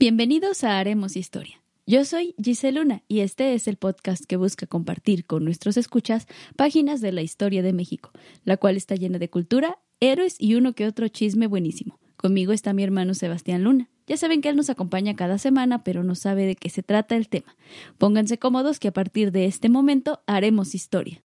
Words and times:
Bienvenidos 0.00 0.64
a 0.64 0.78
Haremos 0.78 1.14
Historia. 1.14 1.60
Yo 1.86 2.06
soy 2.06 2.34
Giselle 2.42 2.80
Luna 2.80 3.02
y 3.06 3.20
este 3.20 3.52
es 3.52 3.68
el 3.68 3.76
podcast 3.76 4.24
que 4.24 4.38
busca 4.38 4.66
compartir 4.66 5.26
con 5.26 5.44
nuestros 5.44 5.76
escuchas 5.76 6.26
páginas 6.56 7.02
de 7.02 7.12
la 7.12 7.20
historia 7.20 7.62
de 7.62 7.74
México, 7.74 8.10
la 8.44 8.56
cual 8.56 8.78
está 8.78 8.94
llena 8.94 9.18
de 9.18 9.28
cultura, 9.28 9.78
héroes 10.00 10.36
y 10.38 10.54
uno 10.54 10.72
que 10.72 10.86
otro 10.86 11.06
chisme 11.08 11.48
buenísimo. 11.48 12.00
Conmigo 12.16 12.54
está 12.54 12.72
mi 12.72 12.82
hermano 12.82 13.12
Sebastián 13.12 13.62
Luna. 13.62 13.90
Ya 14.06 14.16
saben 14.16 14.40
que 14.40 14.48
él 14.48 14.56
nos 14.56 14.70
acompaña 14.70 15.16
cada 15.16 15.36
semana, 15.36 15.84
pero 15.84 16.02
no 16.02 16.14
sabe 16.14 16.46
de 16.46 16.56
qué 16.56 16.70
se 16.70 16.82
trata 16.82 17.14
el 17.14 17.28
tema. 17.28 17.54
Pónganse 17.98 18.38
cómodos 18.38 18.78
que 18.78 18.88
a 18.88 18.94
partir 18.94 19.32
de 19.32 19.44
este 19.44 19.68
momento 19.68 20.22
haremos 20.26 20.74
historia. 20.74 21.22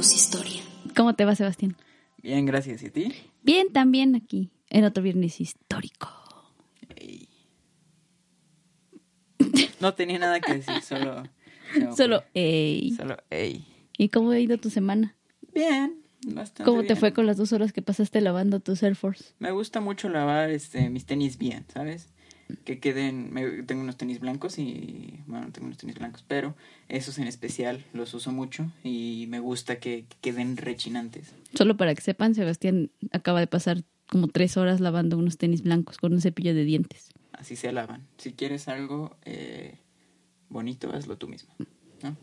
Historia. 0.00 0.62
¿Cómo 0.96 1.14
te 1.14 1.26
va, 1.26 1.34
Sebastián? 1.34 1.76
Bien, 2.22 2.46
gracias. 2.46 2.82
¿Y 2.82 2.86
a 2.86 2.90
ti? 2.90 3.12
Bien, 3.42 3.70
también 3.70 4.14
aquí, 4.16 4.50
en 4.70 4.84
otro 4.84 5.02
viernes 5.02 5.40
histórico. 5.42 6.08
Ey. 6.96 7.28
No 9.78 9.92
tenía 9.92 10.18
nada 10.18 10.40
que 10.40 10.54
decir, 10.54 10.80
solo... 10.82 11.22
Solo, 11.96 12.24
ey. 12.34 12.92
Solo, 12.96 13.18
ey. 13.28 13.64
¿Y 13.96 14.08
cómo 14.08 14.30
ha 14.30 14.38
ido 14.40 14.56
tu 14.58 14.70
semana? 14.70 15.16
Bien, 15.54 16.02
bastante 16.26 16.64
¿Cómo 16.64 16.80
te 16.80 16.88
bien. 16.88 16.96
fue 16.96 17.12
con 17.12 17.26
las 17.26 17.36
dos 17.36 17.52
horas 17.52 17.72
que 17.72 17.80
pasaste 17.80 18.20
lavando 18.20 18.58
tus 18.58 18.82
Air 18.82 18.96
Force? 18.96 19.34
Me 19.38 19.52
gusta 19.52 19.80
mucho 19.80 20.08
lavar 20.08 20.50
este, 20.50 20.90
mis 20.90 21.06
tenis 21.06 21.38
bien, 21.38 21.66
¿sabes? 21.72 22.08
Que 22.64 22.78
queden... 22.78 23.32
me- 23.32 23.62
tengo 23.64 23.82
unos 23.82 23.96
tenis 23.96 24.20
blancos 24.20 24.58
y... 24.58 25.20
Bueno, 25.26 25.50
tengo 25.52 25.66
unos 25.66 25.78
tenis 25.78 25.96
blancos, 25.96 26.24
pero 26.26 26.54
esos 26.88 27.18
en 27.18 27.26
especial 27.26 27.84
los 27.92 28.14
uso 28.14 28.32
mucho 28.32 28.70
y 28.84 29.26
me 29.28 29.38
gusta 29.40 29.78
que, 29.80 30.04
que 30.08 30.16
queden 30.20 30.56
rechinantes. 30.56 31.32
Solo 31.54 31.76
para 31.76 31.94
que 31.94 32.00
sepan, 32.02 32.34
Sebastián 32.34 32.90
acaba 33.12 33.40
de 33.40 33.46
pasar 33.46 33.82
como 34.08 34.28
tres 34.28 34.56
horas 34.56 34.80
lavando 34.80 35.16
unos 35.18 35.36
tenis 35.38 35.62
blancos 35.62 35.96
con 35.98 36.12
un 36.12 36.20
cepillo 36.20 36.54
de 36.54 36.64
dientes. 36.64 37.10
Así 37.32 37.56
se 37.56 37.72
lavan. 37.72 38.06
Si 38.18 38.32
quieres 38.32 38.68
algo 38.68 39.16
eh, 39.24 39.78
bonito, 40.48 40.90
hazlo 40.94 41.16
tú 41.16 41.28
mismo. 41.28 41.54
¿no? 42.02 42.16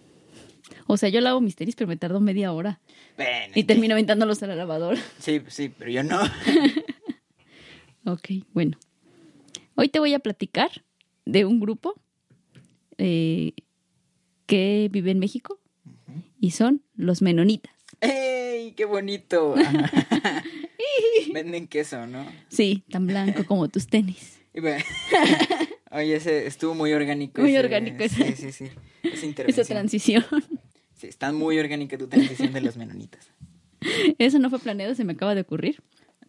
O 0.88 0.98
sea, 0.98 1.10
yo 1.10 1.22
lavo 1.22 1.40
mis 1.42 1.56
tenis, 1.56 1.76
pero 1.76 1.88
me 1.88 1.96
tardo 1.98 2.20
media 2.20 2.52
hora. 2.52 2.80
Bueno, 3.16 3.54
Y 3.56 3.64
termino 3.64 3.94
aventándolos 3.94 4.44
a 4.44 4.48
la 4.48 4.56
lavadora. 4.56 5.00
Sí, 5.20 5.42
sí, 5.48 5.70
pero 5.78 5.90
yo 5.92 6.04
no. 6.04 6.20
Ok, 8.06 8.30
bueno. 8.54 8.78
Hoy 9.80 9.90
te 9.90 10.00
voy 10.00 10.14
a 10.16 10.20
platicar 10.20 10.72
de 11.26 11.46
un 11.46 11.60
grupo 11.60 11.94
eh, 12.98 13.54
que 14.48 14.90
vive 14.92 15.12
en 15.12 15.20
México 15.20 15.60
y 16.40 16.52
son 16.52 16.82
los 16.96 17.22
menonitas. 17.22 17.72
¡Ey! 18.02 18.72
¡Qué 18.72 18.86
bonito! 18.86 19.54
Venden 21.34 21.68
queso, 21.68 22.08
¿no? 22.08 22.26
Sí, 22.50 22.84
tan 22.90 23.06
blanco 23.06 23.46
como 23.46 23.68
tus 23.68 23.86
tenis. 23.88 24.40
Oye, 25.92 26.16
ese 26.16 26.48
estuvo 26.48 26.74
muy 26.74 26.92
orgánico. 26.94 27.42
Muy 27.42 27.52
ese- 27.52 27.60
orgánico 27.60 28.04
Sí, 28.10 28.24
ese. 28.24 28.52
sí, 28.52 28.52
sí. 28.52 28.72
Intervención. 29.04 29.48
Esa 29.50 29.64
transición. 29.64 30.26
Sí, 30.96 31.06
está 31.08 31.32
muy 31.32 31.60
orgánica 31.60 31.98
tu 31.98 32.08
transición 32.08 32.52
de 32.54 32.62
los 32.62 32.76
menonitas. 32.78 33.30
Eso 34.18 34.40
no 34.40 34.50
fue 34.50 34.58
planeado, 34.58 34.96
se 34.96 35.04
me 35.06 35.14
acaba 35.14 35.36
de 35.36 35.42
ocurrir. 35.42 35.84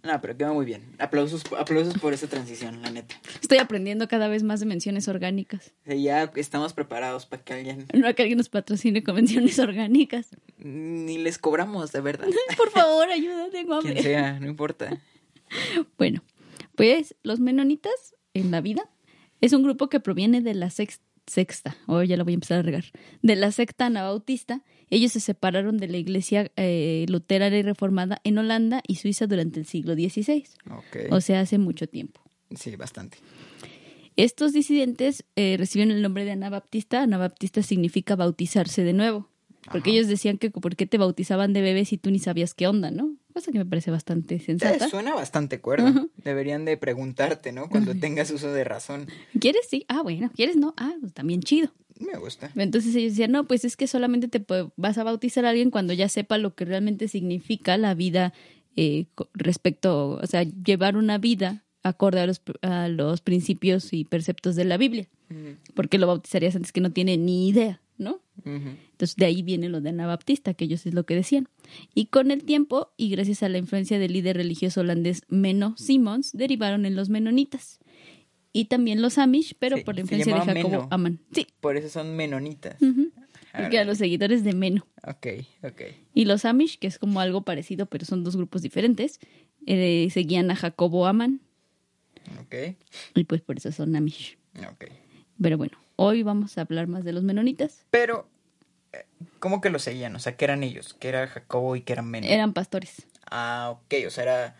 No, 0.08 0.18
pero 0.22 0.34
quedó 0.38 0.54
muy 0.54 0.64
bien. 0.64 0.82
Aplausos, 0.98 1.42
aplausos 1.58 1.98
por 1.98 2.14
esa 2.14 2.26
transición, 2.28 2.80
la 2.80 2.90
neta. 2.90 3.14
Estoy 3.42 3.58
aprendiendo 3.58 4.08
cada 4.08 4.26
vez 4.28 4.42
más 4.42 4.58
de 4.60 4.64
menciones 4.64 5.06
orgánicas. 5.06 5.74
Ya 5.84 6.32
estamos 6.36 6.72
preparados 6.72 7.26
para 7.26 7.42
que 7.44 7.52
alguien... 7.52 7.86
No 7.92 8.14
que 8.14 8.22
alguien 8.22 8.38
nos 8.38 8.48
patrocine 8.48 9.02
con 9.04 9.16
menciones 9.16 9.58
orgánicas. 9.58 10.28
Ni 10.56 11.18
les 11.18 11.36
cobramos, 11.36 11.92
de 11.92 12.00
verdad. 12.00 12.26
Por 12.56 12.70
favor, 12.70 13.10
ayuda, 13.10 13.50
tengo 13.50 13.80
Quien 13.80 14.02
sea, 14.02 14.40
no 14.40 14.46
importa. 14.48 14.98
Bueno, 15.98 16.22
pues 16.74 17.14
los 17.22 17.38
menonitas 17.40 18.14
en 18.32 18.50
la 18.50 18.62
vida 18.62 18.88
es 19.42 19.52
un 19.52 19.62
grupo 19.62 19.88
que 19.90 20.00
proviene 20.00 20.40
de 20.40 20.54
la 20.54 20.70
sex- 20.70 21.00
sexta, 21.26 21.76
o 21.86 22.02
ya 22.02 22.16
la 22.16 22.24
voy 22.24 22.32
a 22.32 22.34
empezar 22.34 22.60
a 22.60 22.62
regar, 22.62 22.84
de 23.20 23.36
la 23.36 23.52
secta 23.52 23.86
anabautista. 23.86 24.62
Ellos 24.90 25.12
se 25.12 25.20
separaron 25.20 25.76
de 25.78 25.88
la 25.88 25.96
iglesia 25.98 26.50
eh, 26.56 27.04
luterana 27.08 27.56
y 27.58 27.62
reformada 27.62 28.20
en 28.24 28.38
Holanda 28.38 28.82
y 28.86 28.96
Suiza 28.96 29.26
durante 29.26 29.60
el 29.60 29.66
siglo 29.66 29.94
XVI, 29.94 30.44
o 31.10 31.20
sea, 31.20 31.40
hace 31.40 31.58
mucho 31.58 31.86
tiempo. 31.88 32.20
Sí, 32.54 32.74
bastante. 32.76 33.18
Estos 34.16 34.52
disidentes 34.52 35.24
eh, 35.36 35.56
recibieron 35.58 35.94
el 35.94 36.02
nombre 36.02 36.24
de 36.24 36.32
anabaptista. 36.32 37.02
Anabaptista 37.02 37.62
significa 37.62 38.16
bautizarse 38.16 38.82
de 38.82 38.92
nuevo. 38.92 39.28
Porque 39.70 39.90
Ajá. 39.90 39.98
ellos 39.98 40.08
decían 40.08 40.38
que 40.38 40.50
por 40.50 40.76
qué 40.76 40.86
te 40.86 40.96
bautizaban 40.98 41.52
de 41.52 41.60
bebé 41.60 41.84
si 41.84 41.98
tú 41.98 42.10
ni 42.10 42.18
sabías 42.18 42.54
qué 42.54 42.66
onda, 42.66 42.90
¿no? 42.90 43.14
Cosa 43.34 43.52
que 43.52 43.58
me 43.58 43.66
parece 43.66 43.90
bastante 43.90 44.36
Eh, 44.36 44.40
sensata. 44.40 44.88
suena 44.88 45.14
bastante 45.14 45.60
cuerdo. 45.60 45.88
Ajá. 45.88 46.06
Deberían 46.24 46.64
de 46.64 46.76
preguntarte, 46.78 47.52
¿no? 47.52 47.68
Cuando 47.68 47.94
tengas 47.94 48.30
uso 48.30 48.50
de 48.52 48.64
razón. 48.64 49.06
¿Quieres? 49.38 49.66
Sí. 49.68 49.84
Ah, 49.88 50.02
bueno. 50.02 50.30
¿Quieres? 50.34 50.56
No. 50.56 50.74
Ah, 50.78 50.94
pues 51.00 51.12
también 51.12 51.42
chido. 51.42 51.70
Me 51.98 52.18
gusta. 52.18 52.50
Entonces 52.56 52.94
ellos 52.94 53.12
decían, 53.12 53.32
no, 53.32 53.44
pues 53.44 53.64
es 53.64 53.76
que 53.76 53.86
solamente 53.86 54.28
te 54.28 54.44
vas 54.76 54.98
a 54.98 55.04
bautizar 55.04 55.44
a 55.44 55.50
alguien 55.50 55.70
cuando 55.70 55.92
ya 55.92 56.08
sepa 56.08 56.38
lo 56.38 56.54
que 56.54 56.64
realmente 56.64 57.08
significa 57.08 57.76
la 57.76 57.94
vida 57.94 58.32
eh, 58.76 59.06
respecto, 59.34 60.20
o 60.22 60.26
sea, 60.26 60.44
llevar 60.44 60.96
una 60.96 61.18
vida 61.18 61.64
acorde 61.82 62.20
a 62.20 62.26
los, 62.26 62.42
a 62.62 62.88
los 62.88 63.20
principios 63.20 63.92
y 63.92 64.04
preceptos 64.04 64.56
de 64.56 64.64
la 64.64 64.76
Biblia. 64.76 65.08
Porque 65.74 65.98
lo 65.98 66.06
bautizarías 66.06 66.56
antes 66.56 66.72
que 66.72 66.80
no 66.80 66.90
tiene 66.90 67.18
ni 67.18 67.48
idea, 67.48 67.82
¿no? 67.98 68.20
Entonces 68.44 69.16
de 69.16 69.26
ahí 69.26 69.42
viene 69.42 69.68
lo 69.68 69.80
de 69.80 69.90
Anabaptista, 69.90 70.54
que 70.54 70.64
ellos 70.64 70.86
es 70.86 70.94
lo 70.94 71.04
que 71.04 71.14
decían. 71.14 71.48
Y 71.94 72.06
con 72.06 72.30
el 72.30 72.44
tiempo, 72.44 72.92
y 72.96 73.10
gracias 73.10 73.42
a 73.42 73.48
la 73.48 73.58
influencia 73.58 73.98
del 73.98 74.14
líder 74.14 74.36
religioso 74.36 74.80
holandés 74.80 75.22
Menno 75.28 75.74
Simons, 75.76 76.32
derivaron 76.32 76.86
en 76.86 76.96
los 76.96 77.10
menonitas. 77.10 77.80
Y 78.52 78.64
también 78.66 79.02
los 79.02 79.18
Amish, 79.18 79.54
pero 79.58 79.76
Se- 79.76 79.84
por 79.84 79.94
la 79.94 80.00
influencia 80.00 80.34
de 80.34 80.40
Jacobo 80.40 80.70
Menno. 80.70 80.88
Aman. 80.90 81.20
Sí, 81.32 81.46
Por 81.60 81.76
eso 81.76 81.88
son 81.88 82.16
menonitas. 82.16 82.76
Ahora, 82.82 82.94
porque 83.64 83.78
a 83.78 83.84
los 83.84 83.98
seguidores 83.98 84.44
de 84.44 84.52
Menno. 84.54 84.86
Ok, 85.04 85.26
ok. 85.62 85.82
Y 86.14 86.24
los 86.24 86.44
Amish, 86.44 86.78
que 86.78 86.86
es 86.86 86.98
como 86.98 87.20
algo 87.20 87.42
parecido, 87.42 87.86
pero 87.86 88.04
son 88.04 88.24
dos 88.24 88.36
grupos 88.36 88.62
diferentes, 88.62 89.20
eh, 89.66 90.08
seguían 90.10 90.50
a 90.50 90.56
Jacobo 90.56 91.06
Aman, 91.06 91.40
Ok, 92.40 92.54
y 93.14 93.24
pues 93.24 93.40
por 93.42 93.56
eso 93.58 93.70
son 93.72 93.94
Amish. 93.96 94.38
ok. 94.70 94.84
Pero 95.40 95.56
bueno, 95.56 95.78
hoy 95.96 96.22
vamos 96.22 96.58
a 96.58 96.62
hablar 96.62 96.88
más 96.88 97.04
de 97.04 97.12
los 97.12 97.22
menonitas. 97.22 97.86
Pero, 97.90 98.28
eh, 98.92 99.04
¿cómo 99.38 99.60
que 99.60 99.70
lo 99.70 99.78
seguían? 99.78 100.14
O 100.16 100.18
sea, 100.18 100.36
¿qué 100.36 100.44
eran 100.46 100.62
ellos? 100.64 100.94
¿Qué 100.94 101.08
era 101.08 101.26
Jacobo 101.26 101.76
y 101.76 101.82
qué 101.82 101.92
eran 101.94 102.10
Meno? 102.10 102.26
Eran 102.26 102.52
pastores, 102.54 103.06
Ah, 103.30 103.70
ok, 103.72 103.94
o 104.06 104.10
sea, 104.10 104.22
era... 104.24 104.56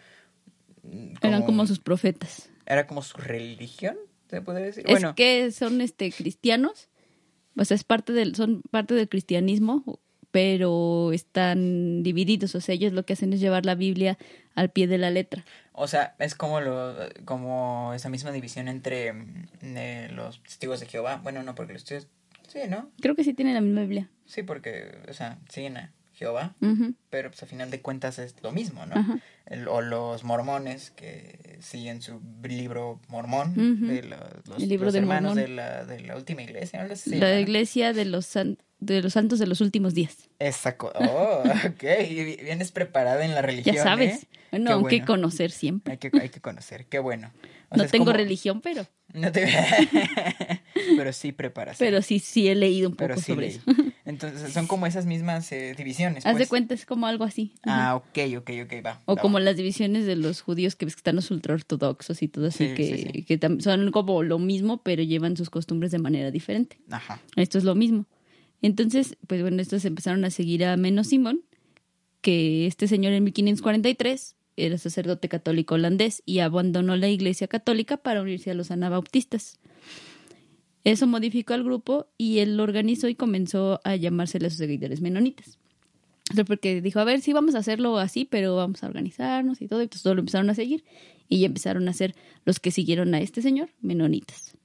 mm, 0.83 1.15
eran 1.23 1.43
como 1.43 1.67
sus 1.67 1.79
profetas. 1.81 2.51
Era 2.69 2.87
como 2.87 3.01
su 3.01 3.17
religión, 3.17 3.97
se 4.29 4.43
podría 4.43 4.67
decir. 4.67 4.85
Es 4.87 4.93
bueno, 4.93 5.15
que 5.15 5.51
son 5.53 5.81
este 5.81 6.13
cristianos, 6.13 6.89
o 7.57 7.65
sea, 7.65 7.75
es 7.75 7.83
parte 7.83 8.13
del, 8.13 8.35
son 8.35 8.63
parte 8.71 8.93
del 8.95 9.09
cristianismo, 9.09 10.01
pero 10.31 11.13
están 11.13 12.03
divididos, 12.03 12.55
o 12.55 12.61
sea, 12.61 12.75
ellos 12.75 12.93
lo 12.93 13.07
que 13.07 13.15
hacen 13.15 13.33
es 13.33 13.41
llevar 13.41 13.65
la 13.65 13.75
Biblia 13.75 14.19
al 14.55 14.71
pie 14.71 14.87
de 14.87 14.99
la 14.99 15.11
letra. 15.11 15.45
o 15.73 15.89
sea, 15.89 16.15
es 16.19 16.35
como 16.35 16.61
lo, 16.61 16.95
como 17.25 17.95
esa 17.95 18.11
misma 18.11 18.33
división 18.33 18.69
entre 18.69 19.15
mm, 19.15 19.47
eh, 19.63 20.09
los 20.13 20.43
testigos 20.43 20.81
de 20.81 20.87
Jehová. 20.87 21.21
Bueno, 21.23 21.43
no, 21.43 21.55
porque 21.55 21.73
los 21.73 21.85
testigos... 21.85 22.13
Sí, 22.49 22.61
¿no? 22.69 22.91
Creo 23.01 23.15
que 23.15 23.25
sí 23.25 23.33
tienen 23.35 23.55
la 23.55 23.61
misma 23.61 23.83
Biblia. 23.83 24.11
Sí, 24.27 24.43
porque, 24.43 24.99
o 25.09 25.13
sea, 25.15 25.39
siguen 25.49 25.79
a 25.79 25.93
Jehová, 26.19 26.57
pero 27.11 27.31
pues 27.31 27.43
a 27.43 27.47
final 27.47 27.71
de 27.71 27.81
cuentas 27.81 28.19
es 28.19 28.35
lo 28.43 28.51
mismo, 28.51 28.85
¿no? 28.87 29.21
El- 29.47 29.69
o 29.69 29.81
los 29.81 30.25
mormones 30.25 30.91
que 30.91 31.59
siguen 31.61 32.03
su 32.03 32.21
libro 32.43 33.01
mormón, 33.09 33.51
Ujú. 33.53 33.87
de 33.87 34.03
los, 34.03 34.19
los- 34.49 34.63
El 34.63 34.69
libro 34.69 34.87
los 34.87 34.95
del 34.95 35.05
hermanos 35.05 35.35
Mormón. 35.37 35.45
de 35.51 35.55
la, 35.55 35.85
de 35.85 36.01
la 36.01 36.17
última 36.17 36.43
iglesia, 36.43 36.97
se 36.97 37.17
La 37.17 37.33
¿no? 37.35 37.39
iglesia 37.39 37.93
de 37.93 38.05
los, 38.05 38.27
san- 38.27 38.59
de 38.81 39.01
los 39.01 39.13
santos 39.13 39.39
de 39.39 39.47
los 39.47 39.61
últimos 39.61 39.95
días. 39.95 40.29
Esa 40.41 40.77
co- 40.77 40.93
Oh, 40.97 41.43
ok. 41.69 41.83
Vienes 42.43 42.73
preparada 42.73 43.25
en 43.25 43.35
la 43.35 43.43
religión. 43.43 43.77
Ya 43.77 43.83
sabes. 43.85 44.25
¿eh? 44.25 44.29
Bueno, 44.51 44.73
aunque 44.73 44.97
bueno. 44.97 45.07
conocer 45.07 45.51
siempre. 45.53 45.93
Hay 45.93 45.99
que, 45.99 46.11
hay 46.21 46.29
que 46.31 46.41
conocer. 46.41 46.87
Qué 46.87 46.99
bueno. 46.99 47.31
O 47.71 47.77
no 47.77 47.83
sea, 47.85 47.91
tengo 47.93 48.07
como- 48.07 48.17
religión, 48.17 48.61
pero, 48.61 48.87
No 49.13 49.31
te... 49.31 49.47
pero 50.97 51.13
sí 51.13 51.33
preparación. 51.33 51.87
pero 51.87 52.03
sí, 52.03 52.19
sí 52.19 52.49
he 52.49 52.55
leído 52.55 52.89
un 52.89 52.95
poco 52.97 53.09
Pero 53.09 53.17
sí 53.21 53.33
sobre 53.33 53.47
leí. 53.49 53.57
eso. 53.57 53.63
Entonces 54.09 54.53
son 54.55 54.67
como 54.67 54.87
esas 54.87 55.05
mismas 55.07 55.53
eh, 55.53 55.75
divisiones. 55.77 56.25
Haz 56.25 56.33
de 56.35 56.39
pues. 56.39 56.49
cuenta, 56.49 56.75
es 56.75 56.87
como 56.87 57.07
algo 57.07 57.25
así. 57.25 57.53
Ajá. 57.63 57.91
Ah, 57.91 57.95
ok, 57.97 58.19
ok, 58.39 58.51
ok, 58.65 58.73
va. 58.85 59.01
O 59.05 59.17
va, 59.17 59.21
como 59.23 59.35
va. 59.35 59.41
las 59.41 59.57
divisiones 59.57 60.07
de 60.07 60.17
los 60.17 60.41
judíos 60.41 60.77
que 60.77 60.87
están 60.87 61.17
los 61.17 61.31
ultraortodoxos 61.31 62.23
y 62.23 62.29
todo 62.29 62.47
así, 62.47 62.69
Sí, 62.69 62.75
que, 62.75 62.85
sí, 62.97 63.11
sí. 63.13 63.23
que 63.25 63.39
tam- 63.39 63.61
son 63.61 63.91
como 63.93 64.23
lo 64.23 64.39
mismo, 64.39 64.83
pero 64.83 65.03
llevan 65.03 65.37
sus 65.37 65.51
costumbres 65.51 65.91
de 65.93 65.99
manera 65.99 66.31
diferente. 66.31 66.79
Ajá. 66.91 67.21
Esto 67.37 67.59
es 67.59 67.65
lo 67.65 67.75
mismo. 67.75 68.07
Entonces, 68.63 69.17
pues 69.27 69.43
bueno, 69.43 69.61
estos 69.63 69.85
empezaron 69.85 70.25
a 70.25 70.31
seguir 70.31 70.65
a 70.65 70.77
Menno 70.77 71.05
Simón, 71.05 71.43
que 72.23 72.67
este 72.67 72.89
señor 72.89 73.13
en 73.13 73.23
1543 73.25 74.37
era 74.57 74.77
sacerdote 74.79 75.29
católico 75.29 75.75
holandés 75.77 76.23
y 76.27 76.41
abandonó 76.41 76.97
la 76.97 77.09
iglesia 77.09 77.47
católica 77.47 77.97
para 77.99 78.23
unirse 78.23 78.51
a 78.51 78.55
los 78.55 78.71
anabaptistas. 78.73 79.61
Eso 80.89 81.07
modificó 81.07 81.53
al 81.53 81.65
grupo 81.65 82.07
y 82.17 82.39
él 82.39 82.57
lo 82.57 82.63
organizó 82.63 83.09
y 83.09 83.15
comenzó 83.15 83.79
a 83.85 83.95
llamársele 83.95 84.47
a 84.47 84.51
sus 84.51 84.59
seguidores 84.59 85.03
menonitas. 85.03 85.59
Porque 86.47 86.81
dijo, 86.81 86.99
a 86.99 87.05
ver, 87.05 87.21
sí 87.21 87.35
vamos 87.35 87.55
a 87.55 87.59
hacerlo 87.59 87.99
así, 87.99 88.25
pero 88.25 88.57
vamos 88.57 88.83
a 88.83 88.87
organizarnos 88.87 89.61
y 89.61 89.69
todo. 89.69 89.81
Y 89.81 89.85
entonces 89.85 90.03
todos 90.03 90.17
lo 90.17 90.21
empezaron 90.21 90.49
a 90.49 90.55
seguir 90.55 90.85
y 91.29 91.41
ya 91.41 91.47
empezaron 91.47 91.87
a 91.91 91.93
ser 91.93 92.15
los 92.47 92.59
que 92.59 92.71
siguieron 92.71 93.15
a 93.15 93.21
este 93.21 93.43
señor, 93.43 93.69
menonitas. 93.83 94.57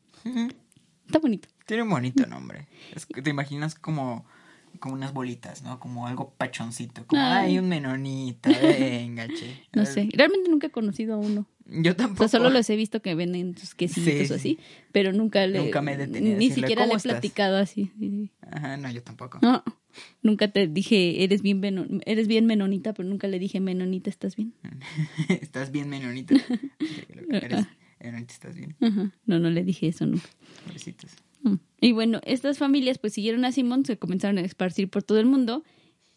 Está 1.05 1.19
bonito. 1.19 1.49
Tiene 1.65 1.83
un 1.83 1.89
bonito 1.89 2.25
nombre. 2.25 2.67
Es 2.95 3.05
que 3.05 3.21
te 3.21 3.29
imaginas 3.29 3.75
como, 3.75 4.25
como 4.79 4.95
unas 4.95 5.11
bolitas, 5.13 5.61
¿no? 5.61 5.77
Como 5.77 6.07
algo 6.07 6.33
pachoncito. 6.37 7.05
Como, 7.05 7.21
Ay. 7.21 7.51
ay, 7.51 7.59
un 7.59 7.67
menonita, 7.67 8.49
venga, 8.49 9.27
che. 9.27 9.65
No 9.73 9.85
sé, 9.85 10.07
realmente 10.13 10.49
nunca 10.49 10.67
he 10.67 10.71
conocido 10.71 11.15
a 11.15 11.17
uno. 11.17 11.47
Yo 11.65 11.91
O 11.91 11.95
tampoco. 11.95 12.27
sea, 12.27 12.39
solo 12.39 12.49
los 12.49 12.69
he 12.69 12.75
visto 12.75 13.01
que 13.01 13.15
venden 13.15 13.57
sus 13.57 13.73
quesitos 13.73 14.27
Sí, 14.27 14.33
o 14.33 14.35
así, 14.35 14.59
pero 14.91 15.13
nunca 15.13 15.47
le 15.47 15.59
Nunca 15.59 15.81
me 15.81 15.93
he 15.93 15.97
detenido 15.97 16.37
ni 16.37 16.47
decirle, 16.49 16.55
siquiera 16.67 16.81
le 16.81 16.87
"¿Cómo 16.89 16.93
he 16.95 16.97
estás?" 16.97 17.11
platicado 17.13 17.57
así. 17.57 17.89
sí, 17.97 18.09
sí. 18.09 18.31
Ajá, 18.51 18.75
no, 18.77 18.91
yo 18.91 19.01
tampoco. 19.01 19.39
No, 19.41 19.63
nunca 20.21 20.49
te 20.49 20.67
dije, 20.67 21.23
eres 21.23 21.41
bien 21.41 22.01
eres 22.05 22.27
bien 22.27 22.45
menonita, 22.47 22.93
pero 22.93 23.07
nunca 23.07 23.27
le 23.27 23.39
dije, 23.39 23.59
menonita, 23.61 24.09
¿estás 24.09 24.35
bien? 24.35 24.53
¿Estás 25.29 25.71
bien, 25.71 25.87
menonita? 25.89 26.35
Eres, 27.29 27.65
menonita, 28.01 28.33
¿estás 28.33 28.55
bien? 28.55 28.75
Ajá. 28.81 29.11
No, 29.25 29.39
no 29.39 29.49
le 29.49 29.63
dije 29.63 29.87
eso 29.87 30.05
nunca. 30.05 30.27
Pobrecitos. 30.65 31.11
Mm. 31.43 31.55
Y 31.79 31.91
bueno, 31.93 32.19
estas 32.25 32.57
familias 32.57 32.97
pues 32.97 33.13
siguieron 33.13 33.45
a 33.45 33.51
Simón, 33.53 33.85
se 33.85 33.97
comenzaron 33.97 34.37
a 34.37 34.41
esparcir 34.41 34.89
por 34.89 35.03
todo 35.03 35.19
el 35.19 35.25
mundo 35.27 35.63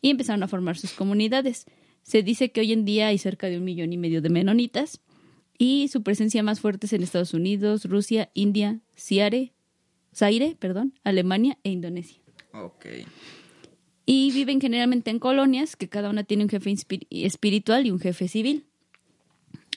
y 0.03 0.11
empezaron 0.11 0.43
a 0.43 0.49
formar 0.49 0.77
sus 0.77 0.93
comunidades. 0.93 1.67
Se 2.03 2.23
dice 2.23 2.53
que 2.53 2.61
hoy 2.61 2.73
en 2.73 2.85
día 2.85 3.09
hay 3.09 3.19
cerca 3.19 3.49
de 3.49 3.59
un 3.59 3.65
millón 3.65 3.93
y 3.93 3.97
medio 3.99 4.23
de 4.23 4.29
menonitas 4.29 5.01
y 5.59 5.89
su 5.89 6.03
presencia 6.03 6.43
más 6.43 6.61
fuerte 6.61 6.87
es 6.87 6.93
en 6.93 7.03
Estados 7.03 7.35
Unidos, 7.35 7.85
Rusia, 7.85 8.31
India, 8.35 8.81
Zaire, 8.97 9.53
Zaire, 10.15 10.57
perdón, 10.59 10.95
Alemania 11.05 11.59
e 11.63 11.71
Indonesia. 11.71 12.21
Ok. 12.53 12.87
Y 14.07 14.31
viven 14.33 14.61
generalmente 14.61 15.11
en 15.11 15.19
colonias, 15.19 15.77
que 15.77 15.89
cada 15.89 16.11
una 16.11 16.25
tiene 16.25 16.45
un 16.45 16.49
jefe 16.49 16.75
espiritual 17.11 17.87
y 17.87 17.91
un 17.91 17.99
jefe 17.99 18.29
civil. 18.29 18.67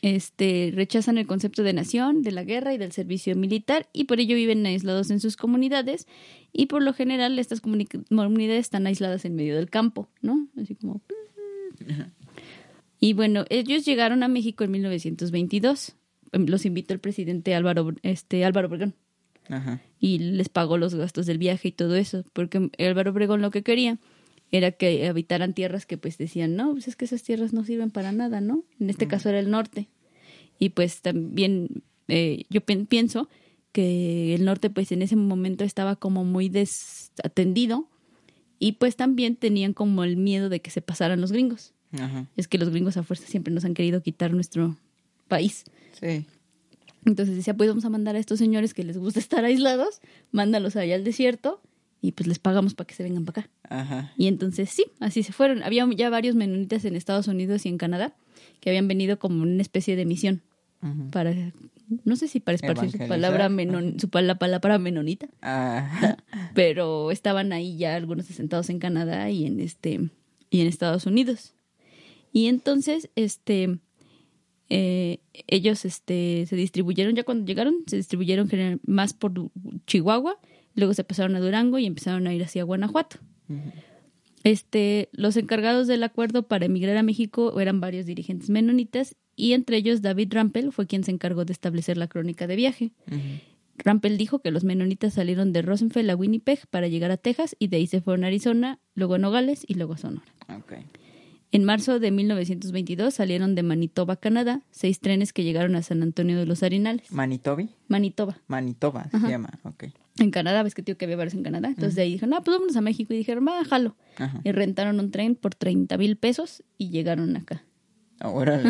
Este, 0.02 0.72
rechazan 0.74 1.18
el 1.18 1.28
concepto 1.28 1.62
de 1.62 1.74
nación, 1.74 2.22
de 2.22 2.32
la 2.32 2.46
guerra 2.46 2.74
y 2.74 2.78
del 2.78 2.94
servicio 2.94 3.36
militar 3.36 3.90
y 3.92 4.06
por 4.06 4.22
ello 4.22 4.36
viven 4.36 4.66
aislados 4.66 5.12
en 5.12 5.20
sus 5.20 5.36
comunidades 5.36 6.08
y 6.54 6.68
por 6.68 6.82
lo 6.84 6.94
general 6.94 7.38
estas 7.38 7.62
comuni- 7.62 8.06
comunidades 8.08 8.62
están 8.62 8.88
aisladas 8.88 9.26
en 9.26 9.36
medio 9.36 9.58
del 9.58 9.70
campo, 9.70 10.08
¿no? 10.22 10.48
Así 10.56 10.76
como... 10.76 11.02
Y 13.00 13.14
bueno, 13.14 13.46
ellos 13.50 13.86
llegaron 13.86 14.24
a 14.24 14.28
México 14.28 14.64
en 14.64 14.72
1922. 14.72 15.96
Em, 16.32 16.46
Los 16.48 16.66
invitó 16.66 16.94
el 16.94 17.00
presidente 17.00 17.56
Álvaro, 17.56 17.94
este, 18.04 18.46
Álvaro 18.46 18.68
Obregón 18.68 18.96
Ajá. 19.48 19.82
y 20.00 20.20
les 20.20 20.50
pagó 20.50 20.78
los 20.78 20.96
gastos 20.96 21.26
del 21.26 21.38
viaje 21.38 21.70
y 21.70 21.72
todo 21.72 21.96
eso, 21.96 22.24
porque 22.34 22.70
Álvaro 22.78 23.12
Obregón 23.12 23.42
lo 23.42 23.52
que 23.52 23.64
quería 23.64 23.98
era 24.52 24.72
que 24.72 25.08
habitaran 25.08 25.54
tierras 25.54 25.86
que 25.86 25.98
pues 25.98 26.18
decían, 26.18 26.56
no, 26.56 26.72
pues 26.74 26.88
es 26.88 26.96
que 26.96 27.06
esas 27.06 27.24
tierras 27.24 27.54
no 27.54 27.64
sirven 27.64 27.92
para 27.92 28.12
nada, 28.12 28.42
¿no? 28.42 28.64
En 28.80 28.90
este 28.90 29.08
caso 29.08 29.30
era 29.30 29.40
el 29.40 29.52
norte. 29.52 29.88
Y 30.58 30.70
pues 30.70 31.02
también 31.02 31.84
eh, 32.08 32.46
yo 32.50 32.62
pienso 32.62 33.30
que 33.72 34.34
el 34.34 34.46
norte 34.46 34.70
pues 34.70 34.92
en 34.92 35.04
ese 35.04 35.16
momento 35.16 35.64
estaba 35.64 35.96
como 35.96 36.26
muy 36.26 36.50
desatendido 36.50 37.88
y 38.58 38.74
pues 38.74 38.96
también 38.96 39.36
tenían 39.36 39.74
como 39.74 40.04
el 40.04 40.18
miedo 40.18 40.50
de 40.50 40.62
que 40.62 40.72
se 40.72 40.82
pasaran 40.82 41.22
los 41.22 41.32
gringos. 41.32 41.74
Ajá. 41.94 42.26
Es 42.38 42.48
que 42.48 42.58
los 42.58 42.70
gringos 42.70 42.98
a 42.98 43.04
fuerza 43.04 43.26
siempre 43.28 43.54
nos 43.54 43.66
han 43.66 43.74
querido 43.74 44.02
quitar 44.02 44.34
nuestro 44.34 44.76
país. 45.28 45.64
Sí. 46.00 46.26
Entonces 47.06 47.36
decía, 47.36 47.54
pues 47.56 47.70
vamos 47.70 47.86
a 47.86 47.90
mandar 47.90 48.16
a 48.16 48.20
estos 48.20 48.40
señores 48.40 48.74
que 48.74 48.84
les 48.84 48.98
gusta 48.98 49.20
estar 49.20 49.44
aislados, 49.46 50.02
mándalos 50.32 50.76
allá 50.76 50.96
al 50.96 51.04
desierto 51.04 51.62
y 52.02 52.12
pues 52.14 52.28
les 52.28 52.40
pagamos 52.40 52.74
para 52.76 52.88
que 52.88 52.94
se 52.96 53.04
vengan 53.04 53.26
para 53.26 53.42
acá. 53.42 53.50
Ajá. 53.70 54.14
Y 54.18 54.28
entonces 54.28 54.70
sí, 54.70 54.86
así 55.00 55.24
se 55.24 55.34
fueron. 55.34 55.64
Había 55.64 55.88
ya 55.96 56.10
varios 56.10 56.36
menonitas 56.36 56.86
en 56.86 56.96
Estados 56.96 57.28
Unidos 57.28 57.66
y 57.66 57.70
en 57.70 57.78
Canadá 57.78 58.14
que 58.60 58.70
habían 58.70 58.88
venido 58.88 59.18
como 59.20 59.44
una 59.44 59.62
especie 59.62 59.96
de 59.96 60.06
misión 60.06 60.42
para, 61.12 61.34
no 62.06 62.16
sé 62.16 62.30
si 62.30 62.40
para 62.40 62.56
esparcir 62.56 62.90
su 62.92 62.98
palabra, 63.00 63.50
menon, 63.50 64.00
su, 64.00 64.10
pa- 64.10 64.22
la 64.22 64.40
palabra 64.40 64.80
menonita, 64.80 65.28
Ajá. 65.42 66.18
pero 66.54 67.12
estaban 67.12 67.52
ahí 67.52 67.76
ya 67.78 67.96
algunos 67.98 68.30
asentados 68.30 68.70
en 68.70 68.80
Canadá 68.80 69.30
y 69.30 69.46
en 69.46 69.60
este 69.60 70.10
y 70.50 70.62
en 70.62 70.68
Estados 70.68 71.06
Unidos. 71.06 71.54
Y 72.32 72.48
entonces, 72.48 73.10
este, 73.16 73.80
eh, 74.70 75.20
ellos, 75.48 75.86
este, 75.86 76.46
se 76.48 76.56
distribuyeron 76.56 77.16
ya 77.16 77.24
cuando 77.24 77.46
llegaron, 77.46 77.84
se 77.88 77.98
distribuyeron 77.98 78.50
más 78.86 79.14
por 79.14 79.34
Chihuahua, 79.88 80.40
luego 80.76 80.94
se 80.94 81.04
pasaron 81.04 81.36
a 81.36 81.40
Durango 81.40 81.80
y 81.80 81.86
empezaron 81.86 82.28
a 82.28 82.34
ir 82.34 82.44
hacia 82.44 82.64
Guanajuato. 82.64 83.18
Este, 84.44 85.10
los 85.12 85.36
encargados 85.38 85.88
del 85.88 86.04
acuerdo 86.04 86.44
para 86.44 86.66
emigrar 86.66 86.98
a 86.98 87.04
México 87.04 87.60
eran 87.60 87.82
varios 87.82 88.06
dirigentes 88.06 88.50
menonitas 88.50 89.16
y 89.36 89.54
entre 89.54 89.78
ellos 89.78 90.02
David 90.02 90.34
Rampel 90.34 90.72
fue 90.72 90.88
quien 90.88 91.04
se 91.04 91.12
encargó 91.12 91.46
de 91.46 91.54
establecer 91.54 91.98
la 91.98 92.08
crónica 92.08 92.48
de 92.48 92.56
viaje. 92.56 92.92
Rampel 93.78 94.18
dijo 94.18 94.40
que 94.40 94.52
los 94.52 94.64
menonitas 94.64 95.14
salieron 95.14 95.52
de 95.52 95.62
Rosenfeld 95.62 96.10
a 96.10 96.16
Winnipeg 96.16 96.68
para 96.68 96.88
llegar 96.88 97.12
a 97.12 97.18
Texas 97.18 97.56
y 97.60 97.68
de 97.68 97.78
ahí 97.78 97.88
se 97.88 98.02
fueron 98.02 98.24
a 98.24 98.28
Arizona, 98.28 98.80
luego 98.94 99.16
a 99.16 99.18
Nogales 99.18 99.64
y 99.68 99.76
luego 99.76 99.94
a 99.94 99.98
Sonora. 99.98 100.34
En 101.52 101.64
marzo 101.64 102.00
de 102.00 102.12
1922 102.12 103.14
salieron 103.14 103.56
de 103.56 103.64
Manitoba, 103.64 104.18
Canadá, 104.18 104.62
seis 104.70 105.00
trenes 105.00 105.34
que 105.34 105.44
llegaron 105.44 105.76
a 105.76 105.82
San 105.82 106.04
Antonio 106.04 106.38
de 106.38 106.46
los 106.46 106.62
Arenales. 106.62 107.12
Manitobi. 107.12 107.70
Manitoba. 107.88 108.38
Manitoba 108.48 109.10
se 109.10 109.18
Ajá. 109.18 109.30
llama. 109.30 109.50
Ok. 109.64 109.86
En 110.20 110.30
Canadá, 110.32 110.62
ves 110.64 110.76
que 110.76 110.84
tío 110.84 110.98
que 110.98 111.06
había 111.06 111.18
varios 111.18 111.34
en 111.34 111.44
Canadá. 111.44 111.70
Entonces 111.70 111.96
de 111.96 112.04
ahí 112.04 112.12
dijeron, 112.14 112.32
no, 112.32 112.44
pues 112.44 112.56
vámonos 112.56 112.76
a 112.76 112.82
México. 112.82 113.14
Y 113.14 113.18
dijeron, 113.18 113.46
va, 113.48 113.64
jalo. 113.66 113.96
Ajá. 114.18 114.42
Y 114.44 114.52
rentaron 114.52 115.00
un 115.00 115.10
tren 115.12 115.36
por 115.36 115.56
30 115.56 115.98
mil 115.98 116.18
pesos 116.18 116.62
y 116.78 116.90
llegaron 116.90 117.36
acá. 117.36 117.64
Ahora 118.20 118.62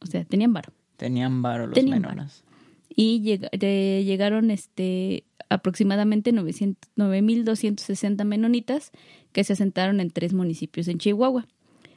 O 0.00 0.06
sea, 0.06 0.24
tenían 0.24 0.52
varo. 0.52 0.72
tenían 0.96 1.40
varo 1.40 1.66
los 1.68 1.74
Tenían. 1.74 2.04
Y 2.94 3.38
de- 3.38 4.02
llegaron 4.04 4.50
este 4.50 5.24
aproximadamente 5.48 6.32
900 6.32 6.90
9.260 6.96 8.24
menonitas 8.24 8.90
que 9.32 9.44
se 9.44 9.52
asentaron 9.54 10.00
en 10.00 10.10
tres 10.10 10.32
municipios 10.34 10.88
en 10.88 10.98
Chihuahua. 10.98 11.46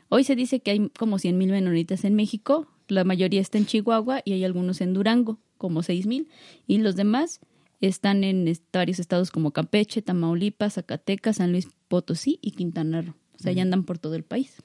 Hoy 0.09 0.23
se 0.23 0.35
dice 0.35 0.59
que 0.59 0.71
hay 0.71 0.89
como 0.89 1.17
100.000 1.17 1.33
menonitas 1.49 2.05
en 2.05 2.15
México, 2.15 2.67
la 2.87 3.03
mayoría 3.03 3.41
está 3.41 3.57
en 3.57 3.65
Chihuahua 3.65 4.21
y 4.23 4.33
hay 4.33 4.43
algunos 4.43 4.81
en 4.81 4.93
Durango, 4.93 5.39
como 5.57 5.81
6.000, 5.81 6.27
y 6.67 6.77
los 6.77 6.95
demás 6.95 7.39
están 7.81 8.23
en 8.23 8.51
varios 8.71 8.99
estados 8.99 9.31
como 9.31 9.51
Campeche, 9.51 10.01
Tamaulipas, 10.01 10.75
Zacatecas, 10.75 11.37
San 11.37 11.51
Luis 11.51 11.67
Potosí 11.87 12.39
y 12.41 12.51
Quintana 12.51 13.01
Roo. 13.01 13.15
O 13.35 13.39
sea, 13.39 13.51
ya 13.51 13.63
andan 13.63 13.83
por 13.83 13.97
todo 13.97 14.15
el 14.15 14.23
país. 14.23 14.55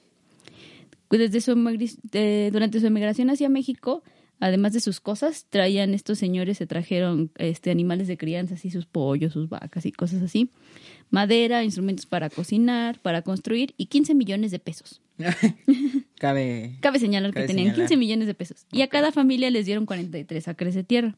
Desde 1.11 1.40
su 1.40 1.54
de- 2.04 2.50
durante 2.52 2.78
su 2.78 2.87
emigración 2.87 3.30
hacia 3.30 3.49
México, 3.49 4.04
además 4.38 4.73
de 4.73 4.80
sus 4.80 5.00
cosas, 5.00 5.47
traían 5.50 5.92
estos 5.92 6.18
señores, 6.18 6.59
se 6.59 6.66
trajeron 6.66 7.32
este, 7.37 7.70
animales 7.70 8.06
de 8.06 8.16
crianza, 8.16 8.54
así 8.54 8.70
sus 8.70 8.87
pollos, 8.87 9.32
sus 9.32 9.49
vacas 9.49 9.87
y 9.87 9.92
cosas 9.92 10.23
así, 10.23 10.50
madera, 11.11 11.64
instrumentos 11.64 12.06
para 12.06 12.30
cocinar, 12.30 13.00
para 13.00 13.23
construir 13.23 13.75
y 13.76 13.87
15 13.87 14.14
millones 14.14 14.50
de 14.52 14.61
pesos. 14.61 15.00
Cabe. 16.18 16.76
Cabe 16.80 16.98
señalar 16.98 17.32
que 17.32 17.40
tenían 17.42 17.68
señalar. 17.68 17.76
15 17.88 17.96
millones 17.96 18.26
de 18.26 18.34
pesos. 18.34 18.66
Y 18.72 18.82
a 18.82 18.88
cada 18.88 19.12
familia 19.12 19.50
les 19.50 19.66
dieron 19.66 19.86
43 19.86 20.48
acres 20.48 20.74
de 20.74 20.84
tierra. 20.84 21.16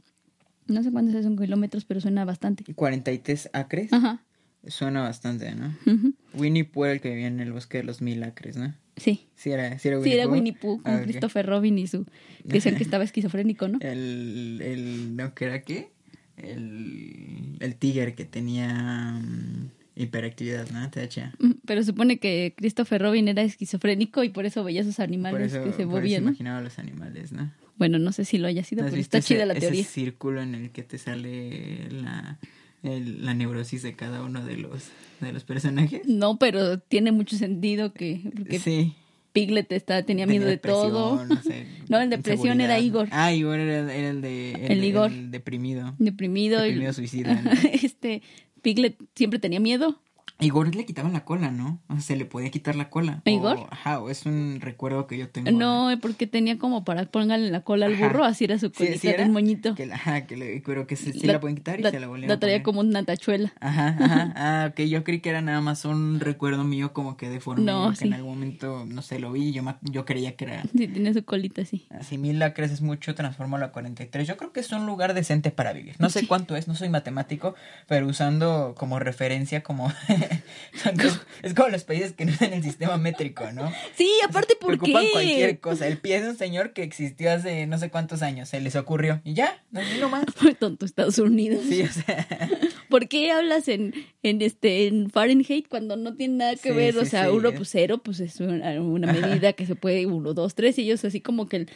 No 0.69 0.83
sé 0.83 0.93
cuántos 0.93 1.23
son 1.25 1.37
kilómetros, 1.37 1.85
pero 1.85 2.01
suena 2.01 2.25
bastante. 2.25 2.65
43 2.75 3.51
acres. 3.53 3.93
Ajá. 3.93 4.23
Suena 4.69 5.03
bastante, 5.03 5.53
¿no? 5.57 5.77
Ujú. 5.87 6.15
Winnie 6.35 6.63
Pooh 6.65 6.85
era 6.85 6.93
el 6.95 7.01
que 7.01 7.09
vivía 7.11 7.27
en 7.27 7.41
el 7.41 7.53
bosque 7.53 7.79
de 7.79 7.85
los 7.85 8.01
mil 8.01 8.23
acres, 8.23 8.57
¿no? 8.57 8.73
Sí. 8.97 9.27
Sí 9.35 9.51
era, 9.51 9.77
sí 9.81 9.89
era 9.89 9.99
Winnie 9.99 10.13
Sí, 10.13 10.19
era 10.19 10.25
Pooh. 10.29 10.33
Winnie 10.35 10.53
Pooh 10.53 10.83
con 10.83 10.95
Ah. 10.95 11.01
Christopher 11.03 11.47
Robin 11.47 11.79
y 11.79 11.89
su... 11.89 12.05
que 12.05 12.13
decían 12.45 12.77
que 12.77 12.85
estaba 12.85 13.03
esquizofrénico, 13.05 13.67
¿no? 13.67 13.79
El, 13.81 14.61
el, 14.63 15.17
¿no? 15.17 15.35
¿Qué 15.35 15.47
era 15.47 15.63
qué? 15.63 15.91
El, 16.37 17.57
el 17.59 17.75
tigre 17.77 18.15
que 18.15 18.25
tenía 18.25 19.13
mm, 19.21 19.71
hiperactividad, 19.97 20.69
¿no? 20.71 20.89
THA. 20.91 21.33
Mm, 21.39 21.51
Pero 21.67 21.83
supone 21.85 22.19
que 22.19 22.55
Christopher 22.57 23.03
Robin 23.03 23.29
era 23.29 23.43
esquizofrénico 23.43 24.25
y 24.25 24.31
por 24.31 24.47
eso 24.47 24.65
veía 24.65 24.85
sus 24.85 24.97
Por 24.97 25.05
animales 25.05 25.53
eso, 25.53 25.63
que 25.65 25.71
se 25.73 25.85
por 25.85 25.85
eso 25.85 25.91
movían, 25.91 26.25
¿no? 26.25 26.31
imaginaba 26.31 26.61
los 26.61 26.79
animales, 26.79 27.33
¿no? 27.33 27.53
Bueno, 27.79 27.99
no 27.99 28.13
sé 28.13 28.25
si 28.25 28.39
lo 28.39 28.47
haya 28.49 28.63
sido, 28.65 28.83
¿No 28.83 28.87
has 28.87 28.91
pero 28.93 29.01
está 29.03 29.21
chida 29.21 29.39
ese- 29.41 29.47
la 29.47 29.55
teoría. 29.55 29.81
Ese 29.81 29.91
círculo 29.91 30.43
en 30.43 30.55
el 30.55 30.71
que 30.71 30.83
te 30.83 30.99
sale 30.99 31.89
la, 31.91 32.39
el- 32.83 33.25
la 33.25 33.35
neurosis 33.35 33.83
de 33.83 33.95
cada 33.95 34.23
uno 34.23 34.45
de 34.45 34.57
los, 34.57 34.89
de 35.21 35.33
los 35.33 35.45
personajes. 35.45 36.03
No, 36.07 36.39
pero 36.39 36.79
tiene 36.79 37.13
mucho 37.13 37.37
sentido 37.37 37.93
que... 37.93 38.21
Porque 38.37 38.59
sí. 38.61 38.95
Piglet 39.33 39.73
está, 39.73 40.03
tenía 40.05 40.27
miedo 40.27 40.47
de 40.47 40.59
todo. 40.59 41.25
No, 41.25 41.43
sé, 41.43 41.67
No, 41.89 41.99
el 41.99 42.11
depresión 42.11 42.61
era. 42.61 42.79
Igor. 42.79 43.09
Ah, 43.13 43.33
Igor 43.33 43.59
era, 43.59 43.93
era 43.95 44.11
el 44.11 44.21
de... 44.21 44.53
El 44.67 44.85
Igor. 44.85 45.11
el 45.11 45.31
deprimido. 45.31 45.95
Deprimido. 45.99 46.59
y- 46.65 46.69
Deprimido 46.69 46.93
suicida. 46.93 47.41
¿no? 47.41 47.51
este, 47.73 48.21
Piglet 48.63 48.97
siempre 49.15 49.39
tenía 49.39 49.61
miedo. 49.61 50.01
Igor 50.43 50.75
le 50.75 50.85
quitaban 50.85 51.13
la 51.13 51.25
cola, 51.25 51.51
¿no? 51.51 51.81
O 51.89 51.95
sea, 51.95 52.01
se 52.03 52.17
le 52.17 52.25
podía 52.25 52.51
quitar 52.51 52.77
la 52.77 52.91
cola. 52.91 53.23
¿A 53.25 53.31
Igor? 53.31 53.57
O, 53.59 53.69
ajá, 53.71 53.99
o 54.01 54.11
es 54.11 54.27
un 54.27 54.59
recuerdo 54.61 55.07
que 55.07 55.17
yo 55.19 55.29
tengo. 55.29 55.51
No, 55.51 55.91
porque 56.01 56.27
tenía 56.27 56.59
como 56.59 56.85
para 56.85 57.07
póngale 57.07 57.51
la 57.51 57.61
cola 57.63 57.87
al 57.87 57.95
Ajá. 57.95 58.09
burro, 58.09 58.25
así 58.25 58.45
era 58.45 58.59
su 58.59 58.67
Sí, 58.67 58.73
colita 58.73 58.99
sí 58.99 59.09
era, 59.09 59.23
del 59.23 59.33
moñito. 59.33 59.75
Que 59.75 59.87
la, 59.87 59.95
ajá, 59.95 60.27
que 60.27 60.37
le, 60.37 60.63
pero 60.65 60.87
que 60.87 60.97
se- 60.97 61.13
sí 61.13 61.27
La- 61.27 61.35
la, 61.35 61.41
pueden 61.41 61.57
quitar 61.57 61.79
y 61.81 61.83
La, 61.83 61.91
se 61.91 62.01
la 62.01 62.09
vuelven 62.09 62.29
la 62.29 62.35
a 62.35 62.41
traía 62.41 62.57
poner. 62.57 62.63
como 62.65 62.81
una 62.81 63.03
tachuela. 63.05 63.53
Ajá, 63.61 63.97
ajá. 63.99 64.33
Ah, 64.37 64.69
ok, 64.71 64.81
yo 64.87 65.05
creí 65.05 65.21
que 65.21 65.31
era 65.31 65.41
nada 65.43 65.61
más 65.61 65.85
un 65.85 66.21
recuerdo 66.21 66.65
mío 66.65 66.93
como 66.93 67.17
que 67.17 67.29
deforme. 67.29 67.65
No, 67.65 67.91
que 67.91 67.97
sí. 67.97 68.05
en 68.07 68.15
algún 68.15 68.35
momento, 68.35 68.85
no 68.87 69.03
sé, 69.03 69.19
lo 69.19 69.33
vi 69.33 69.49
y 69.49 69.53
yo, 69.53 69.63
yo 69.83 70.05
creía 70.05 70.37
que 70.37 70.45
era 70.47 70.63
Sí, 70.77 70.89
tenía 70.89 71.13
su 71.13 71.25
colita 71.25 71.63
así. 71.63 71.87
así. 71.91 72.19
Mil 72.19 72.39
la 72.39 72.55
creces 72.55 72.81
mucho, 72.83 73.15
transformo 73.15 73.59
la 73.59 73.73
43. 73.73 74.27
Yo 74.27 74.37
creo 74.37 74.53
que 74.53 74.61
es 74.61 74.73
un 74.73 74.87
lugar 74.87 75.15
decente 75.15 75.51
para 75.51 75.73
vivir. 75.73 75.97
No 75.99 76.11
sé 76.11 76.27
cuánto 76.27 76.57
es, 76.57 76.69
no 76.69 76.75
soy 76.75 76.89
matemático, 76.89 77.55
pero 77.87 78.07
usando 78.07 78.75
como 78.77 78.99
referencia 78.99 79.63
como... 79.63 79.93
son 80.83 80.97
como- 80.97 81.21
es 81.43 81.55
como 81.55 81.69
los 81.69 81.85
países 81.85 82.13
que 82.13 82.25
no 82.25 82.33
usan 82.33 82.53
el 82.53 82.63
sistema 82.63 82.97
métrico, 82.99 83.51
¿no? 83.53 83.73
Sí, 83.97 84.11
aparte, 84.29 84.55
¿por 84.61 84.75
Ocupan 84.75 85.05
qué? 85.05 85.11
cualquier 85.13 85.61
cosa. 85.61 85.87
El 85.87 85.99
pie 85.99 86.21
de 86.23 86.31
un 86.31 86.37
señor 86.37 86.73
que 86.73 86.83
existió 86.83 87.33
hace 87.33 87.67
no 87.67 87.79
sé 87.79 87.91
cuántos 87.91 88.23
años. 88.23 88.49
Se 88.49 88.61
les 88.61 88.77
ocurrió. 88.77 89.21
Y 89.25 89.35
ya, 89.35 89.63
así 89.75 89.99
nomás. 90.01 90.25
Muy 90.43 90.55
tonto 90.55 90.87
Estados 90.87 91.19
Unidos. 91.19 91.65
Sí, 91.69 91.83
o 91.83 91.89
sea... 91.93 92.27
¿Por 92.89 93.09
qué 93.09 93.31
hablas 93.33 93.69
en, 93.69 93.95
en 94.23 94.43
este 94.43 94.87
en 94.87 95.09
Fahrenheit 95.09 95.67
cuando 95.69 95.97
no 95.97 96.15
tiene 96.15 96.35
nada 96.37 96.57
que 96.57 96.71
Sí, 96.71 96.77
ver? 96.77 96.99
o 96.99 97.07
sea, 97.07 97.33
uno 97.33 97.53
pues 97.55 97.71
cero, 97.71 98.03
pues 98.05 98.21
es 98.21 98.39
una, 98.41 98.81
una 98.83 99.11
medida 99.11 99.55
que 99.55 99.65
se 99.65 99.75
puede, 99.77 100.05
uno, 100.05 100.35
dos, 100.35 100.55
tres, 100.55 100.79
y 100.79 100.83
ellos 100.83 101.03
así 101.07 101.23
como 101.23 101.49
que 101.49 101.57
el, 101.57 101.71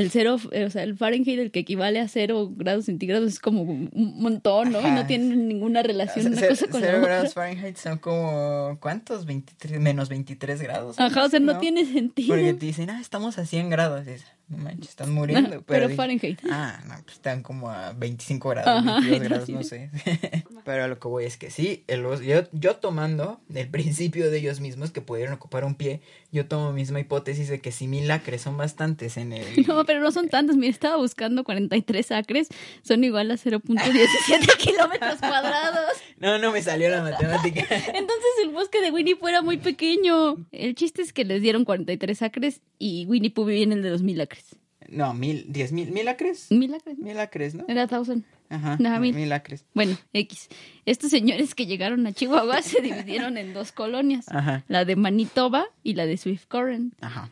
el 0.00 0.10
cero, 0.10 0.36
eh, 0.52 0.64
o 0.64 0.70
sea, 0.70 0.82
el 0.82 0.96
Fahrenheit, 0.96 1.38
el 1.38 1.50
que 1.50 1.60
equivale 1.60 2.00
a 2.00 2.08
cero 2.08 2.50
grados 2.54 2.84
centígrados, 2.86 3.28
es 3.32 3.38
como 3.40 3.62
un 3.62 3.90
montón, 3.92 4.72
¿no? 4.72 4.80
Y 4.86 4.90
no 4.90 5.06
tienen 5.06 5.48
ninguna 5.48 5.82
relación 5.82 6.26
una 6.26 6.36
Ce- 6.40 6.48
cosa 6.48 6.66
con 6.68 6.80
la 6.80 6.86
cero 6.86 6.98
otra. 6.98 7.14
grados 7.14 7.34
Fahrenheit 7.34 7.76
son 7.76 7.98
como, 7.98 8.78
¿cuántos? 8.80 9.26
23, 9.26 9.80
menos 9.80 10.08
23 10.08 10.60
grados. 10.62 10.98
Ajá, 10.98 11.24
o 11.24 11.28
sea, 11.28 11.40
no, 11.40 11.54
¿no? 11.54 11.58
tiene 11.58 11.84
sentido. 11.84 12.28
Porque 12.28 12.54
te 12.54 12.66
dicen, 12.66 12.90
ah, 12.90 13.00
estamos 13.00 13.38
a 13.38 13.46
100 13.46 13.70
grados. 13.70 14.06
Y 14.06 14.10
dices, 14.12 14.26
no 14.48 14.56
manches, 14.56 14.90
están 14.90 15.12
muriendo. 15.12 15.62
Pero 15.62 15.90
Fahrenheit. 15.90 16.40
Ah, 16.50 16.80
no, 16.86 16.94
pues 17.04 17.16
están 17.16 17.42
como 17.42 17.70
a 17.70 17.92
25 17.92 18.48
grados, 18.48 18.68
Ajá, 18.68 19.00
22 19.00 19.16
y 19.16 19.18
grados, 19.28 19.48
no 19.48 19.62
sé. 19.62 19.90
pero 20.64 20.84
a 20.84 20.88
lo 20.88 20.98
que 20.98 21.08
voy 21.08 21.24
es 21.24 21.36
que 21.36 21.50
sí, 21.50 21.84
el, 21.86 22.02
yo, 22.22 22.44
yo 22.52 22.76
tomando 22.76 23.40
el 23.54 23.68
principio 23.68 24.30
de 24.30 24.38
ellos 24.38 24.60
mismos 24.60 24.90
que 24.90 25.02
pudieron 25.02 25.34
ocupar 25.34 25.64
un 25.64 25.74
pie, 25.74 26.00
yo 26.32 26.46
tomo 26.46 26.72
misma 26.72 27.00
hipótesis 27.00 27.48
de 27.48 27.60
que 27.60 27.72
si 27.72 27.88
mil 27.88 28.10
acres 28.10 28.42
son 28.42 28.56
bastantes 28.56 29.16
en 29.16 29.32
el... 29.32 29.46
No, 29.68 29.84
pero 29.84 30.00
no 30.00 30.10
son 30.12 30.28
tantos. 30.28 30.56
Mira, 30.56 30.70
estaba 30.70 30.96
buscando 30.96 31.44
43 31.44 32.12
acres. 32.12 32.48
Son 32.82 33.04
igual 33.04 33.30
a 33.30 33.34
0.17 33.34 34.56
kilómetros 34.56 35.18
cuadrados. 35.18 35.92
No, 36.20 36.38
no 36.38 36.52
me 36.52 36.62
salió 36.62 36.88
la 36.90 37.02
matemática. 37.02 37.60
Entonces 37.70 38.32
el 38.42 38.50
bosque 38.50 38.80
de 38.80 38.90
Winnie 38.90 39.16
Pooh 39.16 39.28
era 39.28 39.42
muy 39.42 39.58
pequeño. 39.58 40.36
El 40.52 40.74
chiste 40.74 41.02
es 41.02 41.12
que 41.12 41.24
les 41.24 41.40
dieron 41.42 41.64
43 41.64 42.22
acres 42.22 42.60
y 42.78 43.06
Winnie 43.06 43.30
Pooh 43.30 43.44
vivía 43.44 43.62
en 43.64 43.72
el 43.72 43.82
de 43.82 43.90
2000 43.90 44.20
acres. 44.20 44.56
No, 44.88 45.12
mil, 45.14 45.44
diez 45.48 45.70
mil, 45.70 45.90
mil 45.90 46.08
acres. 46.08 46.46
¿Mil 46.50 46.72
acres? 46.74 46.98
Mil 46.98 47.18
acres, 47.20 47.54
¿no? 47.54 47.64
Era 47.68 47.86
thousand. 47.86 48.24
Ajá, 48.48 48.78
No, 48.80 48.98
mil. 48.98 49.14
mil 49.14 49.30
acres. 49.32 49.66
Bueno, 49.74 49.98
X. 50.14 50.48
Estos 50.86 51.10
señores 51.10 51.54
que 51.54 51.66
llegaron 51.66 52.06
a 52.06 52.12
Chihuahua 52.12 52.62
se 52.62 52.80
dividieron 52.80 53.36
en 53.36 53.52
dos 53.52 53.70
colonias. 53.72 54.26
Ajá, 54.28 54.64
La 54.68 54.86
de 54.86 54.96
Manitoba 54.96 55.66
y 55.82 55.92
la 55.94 56.06
de 56.06 56.16
Swift 56.16 56.46
Current. 56.48 56.94
ajá. 57.02 57.30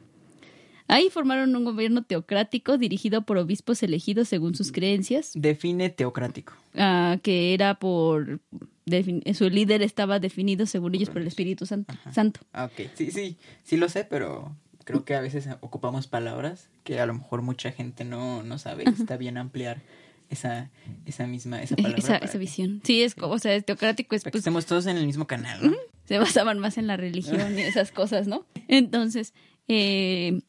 Ahí 0.89 1.11
formaron 1.11 1.57
un 1.57 1.65
gobierno 1.65 2.05
teocrático 2.05 2.79
dirigido 2.79 3.23
por 3.23 3.39
obispos 3.39 3.83
elegidos 3.83 4.29
según 4.29 4.55
sus 4.55 4.71
creencias, 4.71 5.33
Define 5.35 5.89
teocrático. 5.91 6.53
ah, 6.77 7.17
que 7.23 7.55
era 7.55 7.75
por... 7.81 8.39
defin- 8.87 9.23
Su 9.35 9.51
líder 9.51 9.83
estaba 9.83 10.19
definido, 10.21 10.67
según 10.67 10.95
ellos, 10.95 11.11
por 11.11 11.21
el 11.23 11.29
Espíritu 11.29 11.67
Santo. 11.67 11.95
Santo. 12.13 12.41
Ah, 12.53 12.65
Ok, 12.67 12.89
sí, 12.95 13.11
sí, 13.11 13.37
sí 13.65 13.77
lo 13.77 13.89
sé, 13.89 14.05
pero 14.05 14.57
creo 14.85 15.05
que 15.05 15.15
a 15.15 15.21
veces 15.21 15.49
ocupamos 15.61 16.07
palabras 16.07 16.69
que 16.85 17.01
a 17.01 17.07
lo 17.07 17.15
mejor 17.15 17.43
mucha 17.43 17.73
gente 17.73 18.05
no, 18.05 18.43
no 18.43 18.59
sabe. 18.59 18.85
Está 18.85 19.17
bien 19.17 19.37
ampliar 19.37 19.83
esa, 20.31 20.71
esa 21.05 21.27
misma, 21.27 21.63
esa 21.63 21.77
palabra. 21.77 21.99
Esa, 21.99 22.17
esa 22.19 22.39
visión. 22.39 22.81
Sí, 22.85 23.03
es 23.03 23.15
como, 23.15 23.35
o 23.35 23.39
sea, 23.39 23.55
es 23.55 23.65
teocrático, 23.65 24.15
es 24.17 24.23
pues, 24.23 24.35
estemos 24.37 24.67
todos 24.67 24.87
en 24.87 24.97
el 24.97 25.07
mismo 25.07 25.27
canal, 25.27 25.71
¿no? 25.71 25.77
se 26.05 26.19
basaban 26.19 26.61
más 26.61 26.79
en 26.79 26.87
la 26.87 26.97
religión 26.97 27.59
y 27.59 27.63
esas 27.63 27.91
cosas, 27.91 28.29
¿no? 28.29 28.47
Entonces, 28.69 29.35
eh, 29.67 30.41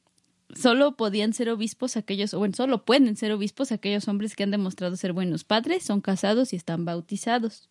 solo 0.55 0.95
podían 0.95 1.33
ser 1.33 1.49
obispos 1.49 1.97
aquellos, 1.97 2.33
o 2.35 2.39
bueno, 2.39 2.53
solo 2.55 2.85
pueden 2.85 3.15
ser 3.17 3.31
obispos 3.31 3.71
aquellos 3.71 4.07
hombres 4.07 4.35
que 4.35 4.43
han 4.43 4.51
demostrado 4.51 4.95
ser 4.95 5.13
buenos 5.13 5.43
padres, 5.43 5.83
son 5.83 6.01
casados 6.01 6.53
y 6.53 6.55
están 6.55 6.85
bautizados. 6.85 7.69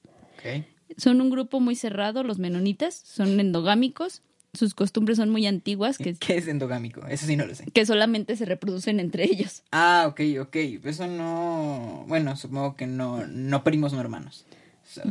Son 0.96 1.20
un 1.20 1.30
grupo 1.30 1.60
muy 1.60 1.74
cerrado, 1.76 2.22
los 2.22 2.38
menonitas, 2.38 2.94
son 2.94 3.38
endogámicos, 3.40 4.22
sus 4.52 4.74
costumbres 4.74 5.18
son 5.18 5.30
muy 5.30 5.46
antiguas, 5.46 5.98
que, 5.98 6.14
¿Qué 6.14 6.36
es 6.36 6.48
endogámico? 6.48 7.06
Eso 7.06 7.26
sí 7.26 7.36
no 7.36 7.44
lo 7.44 7.54
sé. 7.54 7.66
que 7.66 7.84
solamente 7.84 8.36
se 8.36 8.44
reproducen 8.44 9.00
entre 9.00 9.24
ellos. 9.24 9.62
Ah, 9.72 10.06
ok, 10.08 10.20
ok. 10.40 10.56
Eso 10.84 11.06
no... 11.06 12.04
Bueno, 12.08 12.36
supongo 12.36 12.76
que 12.76 12.86
no, 12.86 13.26
no 13.26 13.64
primos 13.64 13.92
no 13.92 14.00
hermanos. 14.00 14.46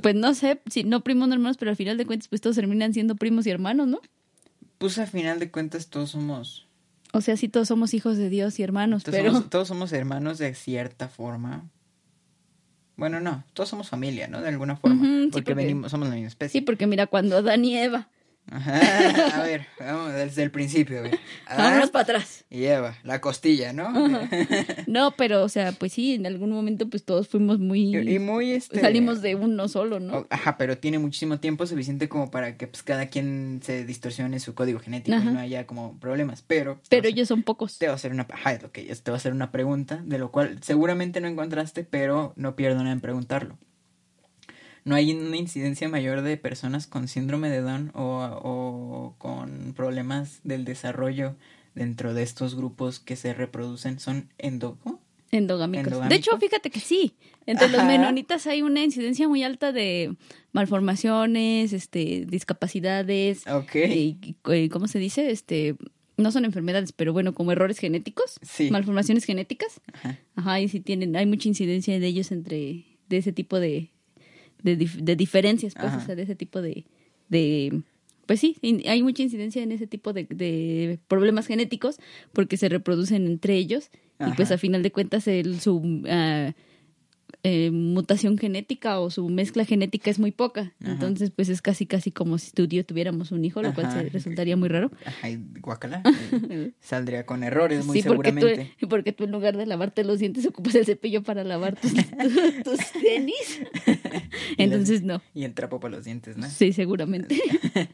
Pues 0.01 0.15
no 0.15 0.33
sé, 0.33 0.61
si 0.69 0.83
no 0.83 1.01
primos 1.01 1.27
no 1.27 1.35
hermanos, 1.35 1.57
pero 1.57 1.69
al 1.69 1.77
final 1.77 1.97
de 1.97 2.05
cuentas, 2.05 2.27
pues 2.29 2.41
todos 2.41 2.55
terminan 2.55 2.93
siendo 2.93 3.15
primos 3.15 3.45
y 3.45 3.51
hermanos, 3.51 3.87
¿no? 3.87 4.01
pues 4.77 4.99
a 4.99 5.07
final 5.07 5.39
de 5.39 5.51
cuentas 5.51 5.87
todos 5.87 6.11
somos... 6.11 6.67
O 7.13 7.21
sea, 7.21 7.37
sí, 7.37 7.47
todos 7.47 7.69
somos 7.69 7.93
hijos 7.93 8.17
de 8.17 8.29
Dios 8.29 8.59
y 8.59 8.63
hermanos, 8.63 9.03
Todos, 9.03 9.17
pero... 9.17 9.31
somos, 9.31 9.49
todos 9.49 9.67
somos 9.67 9.93
hermanos 9.93 10.37
de 10.37 10.53
cierta 10.53 11.07
forma. 11.07 11.69
Bueno, 12.97 13.19
no, 13.19 13.43
todos 13.53 13.69
somos 13.69 13.89
familia, 13.89 14.27
¿no? 14.27 14.41
De 14.41 14.47
alguna 14.49 14.75
forma. 14.77 15.03
Sí, 15.03 15.29
porque, 15.31 15.51
porque- 15.51 15.53
venimos, 15.53 15.91
somos 15.91 16.07
la 16.07 16.15
misma 16.15 16.29
especie. 16.29 16.59
Sí, 16.59 16.65
porque 16.65 16.87
mira, 16.87 17.07
cuando 17.07 17.37
Adán 17.37 17.65
y 17.65 17.77
Eva, 17.77 18.07
Ajá, 18.51 19.41
a 19.41 19.43
ver, 19.43 19.65
vamos 19.79 20.13
desde 20.13 20.43
el 20.43 20.51
principio, 20.51 20.99
a 20.99 21.01
ver. 21.01 21.19
Adán 21.47 21.65
vámonos 21.65 21.89
para 21.89 22.03
atrás. 22.03 22.45
y 22.49 22.65
Eva, 22.65 22.97
la 23.03 23.19
costilla, 23.21 23.73
¿no? 23.73 23.91
No, 24.87 25.11
pero, 25.11 25.43
o 25.43 25.49
sea, 25.49 25.71
pues 25.71 25.93
sí, 25.93 26.13
en 26.13 26.25
algún 26.25 26.51
momento, 26.51 26.87
pues 26.89 27.03
todos 27.03 27.27
fuimos 27.27 27.59
muy... 27.59 27.95
y, 27.97 28.19
muy 28.19 28.51
este 28.51 28.79
Salimos 28.79 29.21
de 29.21 29.35
uno 29.35 29.67
solo, 29.67 29.99
¿no? 29.99 30.27
Ajá, 30.29 30.57
pero 30.57 30.77
tiene 30.77 30.99
muchísimo 30.99 31.39
tiempo 31.39 31.65
suficiente 31.65 32.07
como 32.07 32.29
para 32.29 32.55
que 32.57 32.67
pues 32.67 32.83
cada 32.83 33.07
quien 33.07 33.61
se 33.63 33.83
distorsione 33.83 34.39
su 34.39 34.53
código 34.53 34.79
genético 34.79 35.17
Ajá. 35.17 35.29
y 35.29 35.33
no 35.33 35.39
haya 35.39 35.65
como 35.65 35.99
problemas, 35.99 36.43
pero 36.45 36.79
pero 36.89 37.07
a 37.07 37.09
ellos 37.09 37.27
son 37.27 37.43
pocos. 37.43 37.77
te 37.77 37.87
voy 37.87 37.93
a 37.93 37.95
hacer 37.95 38.11
una 38.11 38.27
ajá, 38.31 38.57
te 38.59 38.67
voy 38.77 38.89
a 38.89 39.15
hacer 39.15 39.33
una 39.33 39.51
pregunta 39.51 40.01
de 40.05 40.19
lo 40.19 40.31
cual 40.31 40.59
seguramente 40.61 41.21
no 41.21 41.27
encontraste, 41.27 41.83
pero 41.83 42.33
no 42.35 42.55
pierdo 42.55 42.79
nada 42.79 42.91
en 42.91 43.01
preguntarlo. 43.01 43.57
¿No 44.85 44.93
hay 44.95 45.11
una 45.13 45.35
incidencia 45.37 45.89
mayor 45.89 46.21
de 46.21 46.37
personas 46.37 46.85
con 46.87 47.07
síndrome 47.07 47.49
de 47.49 47.61
Down 47.61 47.91
o, 47.95 48.21
o 48.43 49.15
con 49.17 49.73
problemas 49.75 50.39
del 50.43 50.63
desarrollo 50.63 51.35
dentro 51.73 52.13
de 52.13 52.21
estos 52.23 52.55
grupos 52.55 52.99
que 52.99 53.15
se 53.15 53.33
reproducen? 53.33 53.99
¿Son 53.99 54.29
endo 54.37 54.77
¿cómo? 54.83 55.01
Endogámicos. 55.31 55.87
¿Endogámicos? 55.87 56.09
De 56.09 56.15
hecho, 56.15 56.37
fíjate 56.37 56.69
que 56.69 56.79
sí. 56.79 57.15
Entre 57.47 57.67
los 57.67 57.83
menonitas 57.83 58.45
hay 58.45 58.61
una 58.61 58.83
incidencia 58.83 59.27
muy 59.27 59.41
alta 59.43 59.71
de 59.71 60.15
malformaciones, 60.51 61.73
este, 61.73 62.25
discapacidades, 62.29 63.45
Ok. 63.47 63.75
¿cómo 64.71 64.87
se 64.87 64.99
dice? 64.99 65.31
Este, 65.31 65.75
no 66.17 66.31
son 66.31 66.45
enfermedades, 66.45 66.91
pero 66.91 67.11
bueno, 67.11 67.33
como 67.33 67.51
errores 67.51 67.79
genéticos, 67.79 68.39
Sí. 68.43 68.69
malformaciones 68.69 69.25
genéticas. 69.25 69.81
Ajá. 69.93 70.19
Ajá, 70.35 70.59
y 70.61 70.69
sí 70.69 70.79
tienen, 70.79 71.15
hay 71.15 71.25
mucha 71.25 71.47
incidencia 71.49 71.99
de 71.99 72.05
ellos 72.07 72.31
entre, 72.31 72.85
de 73.09 73.17
ese 73.17 73.31
tipo 73.33 73.59
de, 73.59 73.91
de, 74.65 74.77
dif- 74.77 74.99
de 75.01 75.15
diferencias, 75.15 75.73
pues, 75.73 75.87
Ajá. 75.87 75.97
o 75.97 76.05
sea, 76.05 76.15
de 76.15 76.23
ese 76.23 76.35
tipo 76.35 76.61
de, 76.61 76.83
de, 77.29 77.81
pues 78.25 78.39
sí, 78.41 78.57
hay 78.87 79.01
mucha 79.03 79.23
incidencia 79.23 79.63
en 79.63 79.71
ese 79.71 79.87
tipo 79.87 80.11
de, 80.11 80.25
de 80.25 80.99
problemas 81.07 81.47
genéticos 81.47 81.97
porque 82.33 82.57
se 82.57 82.67
reproducen 82.67 83.25
entre 83.27 83.55
ellos 83.55 83.89
y 84.19 84.31
pues 84.35 84.51
a 84.51 84.57
final 84.57 84.81
de 84.83 84.91
cuentas 84.91 85.27
el, 85.27 85.59
su 85.59 86.03
ah, 86.09 86.53
eh, 87.43 87.69
mutación 87.69 88.37
genética 88.39 88.99
o 88.99 89.11
su 89.11 89.27
mezcla 89.29 89.65
genética 89.65 90.09
es 90.09 90.17
muy 90.19 90.31
poca, 90.31 90.73
Ajá. 90.81 90.93
entonces 90.93 91.29
pues 91.29 91.49
es 91.49 91.61
casi 91.61 91.85
casi 91.85 92.09
como 92.11 92.37
si 92.39 92.51
tú 92.51 92.63
y 92.63 92.67
yo 92.77 92.85
tuviéramos 92.85 93.31
un 93.31 93.45
hijo, 93.45 93.61
lo 93.61 93.73
cual 93.75 93.91
se 93.91 94.09
resultaría 94.09 94.55
muy 94.57 94.69
raro. 94.69 94.89
Ajá, 95.05 95.29
eh, 95.29 96.71
Saldría 96.79 97.25
con 97.27 97.43
errores, 97.43 97.85
muy 97.85 98.01
sí, 98.01 98.07
porque 98.07 98.31
tú, 98.31 98.39
seguramente. 98.39 98.71
porque 98.89 99.11
tú 99.11 99.25
en 99.25 99.31
lugar 99.31 99.57
de 99.57 99.65
lavarte 99.67 100.03
los 100.03 100.17
dientes 100.19 100.45
ocupas 100.47 100.73
el 100.75 100.85
cepillo 100.85 101.21
para 101.21 101.43
lavar 101.43 101.79
tus, 101.79 101.91
tus, 102.63 102.63
tus 102.63 102.91
tenis. 103.01 103.59
Entonces 104.57 105.01
no, 105.03 105.21
Y 105.33 105.43
el 105.43 105.53
trapo 105.53 105.79
para 105.79 105.95
los 105.95 106.05
dientes, 106.05 106.37
¿no? 106.37 106.49
sí, 106.49 106.73
seguramente. 106.73 107.39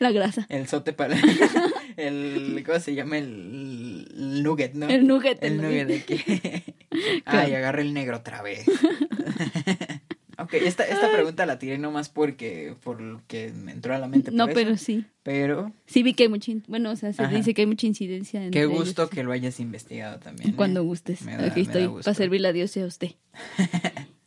La 0.00 0.10
grasa. 0.10 0.46
El 0.48 0.66
sote 0.66 0.92
para... 0.92 1.14
el... 1.96 2.62
¿Cómo 2.66 2.80
se 2.80 2.94
llama? 2.94 3.18
El, 3.18 4.08
nugget, 4.42 4.72
¿no? 4.74 4.88
El 4.88 5.06
nugget. 5.06 5.42
El 5.42 5.52
el 5.52 5.62
nugget 5.62 5.86
de 5.86 6.02
que... 6.04 6.74
Ay, 7.26 7.54
agarra 7.54 7.82
el 7.82 7.92
negro 7.94 8.16
otra 8.16 8.42
vez. 8.42 8.64
ok, 10.38 10.54
esta, 10.54 10.84
esta 10.84 11.12
pregunta 11.12 11.46
la 11.46 11.58
tiré 11.60 11.78
nomás 11.78 12.08
porque... 12.08 12.74
Porque 12.82 13.52
me 13.54 13.70
entró 13.70 13.94
a 13.94 13.98
la 13.98 14.08
mente. 14.08 14.32
No, 14.32 14.48
pero 14.48 14.70
eso. 14.70 14.84
sí. 14.84 15.04
Pero... 15.22 15.72
Sí 15.86 16.02
vi 16.02 16.14
que 16.14 16.24
hay 16.24 16.28
mucha, 16.28 16.50
bueno, 16.66 16.90
o 16.90 16.96
sea, 16.96 17.12
se 17.12 17.22
Ajá. 17.22 17.36
dice 17.36 17.54
que 17.54 17.60
hay 17.62 17.66
mucha 17.66 17.86
incidencia. 17.86 18.42
entre 18.42 18.58
Qué 18.60 18.64
ellos. 18.66 18.78
gusto 18.86 19.08
que 19.08 19.22
lo 19.22 19.30
hayas 19.32 19.60
investigado 19.60 20.18
también. 20.18 20.50
¿eh? 20.50 20.54
Cuando 20.56 20.82
gustes. 20.82 21.22
Me 21.22 21.36
da- 21.36 21.46
Aquí 21.46 21.60
estoy 21.60 21.86
para 21.88 22.14
servirle 22.14 22.48
a 22.48 22.52
Dios 22.52 22.76
y 22.76 22.80
a 22.80 22.86
usted. 22.86 23.12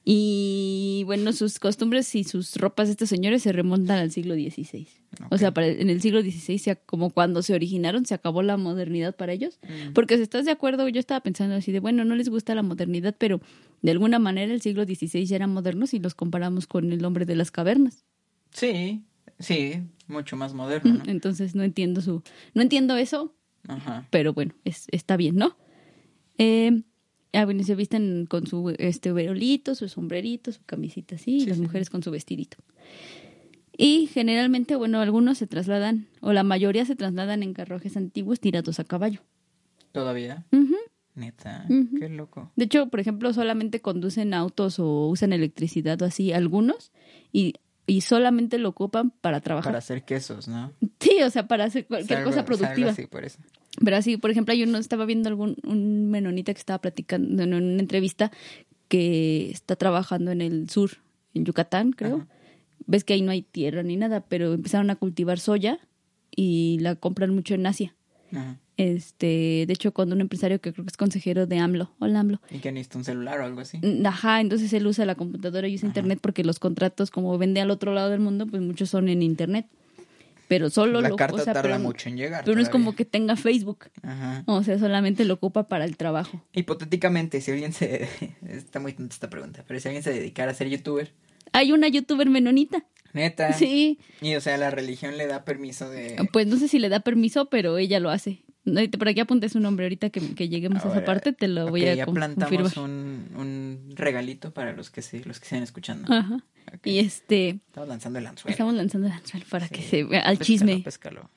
Y 0.04 1.04
bueno, 1.06 1.32
sus 1.32 1.60
costumbres 1.60 2.16
y 2.16 2.24
sus 2.24 2.56
ropas 2.56 2.88
de 2.88 2.94
estos 2.94 3.10
señores 3.10 3.44
se 3.44 3.52
remontan 3.52 4.00
al 4.00 4.12
siglo 4.12 4.34
XVI. 4.34 4.88
O 5.30 5.38
sea, 5.38 5.54
para- 5.54 5.68
en 5.68 5.90
el 5.90 6.02
siglo 6.02 6.22
XVI, 6.22 6.58
se 6.58 6.76
como 6.78 7.12
cuando 7.12 7.44
se 7.44 7.54
originaron, 7.54 8.06
se 8.06 8.16
acabó 8.16 8.42
la 8.42 8.58
modernidad 8.58 9.16
para 9.16 9.34
ellos. 9.34 9.60
Mm. 9.64 9.94
Porque 9.94 10.18
si 10.18 10.24
estás 10.24 10.46
de 10.46 10.52
acuerdo, 10.52 10.88
yo 10.90 11.00
estaba 11.00 11.20
pensando 11.22 11.56
así 11.56 11.72
de, 11.72 11.80
bueno, 11.80 12.04
no 12.04 12.16
les 12.16 12.30
gusta 12.30 12.56
la 12.56 12.64
modernidad, 12.64 13.16
pero 13.18 13.42
de 13.84 13.92
alguna 13.92 14.18
manera 14.18 14.52
el 14.54 14.62
siglo 14.62 14.86
XVI 14.86 15.26
ya 15.26 15.36
eran 15.36 15.54
modernos 15.54 15.94
y 15.94 16.00
los 16.00 16.16
comparamos 16.16 16.66
con 16.66 16.92
el 16.92 17.06
hombre 17.06 17.26
de 17.26 17.36
las 17.36 17.52
cavernas. 17.52 18.04
Sí, 18.52 19.04
sí, 19.40 19.84
mucho 20.08 20.36
más 20.36 20.54
moderno, 20.54 20.96
¿no? 20.96 21.12
Entonces 21.12 21.54
no 21.56 21.64
entiendo 21.64 22.02
su, 22.02 22.24
no 22.56 22.62
entiendo 22.64 22.98
eso, 22.98 23.36
Ajá. 23.68 24.08
pero 24.10 24.34
bueno, 24.34 24.56
es, 24.66 24.88
está 24.92 25.16
bien, 25.16 25.36
¿no? 25.36 25.58
Eh, 26.38 26.82
ah, 27.34 27.46
bueno, 27.46 27.64
se 27.64 27.76
visten 27.76 28.26
con 28.28 28.48
su 28.48 28.74
este 28.78 29.12
overolito, 29.12 29.76
su 29.76 29.88
sombrerito, 29.88 30.52
su 30.52 30.62
camisita 30.66 31.16
así, 31.16 31.38
y 31.38 31.42
Sí, 31.42 31.48
las 31.48 31.58
sí. 31.58 31.64
mujeres 31.64 31.90
con 31.90 32.04
su 32.04 32.12
vestidito. 32.12 32.58
Y 33.78 34.08
generalmente, 34.08 34.76
bueno, 34.76 35.00
algunos 35.00 35.38
se 35.38 35.48
trasladan, 35.48 36.08
o 36.20 36.34
la 36.34 36.44
mayoría 36.44 36.86
se 36.86 36.96
trasladan 36.96 37.42
en 37.42 37.54
carruajes 37.54 37.98
antiguos 37.98 38.40
tirados 38.40 38.80
a 38.80 38.84
caballo. 38.84 39.22
¿Todavía? 39.92 40.46
Neta, 41.16 41.66
qué 42.00 42.08
loco. 42.10 42.52
De 42.56 42.66
hecho, 42.66 42.88
por 42.90 43.00
ejemplo, 43.00 43.34
solamente 43.34 43.82
conducen 43.82 44.34
autos 44.34 44.80
o 44.80 45.08
usan 45.08 45.34
electricidad 45.34 46.02
o 46.02 46.06
así, 46.06 46.32
algunos, 46.32 46.92
y, 47.34 47.56
y 47.86 48.02
solamente 48.02 48.58
lo 48.60 48.70
ocupan 48.70 49.10
para 49.12 49.42
trabajar. 49.42 49.72
Para 49.72 49.80
hacer 49.80 50.04
quesos, 50.06 50.48
¿no? 50.48 50.72
Sí, 51.00 51.22
o 51.26 51.30
sea, 51.30 51.48
para 51.48 51.66
hacer 51.66 51.86
cualquier 51.88 52.24
cosa 52.24 52.46
productiva. 52.46 52.92
así, 52.92 53.08
por 53.08 53.26
eso. 53.26 53.40
Pero 53.84 53.96
así, 53.96 54.18
por 54.18 54.32
ejemplo, 54.32 54.52
hay 54.52 54.64
uno, 54.64 54.78
estaba 54.78 55.06
viendo 55.06 55.30
algún 55.30 55.56
un 55.64 56.10
menonita 56.10 56.54
que 56.54 56.60
estaba 56.60 56.80
platicando 56.80 57.44
en 57.44 57.54
una 57.54 57.80
entrevista 57.80 58.32
que 58.88 59.50
está 59.52 59.76
trabajando 59.76 60.32
en 60.32 60.42
el 60.42 60.70
sur, 60.70 60.92
en 61.34 61.46
Yucatán, 61.46 61.92
creo. 61.94 62.18
Ajá. 62.18 62.28
Ves 62.88 63.04
que 63.04 63.14
ahí 63.14 63.22
no 63.22 63.32
hay 63.32 63.44
tierra 63.44 63.84
ni 63.84 63.96
nada, 63.96 64.22
pero 64.22 64.54
empezaron 64.54 64.90
a 64.90 64.96
cultivar 64.96 65.40
soya 65.40 65.80
y 66.36 66.80
la 66.82 66.96
compran 66.96 67.34
mucho 67.34 67.54
en 67.54 67.66
Asia. 67.66 67.96
Ajá. 68.32 68.60
Este, 68.78 69.66
de 69.68 69.74
hecho, 69.74 69.94
cuando 69.94 70.16
un 70.16 70.22
empresario 70.22 70.60
que 70.60 70.74
creo 70.74 70.84
que 70.84 70.90
es 70.90 70.98
consejero 70.98 71.46
de 71.46 71.60
AMLO, 71.60 71.92
hola 72.00 72.22
AMLO, 72.22 72.42
Y 72.50 72.58
que 72.60 72.72
necesita 72.72 72.98
un 72.98 73.04
celular 73.04 73.40
o 73.40 73.46
algo 73.46 73.62
así. 73.62 73.78
Mm, 73.78 74.04
Ajá, 74.06 74.42
entonces 74.42 74.74
él 74.74 74.88
usa 74.88 75.06
la 75.06 75.14
computadora 75.14 75.68
y 75.68 75.76
usa 75.76 75.88
internet 75.88 76.18
porque 76.20 76.44
los 76.44 76.58
contratos, 76.58 77.12
como 77.12 77.38
vende 77.38 77.62
al 77.62 77.70
otro 77.70 77.94
lado 77.94 78.10
del 78.10 78.22
mundo, 78.22 78.48
pues 78.48 78.62
muchos 78.64 78.90
son 78.90 79.08
en 79.08 79.22
internet. 79.22 79.68
Pero 80.52 80.70
solo 80.70 81.00
La 81.00 81.08
lo 81.08 81.16
carta 81.16 81.36
o 81.38 81.44
sea, 81.46 81.54
tarda 81.54 81.62
pero 81.78 81.80
mucho 81.80 82.10
en 82.10 82.18
llegar. 82.18 82.44
Pero 82.44 82.58
no 82.58 82.62
es 82.62 82.68
como 82.68 82.94
que 82.94 83.06
tenga 83.06 83.38
Facebook. 83.38 83.86
Ajá. 84.04 84.44
O 84.48 84.62
sea, 84.64 84.78
solamente 84.78 85.24
lo 85.24 85.36
ocupa 85.36 85.70
para 85.70 85.86
el 85.86 85.96
trabajo. 85.96 86.44
Hipotéticamente, 86.52 87.40
si 87.40 87.52
alguien 87.52 87.72
se... 87.72 88.10
Está 88.50 88.82
muy 88.82 88.92
tonta 88.92 89.14
esta 89.14 89.30
pregunta, 89.30 89.64
pero 89.66 89.80
si 89.80 89.88
alguien 89.88 90.04
se 90.04 90.12
dedicara 90.12 90.52
a 90.52 90.54
ser 90.54 90.68
youtuber, 90.68 91.14
Hay 91.54 91.72
una 91.72 91.88
youtuber 91.88 92.30
menonita. 92.30 92.84
neta. 93.14 93.54
Sí. 93.54 94.00
Y 94.20 94.36
o 94.36 94.42
sea, 94.42 94.58
la 94.58 94.72
religión 94.72 95.16
le 95.18 95.26
da 95.26 95.46
permiso 95.46 95.90
de... 95.90 96.18
Pues 96.34 96.48
no 96.48 96.58
sé 96.58 96.68
si 96.68 96.80
le 96.80 96.90
da 96.90 97.00
permiso, 97.00 97.46
pero 97.50 97.78
ella 97.78 98.02
lo 98.02 98.10
hace. 98.10 98.44
Por 99.00 99.08
aquí 99.08 99.22
apunté 99.22 99.48
su 99.48 99.60
nombre. 99.62 99.86
Ahorita 99.86 100.10
que, 100.10 100.36
que 100.36 100.50
lleguemos 100.50 100.80
a 100.84 100.88
esa 100.90 100.96
Ahora, 100.96 101.06
parte, 101.06 101.32
te 101.34 101.48
lo 101.48 101.70
voy 101.70 101.88
a 101.88 101.96
ya 101.96 102.06
plantamos 102.06 102.74
confirmar. 102.74 102.90
un, 102.90 103.30
un 103.38 103.96
regalito 103.96 104.54
para 104.54 104.74
los 104.74 104.90
que 104.90 105.02
se, 105.02 105.24
los 105.24 105.40
que 105.40 105.46
estén 105.46 105.64
escuchando. 105.64 106.14
Ajá. 106.14 106.44
Y 106.84 107.00
este, 107.00 107.60
Estamos 107.68 107.90
lanzando 107.90 108.20
el 108.20 108.28
anzuelo. 108.28 108.52
estamos 108.52 108.74
lanzando 108.74 109.08
el 109.08 109.14
anzuelo 109.14 109.46
para 109.50 109.68
Sí. 109.68 109.76
que 109.76 109.82
se 109.82 110.04
vea 110.04 110.22
al 110.22 110.38
Péscalo, 110.38 110.46
chisme. 110.46 110.80
péscalo. 110.84 111.30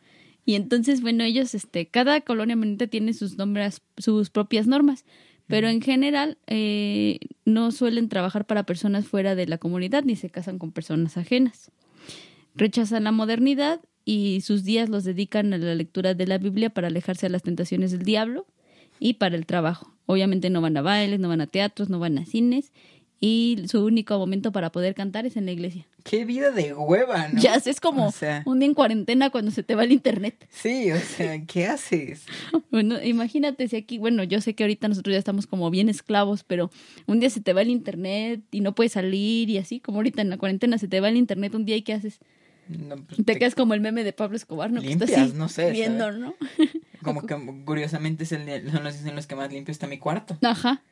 Y 0.46 0.54
entonces, 0.54 1.00
bueno, 1.00 1.24
ellos, 1.24 1.54
este, 1.54 1.86
cada 1.86 2.20
colonia 2.20 2.54
menonita 2.56 2.86
tiene 2.86 3.14
sus 3.14 3.36
nombres, 3.38 3.80
sus 3.96 4.30
propias 4.30 4.66
normas, 4.66 5.04
pero 5.46 5.68
en 5.68 5.80
general 5.82 6.38
eh, 6.46 7.18
no 7.44 7.70
suelen 7.72 8.08
trabajar 8.08 8.46
para 8.46 8.64
personas 8.64 9.06
fuera 9.06 9.34
de 9.34 9.46
la 9.46 9.58
comunidad 9.58 10.04
ni 10.04 10.16
se 10.16 10.30
casan 10.30 10.58
con 10.58 10.72
personas 10.72 11.16
ajenas. 11.16 11.70
Rechazan 12.54 13.04
la 13.04 13.12
modernidad 13.12 13.80
y 14.04 14.40
sus 14.42 14.64
días 14.64 14.88
los 14.88 15.04
dedican 15.04 15.52
a 15.52 15.58
la 15.58 15.74
lectura 15.74 16.14
de 16.14 16.26
la 16.26 16.38
Biblia 16.38 16.70
para 16.70 16.86
alejarse 16.88 17.26
de 17.26 17.30
las 17.30 17.42
tentaciones 17.42 17.90
del 17.90 18.02
diablo 18.04 18.46
y 19.00 19.14
para 19.14 19.36
el 19.36 19.46
trabajo. 19.46 19.92
Obviamente 20.06 20.50
no 20.50 20.60
van 20.60 20.76
a 20.76 20.82
bailes, 20.82 21.18
no 21.20 21.28
van 21.28 21.40
a 21.40 21.46
teatros, 21.46 21.88
no 21.90 21.98
van 21.98 22.18
a 22.18 22.26
cines 22.26 22.72
y 23.20 23.64
su 23.68 23.84
único 23.84 24.18
momento 24.18 24.52
para 24.52 24.70
poder 24.70 24.94
cantar 24.94 25.24
es 25.24 25.36
en 25.36 25.46
la 25.46 25.52
iglesia. 25.52 25.86
Qué 26.02 26.24
vida 26.24 26.50
de 26.50 26.74
hueva, 26.74 27.28
¿no? 27.28 27.40
Ya 27.40 27.54
es 27.54 27.80
como 27.80 28.08
O 28.08 28.12
sea, 28.12 28.42
un 28.44 28.58
día 28.58 28.68
en 28.68 28.74
cuarentena 28.74 29.30
cuando 29.30 29.50
se 29.50 29.62
te 29.62 29.74
va 29.74 29.84
el 29.84 29.92
internet. 29.92 30.46
sí, 30.50 30.92
o 30.92 30.98
sea, 30.98 31.42
¿qué 31.46 31.66
haces? 31.66 32.26
Bueno, 32.70 33.02
imagínate 33.02 33.68
si 33.68 33.76
aquí, 33.76 33.98
bueno, 33.98 34.24
yo 34.24 34.40
sé 34.40 34.54
que 34.54 34.64
ahorita 34.64 34.88
nosotros 34.88 35.12
ya 35.12 35.18
estamos 35.18 35.46
como 35.46 35.70
bien 35.70 35.88
esclavos, 35.88 36.44
pero 36.44 36.70
un 37.06 37.20
día 37.20 37.30
se 37.30 37.40
te 37.40 37.52
va 37.52 37.62
el 37.62 37.70
internet 37.70 38.42
y 38.50 38.60
no 38.60 38.74
puedes 38.74 38.92
salir 38.92 39.48
y 39.48 39.58
así, 39.58 39.80
como 39.80 39.98
ahorita 39.98 40.22
en 40.22 40.30
la 40.30 40.36
cuarentena 40.36 40.76
se 40.78 40.88
te 40.88 41.00
va 41.00 41.08
el 41.08 41.16
internet 41.16 41.54
un 41.54 41.64
día 41.64 41.76
y 41.76 41.82
¿qué 41.82 41.94
haces? 41.94 42.18
No, 42.68 42.96
pues, 42.96 43.24
Te, 43.24 43.38
quedas 43.38 43.54
como 43.54 43.74
el 43.74 43.80
meme 43.80 44.04
de 44.04 44.12
Pablo 44.12 44.36
Escobar, 44.36 44.70
¿no? 44.72 44.80
Que 44.80 44.88
Limpias, 44.88 45.12
así 45.12 45.32
no 45.34 45.48
sé, 45.48 45.70
Viendo. 45.70 46.12
¿no? 46.12 46.34
Como 47.02 47.22
que 47.26 47.36
curiosamente 47.64 48.24
es 48.24 48.32
el 48.32 48.70
son 48.70 48.84
los, 48.84 49.04
en 49.04 49.14
los 49.14 49.26
que 49.26 49.36
más 49.36 49.52
limpio 49.52 49.72
está 49.72 49.86
mi 49.86 49.98
cuarto. 49.98 50.38
Ajá. 50.42 50.82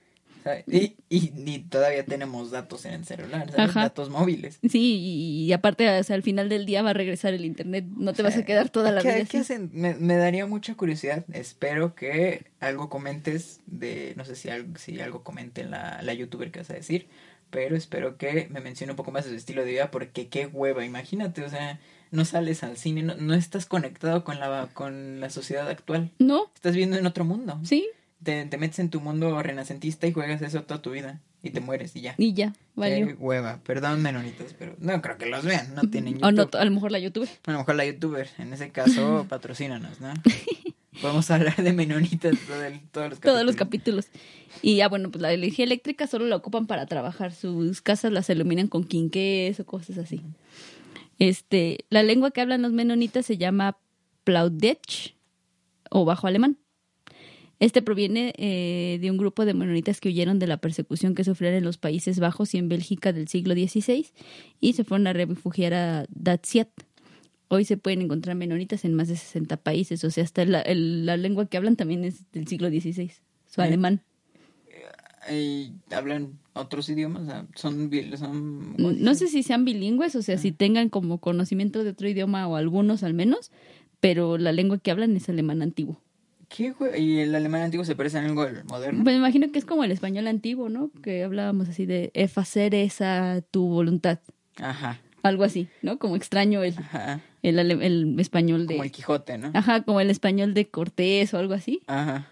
Y, 0.66 0.96
y, 1.08 1.32
y 1.46 1.58
todavía 1.60 2.04
tenemos 2.04 2.50
datos 2.50 2.84
en 2.84 2.94
el 2.94 3.04
celular. 3.04 3.50
Datos 3.72 4.10
móviles. 4.10 4.58
Sí, 4.68 4.96
y, 5.00 5.44
y 5.46 5.52
aparte, 5.52 5.88
o 5.98 6.02
sea, 6.02 6.16
al 6.16 6.22
final 6.22 6.48
del 6.48 6.66
día 6.66 6.82
va 6.82 6.90
a 6.90 6.94
regresar 6.94 7.34
el 7.34 7.44
internet, 7.44 7.84
no 7.96 8.12
te 8.12 8.22
O 8.22 8.24
vas 8.24 8.36
a 8.36 8.44
quedar 8.44 8.68
toda 8.70 8.90
la 8.92 9.02
¿qué, 9.02 9.08
vida 9.08 9.16
¿qué 9.18 9.38
así. 9.38 9.52
hacen? 9.54 9.70
Me, 9.72 9.94
me 9.94 10.16
daría 10.16 10.46
mucha 10.46 10.74
curiosidad. 10.74 11.24
Espero 11.32 11.94
que 11.94 12.44
algo 12.60 12.88
comentes 12.88 13.60
de, 13.66 14.14
no 14.16 14.24
sé 14.24 14.34
si 14.36 14.48
algo, 14.48 14.76
si 14.78 15.00
algo 15.00 15.22
comente 15.22 15.64
la, 15.64 16.00
la 16.02 16.14
youtuber 16.14 16.50
que 16.50 16.60
vas 16.60 16.70
a 16.70 16.74
decir, 16.74 17.06
pero 17.50 17.76
espero 17.76 18.16
que 18.16 18.48
me 18.50 18.60
mencione 18.60 18.92
un 18.92 18.96
poco 18.96 19.10
más 19.12 19.24
de 19.24 19.30
su 19.30 19.36
estilo 19.36 19.64
de 19.64 19.72
vida 19.72 19.90
porque 19.90 20.28
qué 20.28 20.46
hueva, 20.46 20.84
imagínate, 20.84 21.42
o 21.44 21.50
sea, 21.50 21.78
no 22.10 22.24
sales 22.24 22.62
al 22.62 22.76
cine, 22.76 23.02
no, 23.02 23.14
no 23.16 23.34
estás 23.34 23.66
conectado 23.66 24.24
con 24.24 24.40
la, 24.40 24.68
con 24.72 25.20
la 25.20 25.28
sociedad 25.30 25.68
actual, 25.68 26.10
¿No? 26.18 26.50
estás 26.54 26.72
viviendo 26.72 26.96
en 26.96 27.06
otro 27.06 27.24
mundo. 27.24 27.60
Sí, 27.64 27.86
Te, 28.22 28.44
te 28.46 28.56
metes 28.58 28.78
en 28.78 28.88
tu 28.90 29.00
mundo 29.00 29.42
renacentista 29.42 30.06
y 30.06 30.12
juegas 30.12 30.42
eso 30.42 30.62
toda 30.62 30.80
tu 30.80 30.90
vida 30.92 31.20
y 31.42 31.50
te 31.50 31.60
mueres 31.60 31.96
y 31.96 32.02
ya. 32.02 32.14
y 32.18 32.34
ya, 32.34 32.52
valió. 32.76 33.16
hueva, 33.18 33.58
perdón 33.64 34.00
menonitas, 34.00 34.54
pero 34.56 34.76
no 34.78 35.02
creo 35.02 35.18
que 35.18 35.26
los 35.26 35.44
vean, 35.44 35.74
no 35.74 35.82
tienen 35.90 36.14
YouTube. 36.14 36.28
O 36.28 36.30
no, 36.30 36.48
a 36.52 36.64
lo 36.64 36.70
mejor 36.70 36.92
la 36.92 37.00
youtuber. 37.00 37.28
A 37.46 37.52
lo 37.52 37.58
mejor 37.58 37.74
la 37.74 37.84
youtuber, 37.84 38.28
en 38.38 38.52
ese 38.52 38.70
caso, 38.70 39.26
patrocínanos, 39.28 40.00
¿no? 40.00 40.12
Podemos 41.00 41.28
hablar 41.32 41.56
de 41.56 41.72
menonitas 41.72 42.36
todo 42.46 42.62
el- 42.64 42.80
todos 42.90 43.10
los 43.10 43.18
capítulos. 43.18 43.22
Todos 43.34 43.44
los 43.46 43.56
capítulos. 43.56 44.06
Y 44.62 44.76
ya, 44.76 44.88
bueno, 44.88 45.10
pues 45.10 45.20
la 45.20 45.32
energía 45.32 45.64
eléctrica 45.64 46.06
solo 46.06 46.26
la 46.26 46.36
ocupan 46.36 46.68
para 46.68 46.86
trabajar. 46.86 47.32
Sus 47.34 47.80
casas 47.82 48.12
las 48.12 48.30
iluminan 48.30 48.68
con 48.68 48.84
quinqués 48.84 49.58
o 49.58 49.66
cosas 49.66 49.98
así. 49.98 50.20
Este, 51.18 51.84
la 51.90 52.02
lengua 52.04 52.30
que 52.30 52.40
hablan 52.40 52.62
los 52.62 52.72
menonitas 52.72 53.26
se 53.26 53.36
llama 53.36 53.78
Plaudetsch 54.24 55.14
o 55.90 56.04
bajo 56.04 56.26
alemán. 56.28 56.58
Este 57.62 57.80
proviene 57.80 58.32
eh, 58.38 58.98
de 59.00 59.08
un 59.12 59.16
grupo 59.18 59.44
de 59.44 59.54
menonitas 59.54 60.00
que 60.00 60.08
huyeron 60.08 60.40
de 60.40 60.48
la 60.48 60.56
persecución 60.56 61.14
que 61.14 61.22
sufrieron 61.22 61.58
en 61.58 61.64
los 61.64 61.78
Países 61.78 62.18
Bajos 62.18 62.54
y 62.54 62.58
en 62.58 62.68
Bélgica 62.68 63.12
del 63.12 63.28
siglo 63.28 63.54
XVI 63.54 64.06
y 64.60 64.72
se 64.72 64.82
fueron 64.82 65.06
a 65.06 65.12
refugiar 65.12 65.72
a 65.74 66.04
Datsiat. 66.08 66.68
Hoy 67.46 67.64
se 67.64 67.76
pueden 67.76 68.00
encontrar 68.02 68.34
menonitas 68.34 68.84
en 68.84 68.94
más 68.94 69.06
de 69.06 69.14
60 69.16 69.58
países, 69.58 70.02
o 70.02 70.10
sea, 70.10 70.24
hasta 70.24 70.44
la, 70.44 70.60
el- 70.62 71.06
la 71.06 71.16
lengua 71.16 71.46
que 71.46 71.56
hablan 71.56 71.76
también 71.76 72.02
es 72.04 72.30
del 72.32 72.48
siglo 72.48 72.68
XVI, 72.68 73.12
su 73.46 73.60
Eh, 73.60 73.64
alemán. 73.64 74.02
¿Y 75.30 75.70
hablan 75.94 76.40
otros 76.54 76.88
idiomas? 76.88 77.46
¿Son, 77.54 77.90
bil- 77.90 78.16
son 78.16 78.74
¿cómo 78.76 78.90
No 78.90 79.14
sé 79.14 79.28
si 79.28 79.44
sean 79.44 79.64
bilingües, 79.64 80.16
o 80.16 80.22
sea, 80.22 80.36
si 80.36 80.50
tengan 80.50 80.88
como 80.88 81.18
conocimiento 81.18 81.84
de 81.84 81.90
otro 81.90 82.08
idioma 82.08 82.48
o 82.48 82.56
algunos 82.56 83.04
al 83.04 83.14
menos, 83.14 83.52
pero 84.00 84.36
la 84.36 84.50
lengua 84.50 84.78
que 84.78 84.90
hablan 84.90 85.14
es 85.16 85.28
alemán 85.28 85.62
antiguo. 85.62 86.00
¿Qué 86.54 86.74
hue- 86.74 86.98
¿Y 86.98 87.20
el 87.20 87.34
alemán 87.34 87.62
antiguo 87.62 87.84
se 87.84 87.96
parece 87.96 88.18
a 88.18 88.24
algo 88.24 88.44
del 88.44 88.64
moderno? 88.64 89.02
Pues 89.04 89.14
me 89.14 89.18
imagino 89.18 89.50
que 89.50 89.58
es 89.58 89.64
como 89.64 89.84
el 89.84 89.90
español 89.92 90.26
antiguo, 90.26 90.68
¿no? 90.68 90.90
Que 91.02 91.24
hablábamos 91.24 91.68
así 91.68 91.86
de 91.86 92.10
"Ef 92.14 92.36
hacer 92.36 92.74
esa 92.74 93.42
tu 93.50 93.66
voluntad, 93.68 94.18
Ajá, 94.56 95.00
algo 95.22 95.44
así, 95.44 95.68
¿no? 95.80 95.98
Como 95.98 96.14
extraño 96.16 96.62
el, 96.62 96.74
ajá. 96.76 97.20
el, 97.42 98.18
español 98.20 98.66
de... 98.66 98.74
Como 98.74 98.84
el 98.84 98.90
Quijote, 98.90 99.38
¿no? 99.38 99.50
Ajá, 99.54 99.82
como 99.82 100.00
el 100.00 100.10
español 100.10 100.52
de 100.52 100.68
Cortés 100.68 101.32
o 101.32 101.38
algo 101.38 101.54
así. 101.54 101.80
Ajá. 101.86 102.28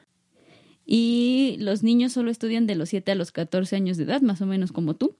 Y 0.85 1.56
los 1.61 1.83
niños 1.83 2.12
solo 2.12 2.30
estudian 2.30 2.66
de 2.66 2.74
los 2.74 2.88
7 2.88 3.12
a 3.12 3.14
los 3.14 3.33
14 3.33 3.76
años 3.76 3.96
de 3.96 4.04
edad, 4.04 4.20
más 4.22 4.40
o 4.42 4.46
menos 4.46 4.72
como 4.72 4.96
tú. 4.96 5.16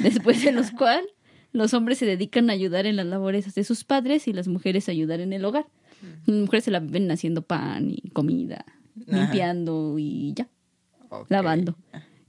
Después 0.00 0.44
de 0.44 0.52
los 0.52 0.70
cuales 0.72 1.06
los 1.52 1.74
hombres 1.74 1.98
se 1.98 2.06
dedican 2.06 2.50
a 2.50 2.52
ayudar 2.52 2.86
en 2.86 2.96
las 2.96 3.06
labores 3.06 3.54
de 3.54 3.64
sus 3.64 3.84
padres 3.84 4.28
y 4.28 4.32
las 4.32 4.46
mujeres 4.46 4.88
a 4.88 4.92
ayudar 4.92 5.20
en 5.20 5.32
el 5.32 5.44
hogar. 5.44 5.66
Las 6.26 6.36
mujeres 6.36 6.64
se 6.64 6.70
la 6.70 6.80
viven 6.80 7.10
haciendo 7.10 7.42
pan 7.42 7.90
y 7.90 8.10
comida, 8.10 8.64
Ajá. 9.08 9.20
limpiando 9.20 9.96
y 9.98 10.32
ya, 10.34 10.48
lavando. 11.28 11.76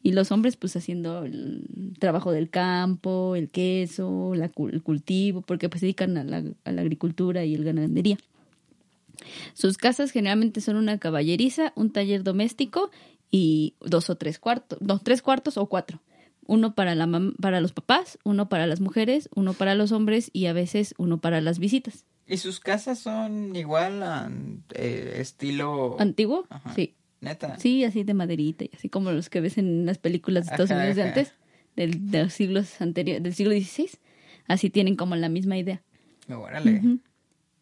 Y 0.03 0.13
los 0.13 0.31
hombres 0.31 0.55
pues 0.55 0.75
haciendo 0.75 1.23
el 1.23 1.93
trabajo 1.99 2.31
del 2.31 2.49
campo, 2.49 3.35
el 3.35 3.49
queso, 3.49 4.33
la, 4.35 4.49
el 4.71 4.81
cultivo, 4.81 5.41
porque 5.41 5.67
pues 5.67 5.81
se 5.81 5.87
dedican 5.87 6.17
a 6.17 6.23
la, 6.23 6.43
a 6.63 6.71
la 6.71 6.81
agricultura 6.81 7.43
y 7.43 7.55
el 7.55 7.63
ganadería. 7.63 8.17
Sus 9.53 9.77
casas 9.77 10.11
generalmente 10.11 10.61
son 10.61 10.75
una 10.77 10.97
caballeriza, 10.99 11.73
un 11.75 11.91
taller 11.91 12.23
doméstico 12.23 12.91
y 13.31 13.73
dos 13.81 14.09
o 14.09 14.15
tres 14.15 14.39
cuartos, 14.39 14.79
no, 14.81 14.99
tres 14.99 15.21
cuartos 15.21 15.57
o 15.57 15.65
cuatro. 15.65 15.99
uno 16.45 16.73
para, 16.75 16.95
la 16.95 17.07
para 17.41 17.59
los 17.59 17.73
papás, 17.73 18.17
uno 18.23 18.47
para 18.47 18.67
las 18.67 18.79
mujeres, 18.79 19.29
uno 19.35 19.53
para 19.53 19.75
los 19.75 19.91
hombres 19.91 20.29
y 20.31 20.45
a 20.45 20.53
veces 20.53 20.93
uno 20.97 21.19
para 21.19 21.41
las 21.41 21.59
visitas. 21.59 22.05
¿Y 22.27 22.37
sus 22.37 22.59
casas 22.59 22.99
son 22.99 23.55
igual 23.55 24.03
a 24.03 24.29
eh, 24.73 25.15
estilo... 25.19 25.95
¿Antiguo? 25.99 26.45
Ajá. 26.49 26.73
Sí. 26.75 26.93
Neta. 27.21 27.57
Sí, 27.57 27.83
así 27.83 28.03
de 28.03 28.13
maderita 28.13 28.65
y 28.65 28.69
así 28.75 28.89
como 28.89 29.11
los 29.11 29.29
que 29.29 29.41
ves 29.41 29.57
en 29.57 29.85
las 29.85 29.97
películas 29.97 30.45
de 30.45 30.51
Estados 30.51 30.71
Ajá, 30.71 30.81
Unidos 30.81 30.95
de 30.97 31.01
ajá. 31.03 31.09
antes, 31.09 31.33
del, 31.75 32.11
de 32.11 32.23
los 32.23 32.33
siglos 32.33 32.79
anteriores, 32.81 33.23
del 33.23 33.33
siglo 33.33 33.53
XVI. 33.53 33.89
Así 34.47 34.69
tienen 34.69 34.95
como 34.95 35.15
la 35.15 35.29
misma 35.29 35.57
idea. 35.57 35.81
Órale. 36.29 36.99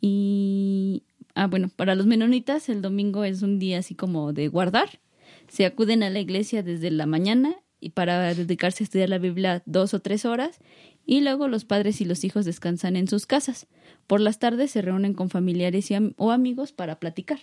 Y, 0.02 1.04
ah, 1.36 1.48
bueno, 1.48 1.70
para 1.76 1.96
los 1.96 2.06
menonitas 2.06 2.70
el 2.70 2.82
domingo 2.82 3.24
es 3.24 3.42
un 3.44 3.60
día 3.60 3.80
así 3.80 3.96
como 3.96 4.34
de 4.34 4.48
guardar. 4.48 5.00
Se 5.48 5.66
acuden 5.66 6.04
a 6.04 6.10
la 6.10 6.20
iglesia 6.20 6.64
desde 6.64 6.92
la 6.92 7.06
mañana 7.06 7.56
y 7.80 7.90
para 7.92 8.34
dedicarse 8.34 8.84
a 8.84 8.86
estudiar 8.86 9.10
la 9.10 9.20
Biblia 9.20 9.64
dos 9.66 9.94
o 9.94 10.00
tres 10.00 10.26
horas 10.26 10.60
y 11.06 11.22
luego 11.22 11.48
los 11.48 11.66
padres 11.66 12.02
y 12.02 12.06
los 12.06 12.24
hijos 12.24 12.46
descansan 12.46 12.96
en 12.96 13.08
sus 13.08 13.26
casas. 13.26 13.68
Por 14.08 14.22
las 14.22 14.40
tardes 14.40 14.72
se 14.72 14.82
reúnen 14.82 15.14
con 15.14 15.30
familiares 15.30 15.90
y 15.92 15.96
am- 15.96 16.14
o 16.18 16.32
amigos 16.32 16.72
para 16.72 17.00
platicar. 17.00 17.40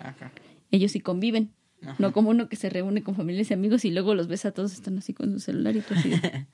Ajá. 0.00 0.32
Ellos 0.70 0.92
sí 0.92 1.00
conviven. 1.00 1.52
Ajá. 1.82 1.96
No 1.98 2.12
como 2.12 2.30
uno 2.30 2.48
que 2.48 2.56
se 2.56 2.70
reúne 2.70 3.02
con 3.02 3.14
familiares 3.14 3.50
y 3.50 3.54
amigos 3.54 3.84
y 3.84 3.90
luego 3.90 4.14
los 4.14 4.28
ves 4.28 4.44
a 4.46 4.52
todos 4.52 4.72
están 4.72 4.98
así 4.98 5.12
con 5.12 5.32
su 5.32 5.40
celular 5.40 5.76
y 5.76 5.80
tú 5.80 5.94
así 5.94 6.10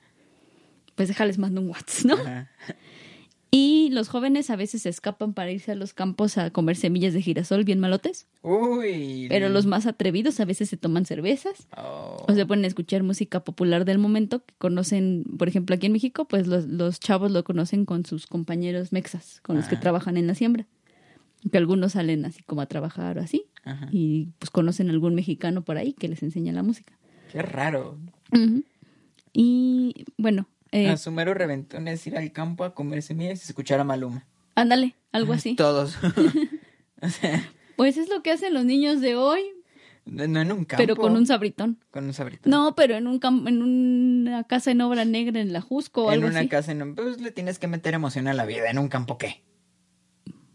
Pues 0.95 1.07
déjales 1.07 1.39
mando 1.39 1.59
un 1.61 1.69
WhatsApp, 1.69 2.05
¿no? 2.05 2.13
Ajá. 2.15 2.51
Y 3.55 3.89
los 3.91 4.07
jóvenes 4.09 4.49
a 4.49 4.55
veces 4.55 4.81
se 4.81 4.89
escapan 4.89 5.33
para 5.35 5.51
irse 5.51 5.71
a 5.71 5.75
los 5.75 5.93
campos 5.93 6.39
a 6.39 6.49
comer 6.49 6.75
semillas 6.75 7.13
de 7.13 7.21
girasol 7.21 7.63
bien 7.63 7.79
malotes. 7.79 8.25
Uy. 8.41 9.27
Pero 9.29 9.47
los 9.49 9.67
más 9.67 9.85
atrevidos 9.85 10.39
a 10.39 10.45
veces 10.45 10.69
se 10.69 10.77
toman 10.77 11.05
cervezas 11.05 11.67
Oh. 11.77 12.25
o 12.27 12.33
se 12.33 12.47
ponen 12.47 12.65
a 12.65 12.67
escuchar 12.67 13.03
música 13.03 13.43
popular 13.43 13.85
del 13.85 13.99
momento 13.99 14.43
que 14.43 14.55
conocen, 14.57 15.23
por 15.37 15.47
ejemplo, 15.47 15.75
aquí 15.75 15.85
en 15.85 15.91
México, 15.93 16.25
pues 16.27 16.47
los, 16.47 16.65
los 16.65 16.99
chavos 16.99 17.31
lo 17.31 17.43
conocen 17.43 17.85
con 17.85 18.07
sus 18.07 18.25
compañeros 18.25 18.91
mexas, 18.91 19.39
con 19.41 19.55
los 19.55 19.65
que 19.67 19.75
Ah. 19.75 19.79
trabajan 19.81 20.17
en 20.17 20.25
la 20.25 20.33
siembra. 20.33 20.65
Que 21.51 21.59
algunos 21.59 21.91
salen 21.91 22.25
así 22.25 22.41
como 22.41 22.61
a 22.61 22.65
trabajar 22.65 23.19
o 23.19 23.21
así 23.21 23.45
Ajá. 23.65 23.87
y 23.91 24.29
pues 24.39 24.49
conocen 24.49 24.89
a 24.89 24.93
algún 24.93 25.13
mexicano 25.13 25.63
por 25.63 25.77
ahí 25.77 25.93
que 25.93 26.07
les 26.07 26.23
enseña 26.23 26.53
la 26.53 26.63
música. 26.63 26.97
Qué 27.31 27.43
raro. 27.43 27.99
Y 29.33 30.05
bueno, 30.17 30.47
eh, 30.73 30.89
A 30.89 30.97
su 30.97 31.11
mero 31.11 31.33
reventón 31.33 31.87
es 31.87 32.05
ir 32.07 32.17
al 32.17 32.31
campo 32.31 32.63
a 32.63 32.73
comer 32.73 33.01
semillas 33.01 33.39
y 33.45 33.47
escuchar 33.49 33.79
a 33.79 33.83
Maluma. 33.83 34.25
ándale, 34.55 34.95
algo 35.11 35.33
así. 35.33 35.55
Todos. 35.55 35.95
o 37.01 37.09
sea, 37.09 37.41
Pues 37.77 37.97
es 37.97 38.09
lo 38.09 38.21
que 38.23 38.31
hacen 38.31 38.53
los 38.53 38.65
niños 38.65 38.99
de 39.01 39.15
hoy, 39.15 39.41
no 40.05 40.23
en 40.23 40.51
un 40.51 40.65
campo. 40.65 40.81
pero 40.83 40.95
con 40.97 41.15
un 41.15 41.25
sabritón. 41.25 41.79
Con 41.91 42.03
un 42.05 42.13
sabrito. 42.13 42.49
No, 42.49 42.75
pero 42.75 42.95
en 42.95 43.07
un 43.07 43.19
en 43.47 43.61
una 43.63 44.43
casa 44.43 44.71
en 44.71 44.81
obra 44.81 45.05
negra 45.05 45.39
en 45.39 45.53
la 45.53 45.61
Jusco 45.61 46.03
o 46.05 46.07
En 46.09 46.15
algo 46.15 46.27
una 46.27 46.39
así. 46.41 46.49
casa, 46.49 46.71
en 46.73 46.93
pues 46.95 47.21
le 47.21 47.31
tienes 47.31 47.57
que 47.57 47.67
meter 47.67 47.93
emoción 47.93 48.27
a 48.27 48.33
la 48.33 48.45
vida. 48.45 48.69
¿En 48.69 48.79
un 48.79 48.89
campo 48.89 49.17
qué? 49.17 49.43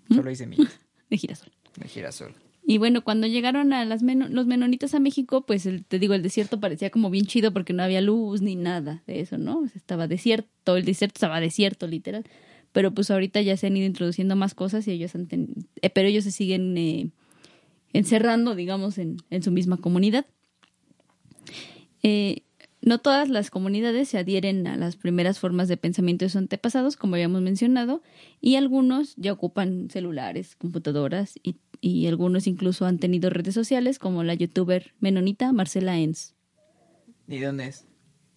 ¿Mm? 0.08 0.14
Solo 0.16 0.28
hay 0.28 0.36
semillas 0.36 0.78
de 1.10 1.16
girasol. 1.16 1.50
de 1.76 1.88
girasol. 1.88 2.34
Y 2.70 2.76
bueno, 2.76 3.02
cuando 3.02 3.26
llegaron 3.26 3.72
a 3.72 3.82
las 3.86 4.02
los 4.02 4.46
menonitas 4.46 4.92
a 4.92 5.00
México, 5.00 5.40
pues 5.46 5.66
te 5.88 5.98
digo, 5.98 6.12
el 6.12 6.20
desierto 6.20 6.60
parecía 6.60 6.90
como 6.90 7.08
bien 7.08 7.24
chido 7.24 7.50
porque 7.50 7.72
no 7.72 7.82
había 7.82 8.02
luz 8.02 8.42
ni 8.42 8.56
nada 8.56 9.02
de 9.06 9.20
eso, 9.20 9.38
¿no? 9.38 9.64
Estaba 9.74 10.06
desierto, 10.06 10.76
el 10.76 10.84
desierto 10.84 11.14
estaba 11.14 11.40
desierto, 11.40 11.86
literal. 11.86 12.24
Pero 12.72 12.92
pues 12.92 13.10
ahorita 13.10 13.40
ya 13.40 13.56
se 13.56 13.68
han 13.68 13.76
ido 13.78 13.86
introduciendo 13.86 14.36
más 14.36 14.54
cosas 14.54 14.86
y 14.86 14.90
ellos 14.90 15.14
han 15.14 15.28
eh, 15.80 15.88
pero 15.88 16.08
ellos 16.08 16.24
se 16.24 16.30
siguen 16.30 16.76
eh, 16.76 17.08
encerrando, 17.94 18.54
digamos, 18.54 18.98
en, 18.98 19.16
en 19.30 19.42
su 19.42 19.50
misma 19.50 19.78
comunidad. 19.78 20.26
Eh, 22.02 22.42
no 22.82 22.98
todas 22.98 23.30
las 23.30 23.50
comunidades 23.50 24.10
se 24.10 24.18
adhieren 24.18 24.66
a 24.66 24.76
las 24.76 24.96
primeras 24.96 25.38
formas 25.38 25.68
de 25.68 25.78
pensamiento 25.78 26.26
de 26.26 26.28
sus 26.28 26.36
antepasados, 26.36 26.96
como 26.96 27.14
habíamos 27.14 27.40
mencionado, 27.40 28.02
y 28.42 28.56
algunos 28.56 29.16
ya 29.16 29.32
ocupan 29.32 29.88
celulares, 29.90 30.54
computadoras, 30.54 31.38
y, 31.42 31.56
y 31.80 32.06
algunos 32.06 32.46
incluso 32.46 32.86
han 32.86 32.98
tenido 32.98 33.30
redes 33.30 33.54
sociales, 33.54 33.98
como 33.98 34.22
la 34.24 34.34
youtuber 34.34 34.94
menonita 35.00 35.52
Marcela 35.52 35.98
Enz. 35.98 36.34
¿Y 37.26 37.38
dónde 37.40 37.66
es? 37.66 37.86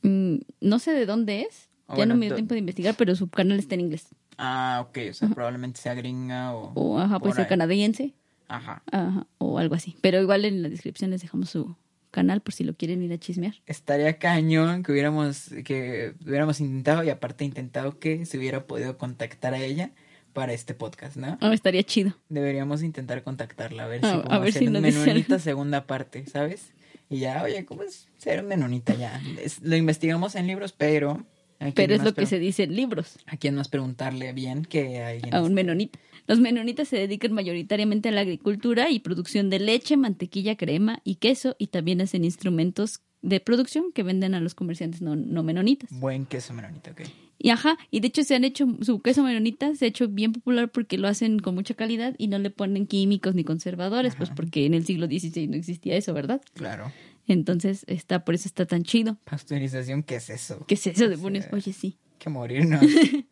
Mm, 0.03 0.37
no 0.61 0.79
sé 0.79 0.91
de 0.91 1.05
dónde 1.05 1.41
es, 1.41 1.69
Ah, 1.87 1.93
ya 1.93 1.97
bueno, 1.97 2.13
no 2.13 2.19
me 2.19 2.25
dio 2.27 2.35
tiempo 2.35 2.53
de 2.53 2.59
investigar, 2.59 2.95
pero 2.97 3.15
su 3.15 3.29
canal 3.29 3.59
está 3.59 3.75
en 3.75 3.81
inglés. 3.81 4.07
Ah, 4.37 4.85
ok. 4.87 4.97
O 5.09 5.13
sea, 5.13 5.27
probablemente 5.29 5.79
sea 5.81 5.93
gringa 5.93 6.55
o... 6.55 6.71
O, 6.73 6.99
ajá, 6.99 7.19
puede 7.19 7.35
ser 7.35 7.47
canadiense, 7.47 8.13
Ajá. 8.47 8.81
ajá, 8.91 9.27
o 9.39 9.59
algo 9.59 9.75
así. 9.75 9.97
Pero 10.01 10.21
igual 10.21 10.45
en 10.45 10.61
la 10.61 10.69
descripción 10.69 11.11
les 11.11 11.21
dejamos 11.21 11.49
su 11.49 11.75
canal 12.11 12.41
por 12.41 12.53
si 12.53 12.63
lo 12.63 12.75
quieren 12.75 13.01
ir 13.03 13.11
a 13.11 13.17
chismear. 13.17 13.55
Estaría 13.65 14.17
cañón 14.19 14.83
que 14.83 14.91
hubiéramos, 14.93 15.49
que 15.65 16.13
hubiéramos 16.25 16.59
intentado 16.61 17.03
y 17.03 17.09
aparte 17.09 17.43
intentado 17.45 17.99
que 17.99 18.25
se 18.25 18.37
hubiera 18.37 18.65
podido 18.67 18.97
contactar 18.97 19.53
a 19.53 19.61
ella 19.63 19.91
para 20.33 20.53
este 20.53 20.73
podcast, 20.73 21.15
¿no? 21.17 21.37
Ah, 21.41 21.53
estaría 21.53 21.83
chido. 21.83 22.15
Deberíamos 22.29 22.83
intentar 22.83 23.23
contactar,la 23.23 23.83
a 23.83 23.87
ver 23.87 24.01
si 24.01 24.07
A- 24.07 24.13
a 24.13 24.21
podemos 24.23 24.39
ver 24.41 24.49
hacer 24.49 24.61
si 24.61 24.67
un 24.67 24.81
menonita 24.81 25.39
segunda 25.39 25.85
parte, 25.87 26.25
¿sabes? 26.27 26.71
Y 27.09 27.19
ya, 27.19 27.43
oye, 27.43 27.65
¿cómo 27.65 27.83
es 27.83 28.07
ser 28.17 28.39
un 28.41 28.47
menonita 28.47 28.93
ya? 28.95 29.21
Es- 29.43 29.61
lo 29.61 29.75
investigamos 29.75 30.35
en 30.35 30.47
libros, 30.47 30.71
pero... 30.71 31.25
¿a 31.59 31.65
quién 31.65 31.73
Pero 31.75 31.95
es 31.95 32.03
lo 32.03 32.13
que 32.13 32.25
se 32.25 32.39
dice 32.39 32.63
en 32.63 32.75
libros. 32.75 33.19
¿A 33.27 33.37
quién 33.37 33.53
más 33.55 33.67
preguntarle 33.67 34.33
bien 34.33 34.65
que 34.65 34.99
a 35.01 35.09
alguien? 35.09 35.33
a 35.35 35.41
un 35.41 35.53
menonita. 35.53 35.99
Los 36.27 36.39
menonitas 36.39 36.87
se 36.87 36.97
dedican 36.97 37.33
mayoritariamente 37.33 38.09
a 38.09 38.11
la 38.11 38.21
agricultura 38.21 38.89
y 38.89 38.99
producción 38.99 39.49
de 39.49 39.59
leche, 39.59 39.97
mantequilla, 39.97 40.55
crema 40.55 41.01
y 41.03 41.15
queso 41.15 41.55
y 41.59 41.67
también 41.67 41.99
hacen 42.01 42.23
instrumentos 42.25 43.01
de 43.21 43.39
producción 43.39 43.91
que 43.93 44.01
venden 44.03 44.33
a 44.33 44.39
los 44.39 44.55
comerciantes 44.55 45.01
no, 45.01 45.15
no 45.15 45.43
menonitas. 45.43 45.89
Buen 45.91 46.25
queso 46.25 46.53
menonita, 46.53 46.91
ok. 46.91 47.01
Y 47.43 47.49
ajá, 47.49 47.77
y 47.89 48.01
de 48.01 48.07
hecho 48.07 48.23
se 48.23 48.35
han 48.35 48.43
hecho, 48.43 48.67
su 48.81 49.01
queso 49.01 49.23
menonita 49.23 49.73
se 49.75 49.85
ha 49.85 49.87
hecho 49.87 50.07
bien 50.07 50.31
popular 50.31 50.69
porque 50.69 50.97
lo 50.99 51.07
hacen 51.07 51.39
con 51.39 51.55
mucha 51.55 51.73
calidad 51.73 52.13
y 52.19 52.27
no 52.27 52.37
le 52.37 52.51
ponen 52.51 52.85
químicos 52.85 53.33
ni 53.33 53.43
conservadores, 53.43 54.15
pues 54.15 54.29
porque 54.29 54.65
en 54.67 54.75
el 54.75 54.85
siglo 54.85 55.07
XVI 55.07 55.47
no 55.47 55.55
existía 55.55 55.95
eso, 55.97 56.13
¿verdad? 56.13 56.41
Claro. 56.53 56.91
Entonces 57.27 57.83
está, 57.87 58.23
por 58.25 58.35
eso 58.35 58.47
está 58.47 58.65
tan 58.65 58.83
chido. 58.83 59.17
Pasteurización, 59.23 60.03
¿qué 60.03 60.15
es 60.17 60.29
eso? 60.29 60.65
¿Qué 60.67 60.75
es 60.75 60.85
eso 60.85 61.09
de 61.09 61.15
Sí. 61.15 61.21
pones? 61.21 61.47
Oye, 61.51 61.73
sí. 61.73 61.97
Que 62.19 62.29
morirnos. 62.29 62.81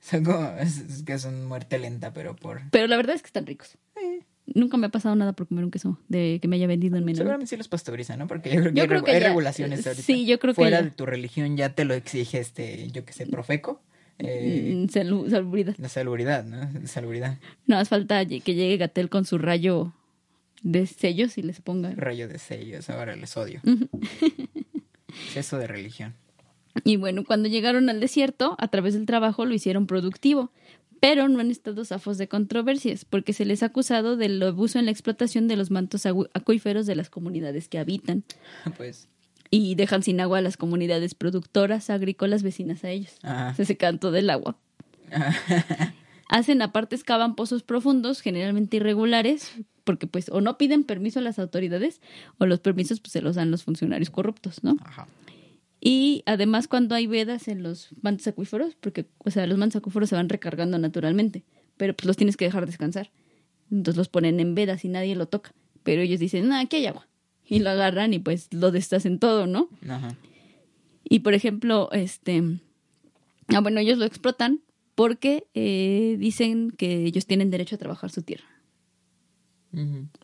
Son 0.00 0.22
como, 0.22 0.46
es, 0.58 0.78
es 0.78 1.02
que 1.02 1.18
son 1.18 1.46
muerte 1.46 1.78
lenta, 1.78 2.12
pero 2.12 2.36
por... 2.36 2.60
Pero 2.70 2.86
la 2.86 2.96
verdad 2.98 3.16
es 3.16 3.22
que 3.22 3.28
están 3.28 3.46
ricos. 3.46 3.78
Nunca 4.46 4.76
me 4.76 4.86
ha 4.86 4.90
pasado 4.90 5.14
nada 5.16 5.32
por 5.32 5.46
comer 5.48 5.64
un 5.64 5.70
queso 5.70 5.98
de 6.08 6.38
que 6.42 6.48
me 6.48 6.56
haya 6.56 6.66
vendido 6.66 6.96
en 6.96 7.04
menonita. 7.04 7.18
Seguramente 7.22 7.48
sí 7.48 7.56
los 7.56 7.68
pasteurizan, 7.68 8.18
¿no? 8.18 8.26
Porque 8.26 8.50
yo 8.54 8.60
creo 8.60 8.72
que, 8.72 8.76
Yo 8.76 8.82
hay, 8.82 8.88
creo 8.88 9.00
regu- 9.00 9.04
que 9.04 9.10
hay 9.12 9.20
ya- 9.20 9.28
regulaciones 9.28 9.86
ahorita. 9.86 10.02
sí, 10.02 10.26
yo 10.26 10.38
creo 10.38 10.52
que 10.52 10.56
Fuera 10.56 10.82
de 10.82 10.90
tu 10.90 11.06
religión 11.06 11.56
ya 11.56 11.70
te 11.74 11.84
lo 11.86 11.94
exige 11.94 12.38
este, 12.40 12.90
yo 12.90 13.04
que 13.06 13.12
sé, 13.14 13.26
Profeco. 13.26 13.80
Eh, 14.18 14.72
Mm, 14.76 14.84
salu- 14.90 15.28
salubridad. 15.30 15.74
La 15.78 15.88
salubridad, 15.88 16.44
¿no? 16.44 16.86
Salubridad. 16.86 17.38
No 17.66 17.78
hace 17.78 17.88
falta 17.88 18.24
que 18.26 18.40
llegue 18.54 18.76
Gatel 18.76 19.08
con 19.08 19.24
su 19.24 19.38
rayo 19.38 19.92
de 20.62 20.86
sellos 20.86 21.36
y 21.38 21.42
les 21.42 21.60
ponga. 21.62 21.92
Rayo 21.96 22.28
de 22.28 22.38
sellos, 22.38 22.90
ahora 22.90 23.16
les 23.16 23.36
odio. 23.36 23.60
Ujú. 23.64 23.88
Exceso 25.08 25.58
de 25.58 25.66
religión. 25.66 26.14
Y 26.84 26.96
bueno, 26.96 27.24
cuando 27.24 27.48
llegaron 27.48 27.88
al 27.88 28.00
desierto, 28.00 28.56
a 28.58 28.68
través 28.68 28.94
del 28.94 29.06
trabajo 29.06 29.44
lo 29.46 29.54
hicieron 29.54 29.86
productivo, 29.86 30.50
pero 31.00 31.28
no 31.28 31.40
han 31.40 31.50
estado 31.50 31.84
zafos 31.84 32.18
de 32.18 32.28
controversias, 32.28 33.04
porque 33.04 33.32
se 33.32 33.44
les 33.44 33.62
ha 33.62 33.66
acusado 33.66 34.16
del 34.16 34.42
abuso 34.42 34.78
en 34.78 34.86
la 34.86 34.90
explotación 34.90 35.48
de 35.48 35.56
los 35.56 35.70
mantos 35.70 36.06
acuíferos 36.06 36.86
de 36.86 36.96
las 36.96 37.10
comunidades 37.10 37.68
que 37.68 37.78
habitan 37.78 38.24
Pues, 38.76 39.08
y 39.50 39.74
dejan 39.74 40.02
sin 40.02 40.20
agua 40.20 40.38
a 40.38 40.42
las 40.42 40.56
comunidades 40.56 41.14
productoras 41.14 41.90
agrícolas 41.90 42.42
vecinas 42.42 42.84
a 42.84 42.90
ellos. 42.90 43.18
ajá. 43.22 43.54
Se 43.54 43.64
secan 43.64 43.98
todo 43.98 44.16
el 44.16 44.30
agua. 44.30 44.56
Hacen 46.28 46.62
aparte, 46.62 46.96
excavan 46.96 47.34
pozos 47.36 47.62
profundos, 47.62 48.20
generalmente 48.20 48.78
irregulares, 48.78 49.52
porque 49.84 50.06
pues 50.06 50.30
o 50.30 50.40
no 50.40 50.56
piden 50.56 50.82
permiso 50.82 51.18
a 51.18 51.22
las 51.22 51.38
autoridades 51.38 52.00
o 52.38 52.46
los 52.46 52.60
permisos 52.60 53.00
pues 53.00 53.12
se 53.12 53.20
los 53.20 53.36
dan 53.36 53.50
los 53.50 53.62
funcionarios 53.62 54.10
corruptos, 54.10 54.64
¿no? 54.64 54.76
Ajá. 54.84 55.06
Y 55.86 56.22
además 56.24 56.66
cuando 56.66 56.94
hay 56.94 57.06
vedas 57.06 57.46
en 57.46 57.62
los 57.62 57.90
mantos 58.00 58.26
acuíferos, 58.26 58.74
porque 58.74 59.04
o 59.18 59.30
sea, 59.30 59.46
los 59.46 59.58
mantos 59.58 59.76
acuíferos 59.76 60.08
se 60.08 60.16
van 60.16 60.30
recargando 60.30 60.78
naturalmente, 60.78 61.44
pero 61.76 61.94
pues 61.94 62.06
los 62.06 62.16
tienes 62.16 62.38
que 62.38 62.46
dejar 62.46 62.64
descansar. 62.64 63.12
Entonces 63.70 63.98
los 63.98 64.08
ponen 64.08 64.40
en 64.40 64.54
vedas 64.54 64.86
y 64.86 64.88
nadie 64.88 65.14
lo 65.14 65.26
toca, 65.26 65.52
pero 65.82 66.00
ellos 66.00 66.18
dicen, 66.20 66.48
"No, 66.48 66.56
aquí 66.56 66.76
hay 66.76 66.86
agua." 66.86 67.06
Y 67.46 67.58
lo 67.58 67.68
agarran 67.68 68.14
y 68.14 68.18
pues 68.18 68.48
lo 68.50 68.70
deshacen 68.70 69.18
todo, 69.18 69.46
¿no? 69.46 69.68
Ajá. 69.86 70.16
Y 71.04 71.18
por 71.18 71.34
ejemplo, 71.34 71.90
este, 71.92 72.42
ah, 73.48 73.60
bueno, 73.60 73.78
ellos 73.80 73.98
lo 73.98 74.06
explotan 74.06 74.62
porque 74.94 75.48
eh, 75.52 76.16
dicen 76.18 76.70
que 76.70 77.04
ellos 77.04 77.26
tienen 77.26 77.50
derecho 77.50 77.74
a 77.74 77.78
trabajar 77.78 78.10
su 78.10 78.22
tierra. 78.22 78.46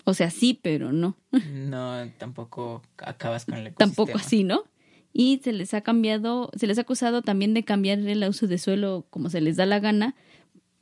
O 0.04 0.14
sea, 0.14 0.30
sí, 0.30 0.58
pero 0.62 0.92
no. 0.92 1.18
No, 1.52 2.08
tampoco 2.16 2.80
acabas 2.96 3.44
con 3.44 3.56
el 3.56 3.66
ecosistema. 3.66 3.94
Tampoco 3.94 4.16
así, 4.16 4.42
¿no? 4.42 4.64
Y 5.12 5.40
se 5.42 5.52
les 5.52 5.74
ha 5.74 5.80
cambiado, 5.80 6.50
se 6.56 6.66
les 6.66 6.78
ha 6.78 6.82
acusado 6.82 7.22
también 7.22 7.52
de 7.54 7.64
cambiar 7.64 7.98
el 7.98 8.22
uso 8.28 8.46
de 8.46 8.58
suelo 8.58 9.06
como 9.10 9.28
se 9.28 9.40
les 9.40 9.56
da 9.56 9.66
la 9.66 9.80
gana. 9.80 10.14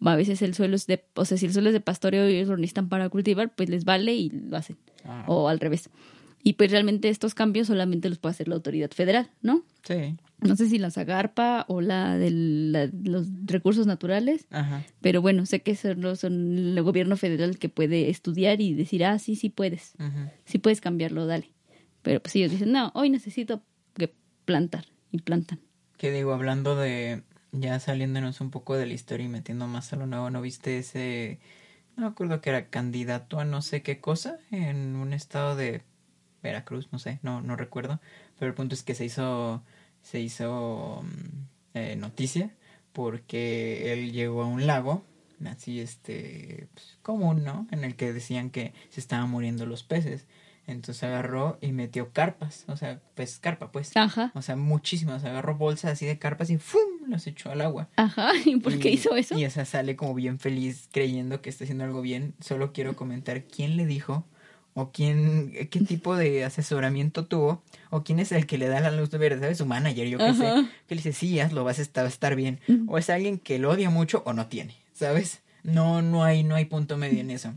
A 0.00 0.16
veces 0.16 0.42
el 0.42 0.54
suelo 0.54 0.76
es 0.76 0.86
de, 0.86 1.04
o 1.14 1.24
sea, 1.24 1.36
si 1.38 1.46
el 1.46 1.52
suelo 1.52 1.68
es 1.70 1.72
de 1.72 1.80
pastoreo 1.80 2.28
y 2.28 2.34
ellos 2.36 2.48
lo 2.48 2.56
necesitan 2.56 2.88
para 2.88 3.08
cultivar, 3.08 3.54
pues 3.54 3.68
les 3.68 3.84
vale 3.84 4.14
y 4.14 4.30
lo 4.30 4.56
hacen. 4.56 4.76
Ah, 5.04 5.24
O 5.28 5.48
al 5.48 5.58
revés. 5.60 5.90
Y 6.44 6.52
pues 6.52 6.70
realmente 6.70 7.08
estos 7.08 7.34
cambios 7.34 7.66
solamente 7.66 8.08
los 8.08 8.18
puede 8.18 8.30
hacer 8.32 8.46
la 8.48 8.54
autoridad 8.54 8.90
federal, 8.92 9.28
¿no? 9.42 9.64
Sí. 9.82 10.16
No 10.40 10.54
sé 10.54 10.68
si 10.68 10.78
la 10.78 10.92
Zagarpa 10.92 11.64
o 11.66 11.80
la 11.80 12.16
de 12.16 12.30
los 13.02 13.26
recursos 13.44 13.88
naturales, 13.88 14.46
Ajá. 14.50 14.84
pero 15.00 15.20
bueno, 15.20 15.46
sé 15.46 15.62
que 15.62 15.74
son, 15.74 16.16
son 16.16 16.56
el 16.58 16.80
gobierno 16.82 17.16
federal 17.16 17.58
que 17.58 17.68
puede 17.68 18.08
estudiar 18.08 18.60
y 18.60 18.72
decir, 18.72 19.04
ah, 19.04 19.18
sí, 19.18 19.34
sí 19.34 19.48
puedes, 19.50 19.94
Ujú. 19.98 20.30
sí 20.44 20.58
puedes 20.58 20.80
cambiarlo, 20.80 21.26
dale. 21.26 21.50
Pero 22.02 22.20
pues 22.22 22.36
ellos 22.36 22.52
dicen, 22.52 22.70
no, 22.70 22.92
hoy 22.94 23.10
necesito 23.10 23.62
que 23.94 24.14
plantar 24.44 24.86
y 25.10 25.18
plantan. 25.18 25.60
Que 25.96 26.10
digo, 26.10 26.32
hablando 26.32 26.76
de 26.76 27.22
ya 27.52 27.78
saliéndonos 27.80 28.40
un 28.40 28.50
poco 28.50 28.76
de 28.76 28.86
la 28.86 28.92
historia 28.92 29.26
y 29.26 29.28
metiendo 29.28 29.66
más 29.66 29.92
a 29.92 29.96
lo 29.96 30.06
nuevo, 30.06 30.30
¿no 30.30 30.40
viste 30.40 30.78
ese, 30.78 31.40
no 31.96 32.02
me 32.02 32.08
acuerdo 32.08 32.40
que 32.40 32.50
era 32.50 32.68
candidato 32.68 33.40
a 33.40 33.44
no 33.44 33.62
sé 33.62 33.82
qué 33.82 34.00
cosa 34.00 34.38
en 34.50 34.96
un 34.96 35.12
estado 35.12 35.56
de 35.56 35.82
Veracruz, 36.42 36.88
no 36.92 36.98
sé, 36.98 37.18
no, 37.22 37.40
no 37.40 37.56
recuerdo, 37.56 38.00
pero 38.38 38.50
el 38.50 38.54
punto 38.54 38.74
es 38.74 38.82
que 38.82 38.94
se 38.94 39.04
hizo, 39.04 39.62
se 40.02 40.20
hizo 40.20 41.02
mm, 41.02 41.76
eh, 41.78 41.96
noticia 41.96 42.54
porque 42.92 43.92
él 43.92 44.12
llegó 44.12 44.42
a 44.42 44.46
un 44.46 44.66
lago, 44.66 45.04
así 45.46 45.80
este, 45.80 46.68
pues, 46.74 46.98
común, 47.02 47.44
¿no? 47.44 47.66
En 47.70 47.84
el 47.84 47.94
que 47.96 48.12
decían 48.12 48.50
que 48.50 48.72
se 48.90 49.00
estaban 49.00 49.30
muriendo 49.30 49.66
los 49.66 49.84
peces. 49.84 50.26
Entonces 50.68 51.02
agarró 51.02 51.58
y 51.60 51.72
metió 51.72 52.12
carpas, 52.12 52.64
o 52.68 52.76
sea, 52.76 53.00
pues 53.16 53.38
carpa, 53.40 53.72
pues. 53.72 53.90
Ajá, 53.96 54.30
O 54.34 54.42
sea, 54.42 54.54
muchísimas. 54.54 55.24
Agarró 55.24 55.56
bolsas 55.56 55.92
así 55.92 56.06
de 56.06 56.18
carpas 56.18 56.50
y 56.50 56.58
¡fum! 56.58 56.80
Las 57.08 57.26
echó 57.26 57.50
al 57.50 57.62
agua. 57.62 57.88
ajá, 57.96 58.30
¿y 58.44 58.56
por 58.56 58.78
qué 58.78 58.90
Y- 58.90 58.94
hizo 58.94 59.16
eso? 59.16 59.36
Y 59.36 59.44
o 59.46 59.50
sea, 59.50 59.64
sale 59.64 59.96
como 59.96 60.14
bien 60.14 60.38
feliz 60.38 60.88
creyendo 60.92 61.40
que 61.42 61.48
está 61.50 61.64
haciendo 61.64 61.84
algo 61.84 62.02
bien. 62.02 62.34
Solo 62.40 62.72
quiero 62.72 62.94
comentar 62.94 63.44
quién 63.44 63.76
le 63.76 63.86
dijo 63.86 64.24
o 64.74 64.92
quién, 64.92 65.52
qué 65.70 65.80
tipo 65.80 66.14
de 66.16 66.44
asesoramiento 66.44 67.26
tuvo 67.26 67.62
o 67.90 68.04
quién 68.04 68.20
es 68.20 68.30
el 68.30 68.46
que 68.46 68.58
le 68.58 68.68
da 68.68 68.78
la 68.80 68.90
luz 68.92 69.10
de 69.10 69.18
verde, 69.18 69.40
¿sabes? 69.40 69.58
Su 69.58 69.66
manager, 69.66 70.06
yo 70.06 70.18
qué 70.18 70.34
sé. 70.34 70.68
Que 70.86 70.94
le 70.94 70.98
dice, 71.02 71.12
sí, 71.14 71.40
hazlo, 71.40 71.64
vas 71.64 71.78
a 71.78 71.82
estar, 71.82 72.04
va 72.04 72.08
a 72.08 72.10
estar 72.10 72.36
bien. 72.36 72.60
O 72.86 72.98
es 72.98 73.08
alguien 73.10 73.38
que 73.38 73.58
lo 73.58 73.70
odia 73.70 73.90
mucho 73.90 74.22
o 74.26 74.34
no 74.34 74.46
tiene, 74.48 74.76
¿sabes? 74.92 75.40
No, 75.64 76.02
no 76.02 76.22
hay, 76.24 76.44
no 76.44 76.54
hay 76.54 76.66
punto 76.66 76.96
medio 76.98 77.20
en 77.20 77.30
eso. 77.30 77.54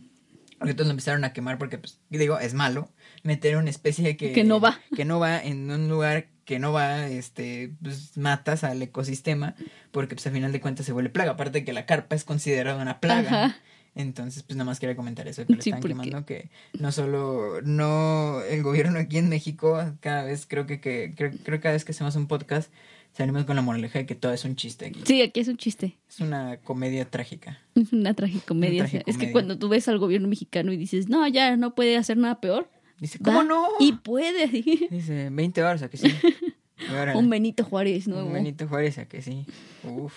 Porque 0.62 0.72
entonces 0.72 0.88
lo 0.88 0.92
empezaron 0.92 1.24
a 1.24 1.34
quemar 1.34 1.58
porque, 1.58 1.78
pues, 1.80 2.00
digo, 2.10 2.38
es 2.40 2.54
malo 2.54 2.90
meter 3.24 3.58
una 3.58 3.70
especie 3.72 4.16
que... 4.16 4.32
Que 4.32 4.44
no 4.44 4.60
va. 4.60 4.80
Que 4.96 5.06
no 5.06 5.20
va 5.20 5.40
en 5.40 5.70
un 5.72 5.90
lugar 5.90 6.28
que 6.46 6.60
no 6.60 6.72
va, 6.72 7.08
este, 7.08 7.72
pues 7.82 8.16
matas 8.18 8.64
al 8.64 8.82
ecosistema 8.82 9.56
porque, 9.92 10.16
pues, 10.16 10.28
al 10.28 10.34
final 10.34 10.52
de 10.52 10.62
cuentas 10.62 10.86
se 10.86 10.92
vuelve 10.92 11.10
plaga. 11.10 11.32
Aparte 11.32 11.60
de 11.60 11.66
que 11.66 11.74
la 11.74 11.86
carpa 11.88 12.16
es 12.16 12.24
considerada 12.24 12.80
una 12.82 13.00
plaga. 13.00 13.46
Ajá. 13.46 13.56
Entonces, 13.96 14.44
pues, 14.44 14.56
nada 14.56 14.66
más 14.70 14.80
quería 14.80 14.96
comentar 14.96 15.28
eso, 15.28 15.46
que 15.46 15.54
le 15.54 15.62
Sí, 15.62 15.70
están 15.72 15.82
porque- 15.82 15.94
quemando, 15.96 16.26
que 16.26 16.50
no 16.80 16.92
solo, 16.94 17.62
no, 17.64 18.42
el 18.42 18.64
gobierno 18.64 19.00
aquí 19.00 19.18
en 19.18 19.28
México, 19.30 19.84
cada 20.00 20.24
vez, 20.24 20.46
creo 20.48 20.66
que, 20.66 20.80
que 20.80 21.14
creo, 21.18 21.32
creo 21.44 21.58
que 21.58 21.62
cada 21.64 21.74
vez 21.74 21.84
que 21.84 21.92
hacemos 21.92 22.16
un 22.16 22.28
podcast, 22.28 22.72
salimos 23.14 23.46
con 23.46 23.56
la 23.56 23.62
moraleja 23.62 24.00
de 24.00 24.06
que 24.06 24.16
todo 24.16 24.34
es 24.34 24.46
un 24.46 24.56
chiste 24.56 24.88
aquí. 24.88 25.02
Sí, 25.06 25.22
aquí 25.22 25.40
es 25.40 25.48
un 25.48 25.58
chiste. 25.58 25.98
Es 26.10 26.20
una 26.20 26.58
comedia 26.58 27.06
trágica. 27.06 27.60
Es 27.76 27.94
una 27.94 28.14
tragicomedia. 28.14 28.86
Una 28.92 29.04
es 29.06 29.18
que 29.18 29.32
cuando 29.32 29.58
tú 29.58 29.70
ves 29.70 29.88
al 29.88 30.00
gobierno 30.00 30.28
mexicano 30.28 30.72
y 30.72 30.78
dices, 30.78 31.10
no, 31.10 31.28
ya 31.28 31.58
no 31.58 31.76
puede 31.76 31.98
hacer 31.98 32.18
nada 32.18 32.40
peor. 32.40 32.70
Dice, 33.00 33.20
¿cómo 33.20 33.40
va 33.40 33.44
no? 33.44 33.68
Y 33.80 33.94
puede. 33.94 34.48
Dice, 34.92 35.30
20 35.32 35.64
horas, 35.64 35.82
¿a 35.82 35.90
que 35.90 35.98
sí? 35.98 36.08
Un 37.16 37.30
Benito 37.30 37.64
Juárez 37.64 38.08
nuevo. 38.08 38.28
un 38.28 38.34
Benito 38.34 38.68
Juárez, 38.68 38.98
¿a 38.98 39.06
que 39.06 39.22
sí? 39.22 39.46
Uf. 39.84 40.14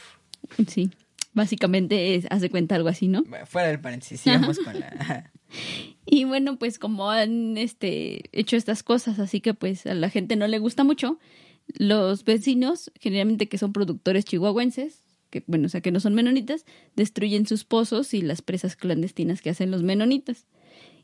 Sí. 0.66 0.90
Básicamente 1.34 2.14
es, 2.14 2.26
hace 2.30 2.48
cuenta 2.48 2.74
algo 2.74 2.88
así, 2.88 3.08
¿no? 3.08 3.22
Bueno, 3.24 3.44
fuera 3.44 3.68
del 3.68 3.80
paréntesis, 3.80 4.20
sigamos 4.20 4.58
con 4.58 4.78
la... 4.80 5.30
Y 6.06 6.24
bueno, 6.24 6.58
pues 6.58 6.78
como 6.78 7.10
han 7.10 7.56
este, 7.56 8.24
hecho 8.32 8.56
estas 8.56 8.82
cosas, 8.82 9.18
así 9.18 9.40
que 9.40 9.54
pues 9.54 9.86
a 9.86 9.94
la 9.94 10.10
gente 10.10 10.36
no 10.36 10.46
le 10.46 10.58
gusta 10.58 10.84
mucho, 10.84 11.18
los 11.66 12.24
vecinos, 12.24 12.92
generalmente 13.00 13.48
que 13.48 13.58
son 13.58 13.72
productores 13.72 14.24
chihuahuenses, 14.24 15.02
que 15.30 15.42
bueno, 15.46 15.66
o 15.66 15.68
sea, 15.68 15.80
que 15.80 15.90
no 15.90 16.00
son 16.00 16.14
menonitas, 16.14 16.64
destruyen 16.94 17.46
sus 17.46 17.64
pozos 17.64 18.14
y 18.14 18.22
las 18.22 18.42
presas 18.42 18.76
clandestinas 18.76 19.42
que 19.42 19.50
hacen 19.50 19.70
los 19.70 19.82
menonitas. 19.82 20.46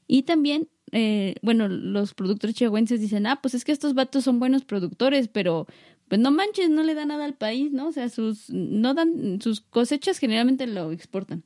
Y 0.07 0.23
también, 0.23 0.69
eh, 0.93 1.35
bueno, 1.43 1.69
los 1.69 2.15
productores 2.15 2.57
chihuahuenses 2.57 3.01
dicen, 3.01 3.27
ah, 3.27 3.41
pues 3.43 3.55
es 3.55 3.65
que 3.65 3.73
estos 3.73 3.95
vatos 3.95 4.25
son 4.25 4.39
buenos 4.39 4.65
productores, 4.65 5.29
pero 5.29 5.67
pues 6.09 6.21
no 6.21 6.33
manches, 6.33 6.69
no 6.71 6.83
le 6.83 6.95
dan 6.95 7.09
nada 7.09 7.25
al 7.25 7.35
país, 7.35 7.71
¿no? 7.71 7.87
O 7.87 7.93
sea, 7.93 8.09
sus, 8.09 8.51
no 8.51 8.95
dan, 8.95 9.41
sus 9.41 9.61
cosechas 9.61 10.19
generalmente 10.19 10.67
lo 10.67 10.91
exportan. 10.91 11.45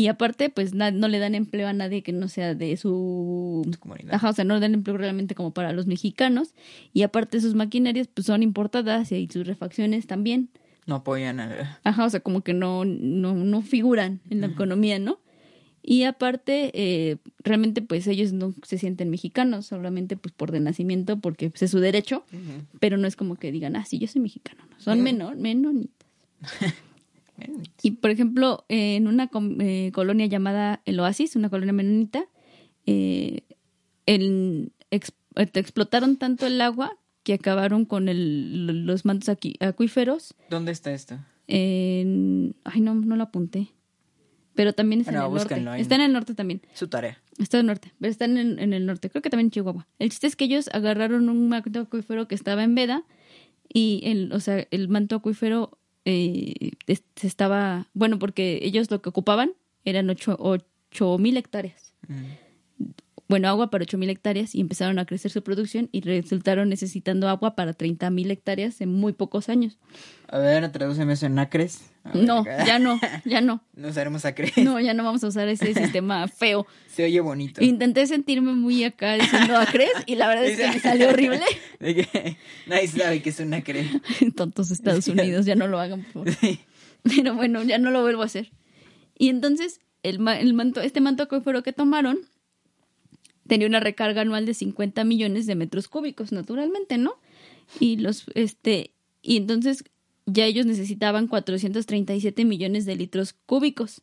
Y 0.00 0.08
aparte, 0.08 0.48
pues 0.48 0.72
no 0.72 1.08
le 1.08 1.18
dan 1.18 1.34
empleo 1.34 1.68
a 1.68 1.74
nadie 1.74 2.02
que 2.02 2.12
no 2.12 2.28
sea 2.28 2.54
de 2.54 2.74
su 2.78 3.70
comunidad. 3.80 4.14
Ajá, 4.14 4.30
o 4.30 4.32
sea, 4.32 4.46
no 4.46 4.58
dan 4.58 4.72
empleo 4.72 4.96
realmente 4.96 5.34
como 5.34 5.50
para 5.52 5.74
los 5.74 5.86
mexicanos. 5.86 6.54
Y 6.94 7.02
aparte 7.02 7.38
sus 7.38 7.54
maquinarias 7.54 8.08
pues 8.08 8.26
son 8.26 8.42
importadas 8.42 9.12
y 9.12 9.28
sus 9.30 9.46
refacciones 9.46 10.06
también. 10.06 10.48
No 10.86 10.94
apoyan 10.94 11.38
a... 11.38 11.78
Ajá, 11.84 12.06
o 12.06 12.08
sea, 12.08 12.20
como 12.20 12.40
que 12.40 12.54
no, 12.54 12.86
no, 12.86 13.34
no 13.34 13.60
figuran 13.60 14.22
en 14.30 14.40
la 14.40 14.46
economía, 14.46 14.98
¿no? 14.98 15.18
Y 15.82 16.04
aparte, 16.04 16.70
eh, 16.72 17.18
realmente 17.40 17.82
pues 17.82 18.06
ellos 18.06 18.32
no 18.32 18.54
se 18.62 18.78
sienten 18.78 19.10
mexicanos, 19.10 19.66
solamente 19.66 20.16
pues 20.16 20.32
por 20.32 20.50
de 20.50 20.60
nacimiento, 20.60 21.20
porque 21.20 21.50
pues, 21.50 21.64
es 21.64 21.70
su 21.72 21.78
derecho, 21.78 22.24
pero 22.80 22.96
no 22.96 23.06
es 23.06 23.16
como 23.16 23.36
que 23.36 23.52
digan, 23.52 23.76
ah, 23.76 23.84
sí, 23.84 23.98
yo 23.98 24.08
soy 24.08 24.22
mexicano, 24.22 24.62
no, 24.70 24.80
son 24.80 24.94
Ujú. 24.94 25.04
menor, 25.04 25.36
menonitas. 25.36 26.08
Y 27.82 27.92
por 27.92 28.10
ejemplo, 28.10 28.64
en 28.68 29.06
una 29.08 29.30
eh, 29.60 29.90
colonia 29.92 30.26
llamada 30.26 30.82
El 30.84 31.00
Oasis, 31.00 31.36
una 31.36 31.50
colonia 31.50 31.72
menonita, 31.72 32.24
eh, 32.86 33.42
el 34.06 34.72
ex- 34.90 35.12
eh, 35.36 35.48
explotaron 35.54 36.16
tanto 36.16 36.46
el 36.46 36.60
agua 36.60 36.96
que 37.22 37.34
acabaron 37.34 37.84
con 37.84 38.08
el- 38.08 38.86
los 38.86 39.04
mantos 39.04 39.28
aquí- 39.28 39.56
acuíferos. 39.60 40.34
¿Dónde 40.48 40.72
está 40.72 40.92
esto? 40.92 41.18
En, 41.48 42.54
ay, 42.64 42.80
no, 42.80 42.94
no 42.94 43.16
lo 43.16 43.22
apunté. 43.24 43.68
Pero 44.54 44.72
también 44.72 45.00
está 45.00 45.12
Bueno, 45.12 45.26
en 45.26 45.52
el 45.58 45.64
norte. 45.64 45.70
ahí. 45.70 45.80
Está 45.80 45.94
en 45.94 46.00
el 46.00 46.12
norte 46.12 46.34
también. 46.34 46.60
Su 46.74 46.88
tarea. 46.88 47.18
Está 47.38 47.58
en 47.58 47.60
el 47.62 47.66
norte, 47.68 47.92
pero 48.00 48.10
están 48.10 48.36
en, 48.36 48.58
en 48.58 48.72
el 48.72 48.84
norte. 48.84 49.08
Creo 49.08 49.22
que 49.22 49.30
también 49.30 49.46
en 49.46 49.50
Chihuahua. 49.52 49.86
El 49.98 50.10
chiste 50.10 50.26
es 50.26 50.36
que 50.36 50.44
ellos 50.44 50.68
agarraron 50.72 51.28
un 51.28 51.48
manto 51.48 51.80
acuífero 51.80 52.26
que 52.28 52.34
estaba 52.34 52.64
en 52.64 52.74
veda 52.74 53.04
y 53.72 54.00
el, 54.04 54.32
o 54.32 54.40
sea, 54.40 54.66
el 54.70 54.88
manto 54.88 55.16
acuífero 55.16 55.78
eh, 56.10 56.72
estaba, 57.22 57.86
bueno, 57.94 58.18
porque 58.18 58.60
ellos 58.62 58.90
lo 58.90 59.00
que 59.02 59.08
ocupaban 59.08 59.52
eran 59.84 60.10
ocho, 60.10 60.36
ocho 60.38 61.18
mil 61.18 61.36
hectáreas. 61.36 61.94
Mm. 62.08 62.49
Bueno, 63.30 63.46
agua 63.46 63.70
para 63.70 63.84
ocho 63.84 63.96
mil 63.96 64.10
hectáreas 64.10 64.56
y 64.56 64.60
empezaron 64.60 64.98
a 64.98 65.06
crecer 65.06 65.30
su 65.30 65.44
producción 65.44 65.88
y 65.92 66.00
resultaron 66.00 66.68
necesitando 66.68 67.28
agua 67.28 67.54
para 67.54 67.74
30 67.74 68.10
mil 68.10 68.28
hectáreas 68.28 68.80
en 68.80 68.92
muy 68.92 69.12
pocos 69.12 69.48
años. 69.48 69.78
A 70.26 70.38
ver, 70.38 70.72
tradúceme 70.72 71.12
eso 71.12 71.26
en 71.26 71.38
acres. 71.38 71.92
No, 72.12 72.44
ya 72.44 72.80
no, 72.80 72.98
ya 73.24 73.40
no. 73.40 73.62
No 73.76 73.86
usaremos 73.86 74.24
acres. 74.24 74.58
No, 74.58 74.80
ya 74.80 74.94
no 74.94 75.04
vamos 75.04 75.22
a 75.22 75.28
usar 75.28 75.46
ese 75.46 75.72
sistema 75.74 76.26
feo. 76.38 76.66
Se 76.88 77.04
oye 77.04 77.20
bonito. 77.20 77.62
Intenté 77.62 78.04
sentirme 78.08 78.52
muy 78.52 78.82
acá 78.82 79.12
diciendo 79.12 79.56
acres 79.56 79.90
y 80.06 80.16
la 80.16 80.26
verdad 80.26 80.46
es 80.46 80.58
que 80.58 80.66
me 80.66 80.80
salió 80.80 81.10
horrible. 81.10 81.40
De 81.78 81.94
que 81.94 82.36
nadie 82.66 82.88
sabe 82.88 83.22
que 83.22 83.30
es 83.30 83.38
un 83.38 83.54
acre. 83.54 83.88
Tontos 84.34 84.72
Estados 84.72 85.06
Unidos, 85.06 85.46
ya 85.46 85.54
no 85.54 85.68
lo 85.68 85.78
hagan, 85.78 86.02
por 86.02 86.24
favor. 86.24 86.32
Sí. 86.32 86.58
Pero 87.04 87.36
bueno, 87.36 87.62
ya 87.62 87.78
no 87.78 87.92
lo 87.92 88.02
vuelvo 88.02 88.22
a 88.22 88.26
hacer. 88.26 88.50
Y 89.16 89.28
entonces, 89.28 89.78
el, 90.02 90.18
el 90.26 90.52
manto, 90.52 90.80
este 90.80 91.00
manto 91.00 91.22
acuífero 91.22 91.62
que 91.62 91.72
tomaron 91.72 92.18
tenía 93.50 93.66
una 93.66 93.80
recarga 93.80 94.20
anual 94.20 94.46
de 94.46 94.54
50 94.54 95.02
millones 95.02 95.44
de 95.44 95.56
metros 95.56 95.88
cúbicos, 95.88 96.30
naturalmente, 96.30 96.98
¿no? 96.98 97.18
Y 97.80 97.96
los, 97.96 98.26
este, 98.36 98.92
y 99.22 99.38
entonces 99.38 99.82
ya 100.24 100.44
ellos 100.44 100.66
necesitaban 100.66 101.26
437 101.26 102.44
millones 102.44 102.86
de 102.86 102.94
litros 102.94 103.32
cúbicos. 103.32 104.02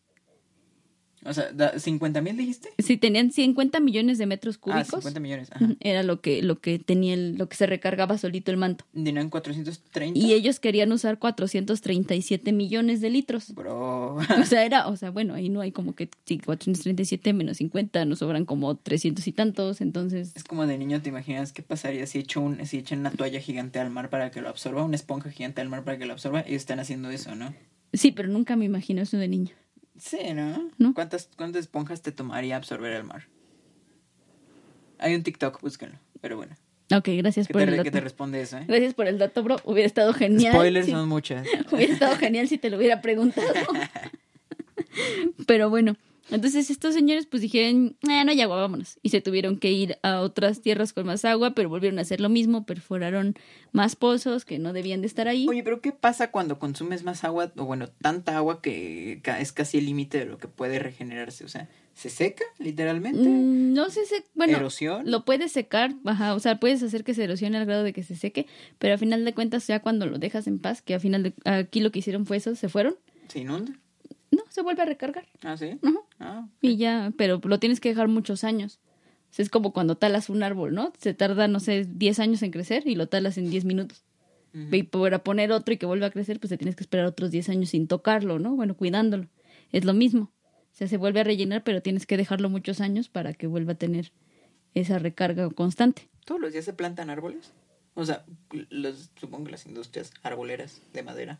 O 1.25 1.33
sea, 1.33 1.51
da- 1.51 1.73
¿50 1.73 2.21
mil 2.21 2.37
dijiste? 2.37 2.69
Si 2.77 2.95
tenían 2.95 3.31
50 3.31 3.79
millones 3.79 4.17
de 4.19 4.27
metros 4.27 4.55
Ah, 4.57 4.59
cúbicos, 4.61 4.89
50 5.03 5.19
millones. 5.19 5.49
Ajá. 5.51 5.67
era 5.79 6.03
lo 6.03 6.21
que, 6.21 6.41
lo 6.43 6.59
que 6.61 6.79
tenía, 6.79 7.15
el- 7.15 7.35
lo 7.37 7.49
que 7.49 7.55
se 7.57 7.65
recargaba 7.65 8.17
solito 8.17 8.51
el 8.51 8.57
manto. 8.57 8.85
Dinan 8.93 9.29
430. 9.29 10.17
Y 10.17 10.33
ellos 10.33 10.59
querían 10.59 10.91
usar 10.91 11.17
437 11.19 12.51
millones 12.53 13.01
de 13.01 13.09
litros. 13.09 13.53
Bro. 13.53 14.15
O 14.15 14.45
sea, 14.45 14.63
era, 14.65 14.87
o 14.87 14.95
sea, 14.95 15.09
bueno, 15.09 15.33
ahí 15.33 15.49
no 15.49 15.61
hay 15.61 15.71
como 15.71 15.95
que 15.95 16.09
sí, 16.25 16.37
437 16.39 17.33
menos 17.33 17.57
50, 17.57 18.05
nos 18.05 18.19
sobran 18.19 18.45
como 18.45 18.75
300 18.75 19.27
y 19.27 19.31
tantos, 19.31 19.81
entonces, 19.81 20.31
Es 20.35 20.43
como 20.43 20.65
de 20.67 20.77
niño, 20.77 21.01
¿te 21.01 21.09
imaginas 21.09 21.51
qué 21.51 21.63
pasaría 21.63 22.05
si, 22.07 22.19
echo 22.19 22.41
un, 22.41 22.65
si 22.65 22.77
echan 22.77 22.99
una 22.99 23.11
toalla 23.11 23.39
gigante 23.41 23.79
al 23.79 23.89
mar 23.89 24.09
para 24.09 24.31
que 24.31 24.41
lo 24.41 24.49
absorba? 24.49 24.83
Una 24.83 24.95
esponja 24.95 25.29
gigante 25.31 25.61
al 25.61 25.69
mar 25.69 25.83
para 25.83 25.97
que 25.97 26.05
lo 26.05 26.13
absorba. 26.13 26.41
Ellos 26.41 26.57
están 26.61 26.79
haciendo 26.79 27.09
eso, 27.09 27.35
¿no? 27.35 27.53
sí, 27.93 28.11
pero 28.11 28.27
nunca 28.29 28.55
me 28.55 28.65
imagino 28.65 29.01
eso 29.01 29.17
de 29.17 29.27
niño. 29.27 29.51
Sí, 29.97 30.33
¿no? 30.33 30.69
¿No? 30.77 30.93
¿Cuántas, 30.93 31.29
¿Cuántas 31.35 31.61
esponjas 31.61 32.01
te 32.01 32.11
tomaría 32.11 32.55
absorber 32.55 32.93
el 32.93 33.03
mar? 33.03 33.23
Hay 34.99 35.15
un 35.15 35.23
TikTok, 35.23 35.61
búsquenlo. 35.61 35.97
Pero 36.21 36.37
bueno. 36.37 36.55
Ok, 36.95 37.09
gracias 37.17 37.47
¿Qué 37.47 37.53
por 37.53 37.61
te, 37.63 37.67
el 37.69 37.71
dato. 37.77 37.83
qué 37.83 37.91
te 37.91 37.99
responde 37.99 38.41
eso, 38.41 38.57
eh? 38.57 38.65
Gracias 38.67 38.93
por 38.93 39.07
el 39.07 39.17
dato, 39.17 39.43
bro. 39.43 39.57
Hubiera 39.65 39.85
estado 39.85 40.13
genial. 40.13 40.53
Spoilers 40.53 40.85
si- 40.85 40.91
son 40.93 41.09
muchas. 41.09 41.45
Hubiera 41.71 41.93
estado 41.93 42.15
genial 42.15 42.47
si 42.47 42.57
te 42.57 42.69
lo 42.69 42.77
hubiera 42.77 43.01
preguntado. 43.01 43.47
Pero 45.47 45.69
bueno, 45.69 45.95
Entonces 46.29 46.69
estos 46.69 46.93
señores 46.93 47.25
pues 47.25 47.41
dijeron, 47.41 47.95
eh, 48.09 48.23
no 48.25 48.31
hay 48.31 48.41
agua, 48.41 48.57
vámonos. 48.57 48.99
Y 49.01 49.09
se 49.09 49.21
tuvieron 49.21 49.57
que 49.57 49.71
ir 49.71 49.97
a 50.03 50.19
otras 50.21 50.61
tierras 50.61 50.91
con 50.93 51.05
más 51.05 51.23
agua, 51.25 51.51
pero 51.51 51.69
volvieron 51.69 51.99
a 51.99 52.01
hacer 52.01 52.19
lo 52.19 52.29
mismo, 52.29 52.65
perforaron 52.65 53.35
más 53.71 53.95
pozos 53.95 54.43
que 54.43 54.59
no 54.59 54.73
debían 54.73 55.01
de 55.01 55.07
estar 55.07 55.27
ahí. 55.27 55.47
Oye, 55.47 55.63
pero 55.63 55.79
¿qué 55.81 55.91
pasa 55.93 56.31
cuando 56.31 56.59
consumes 56.59 57.03
más 57.03 57.23
agua, 57.23 57.51
o 57.55 57.65
bueno, 57.65 57.87
tanta 58.01 58.35
agua 58.37 58.61
que 58.61 59.21
es 59.39 59.51
casi 59.53 59.77
el 59.77 59.85
límite 59.85 60.19
de 60.19 60.25
lo 60.25 60.37
que 60.37 60.47
puede 60.47 60.79
regenerarse? 60.79 61.45
O 61.45 61.47
sea, 61.47 61.69
¿se 61.93 62.09
seca 62.09 62.43
literalmente? 62.59 63.27
Mm, 63.29 63.73
no 63.73 63.89
se- 63.89 64.01
bueno, 64.35 64.57
¿Erosión? 64.57 65.09
lo 65.09 65.23
puedes 65.25 65.51
secar, 65.51 65.95
ajá, 66.05 66.33
o 66.35 66.39
sea, 66.39 66.59
puedes 66.59 66.83
hacer 66.83 67.03
que 67.03 67.13
se 67.13 67.23
erosione 67.23 67.57
al 67.57 67.65
grado 67.65 67.83
de 67.83 67.93
que 67.93 68.03
se 68.03 68.15
seque, 68.15 68.47
pero 68.79 68.95
a 68.95 68.97
final 68.97 69.23
de 69.23 69.33
cuentas 69.33 69.65
ya 69.67 69.81
cuando 69.81 70.05
lo 70.05 70.17
dejas 70.19 70.47
en 70.47 70.59
paz, 70.59 70.81
que 70.81 70.93
a 70.93 70.99
final 70.99 71.23
de 71.23 71.33
aquí 71.45 71.79
lo 71.79 71.91
que 71.91 71.99
hicieron 71.99 72.25
fue 72.25 72.37
eso, 72.37 72.53
se 72.55 72.67
fueron, 72.69 72.95
¿Se 73.29 73.39
inunda? 73.39 73.73
No, 74.31 74.43
se 74.49 74.61
vuelve 74.61 74.81
a 74.81 74.85
recargar. 74.85 75.27
Ah, 75.41 75.57
sí. 75.57 75.79
Ajá. 75.81 75.99
Ah, 76.19 76.47
Y 76.61 76.77
ya, 76.77 77.13
pero 77.17 77.39
lo 77.43 77.59
tienes 77.59 77.79
que 77.79 77.89
dejar 77.89 78.07
muchos 78.07 78.43
años. 78.43 78.79
O 79.29 79.33
sea, 79.33 79.43
es 79.43 79.49
como 79.49 79.73
cuando 79.73 79.97
talas 79.97 80.29
un 80.29 80.43
árbol, 80.43 80.73
¿no? 80.73 80.93
Se 80.97 81.13
tarda, 81.13 81.47
no 81.47 81.59
sé, 81.59 81.85
10 81.85 82.19
años 82.19 82.41
en 82.43 82.51
crecer 82.51 82.87
y 82.87 82.95
lo 82.95 83.07
talas 83.07 83.37
en 83.37 83.49
10 83.49 83.65
minutos. 83.65 84.03
Y 84.71 84.83
para 84.83 85.23
poner 85.23 85.51
otro 85.51 85.75
y 85.75 85.77
que 85.77 85.85
vuelva 85.85 86.07
a 86.07 86.09
crecer, 86.09 86.39
pues 86.39 86.49
te 86.49 86.57
tienes 86.57 86.75
que 86.75 86.81
esperar 86.83 87.05
otros 87.05 87.29
10 87.29 87.49
años 87.49 87.69
sin 87.69 87.87
tocarlo, 87.87 88.39
¿no? 88.39 88.55
Bueno, 88.55 88.75
cuidándolo. 88.75 89.27
Es 89.71 89.85
lo 89.85 89.93
mismo. 89.93 90.31
O 90.31 90.75
sea, 90.77 90.87
se 90.87 90.97
vuelve 90.97 91.19
a 91.19 91.23
rellenar, 91.23 91.63
pero 91.63 91.83
tienes 91.83 92.07
que 92.07 92.17
dejarlo 92.17 92.49
muchos 92.49 92.81
años 92.81 93.07
para 93.07 93.33
que 93.33 93.45
vuelva 93.45 93.73
a 93.73 93.77
tener 93.77 94.11
esa 94.73 94.97
recarga 94.97 95.47
constante. 95.51 96.09
¿Todos 96.25 96.41
los 96.41 96.53
días 96.53 96.65
se 96.65 96.73
plantan 96.73 97.11
árboles? 97.11 97.51
O 97.93 98.03
sea, 98.05 98.25
los, 98.69 99.11
supongo 99.19 99.45
que 99.45 99.51
las 99.51 99.65
industrias 99.67 100.11
arboleras 100.23 100.81
de 100.93 101.03
madera 101.03 101.39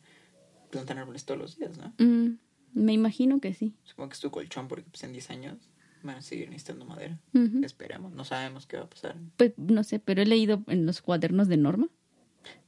plantan 0.70 1.00
árboles 1.00 1.26
todos 1.26 1.40
los 1.40 1.58
días, 1.58 1.72
¿no? 1.78 1.94
Mm, 1.98 2.38
me 2.78 2.94
imagino 2.94 3.40
que 3.40 3.54
sí. 3.54 3.74
Supongo 3.84 4.10
que 4.10 4.14
es 4.14 4.20
tu 4.20 4.32
colchón 4.32 4.68
porque 4.68 4.86
pues, 4.90 5.04
en 5.04 5.12
10 5.14 5.30
años 5.32 5.58
van 6.04 6.18
a 6.18 6.22
seguir 6.22 6.50
necesitando 6.50 6.86
madera. 6.86 7.20
Ujú. 7.34 7.64
Esperamos, 7.64 8.14
no 8.14 8.24
sabemos 8.24 8.68
qué 8.68 8.78
va 8.78 8.84
a 8.84 8.90
pasar. 8.90 9.16
Pues 9.36 9.54
no 9.58 9.84
sé, 9.84 10.00
pero 10.00 10.22
he 10.22 10.26
leído 10.26 10.64
en 10.68 10.86
los 10.86 11.02
cuadernos 11.02 11.48
de 11.48 11.58
Norma. 11.58 11.90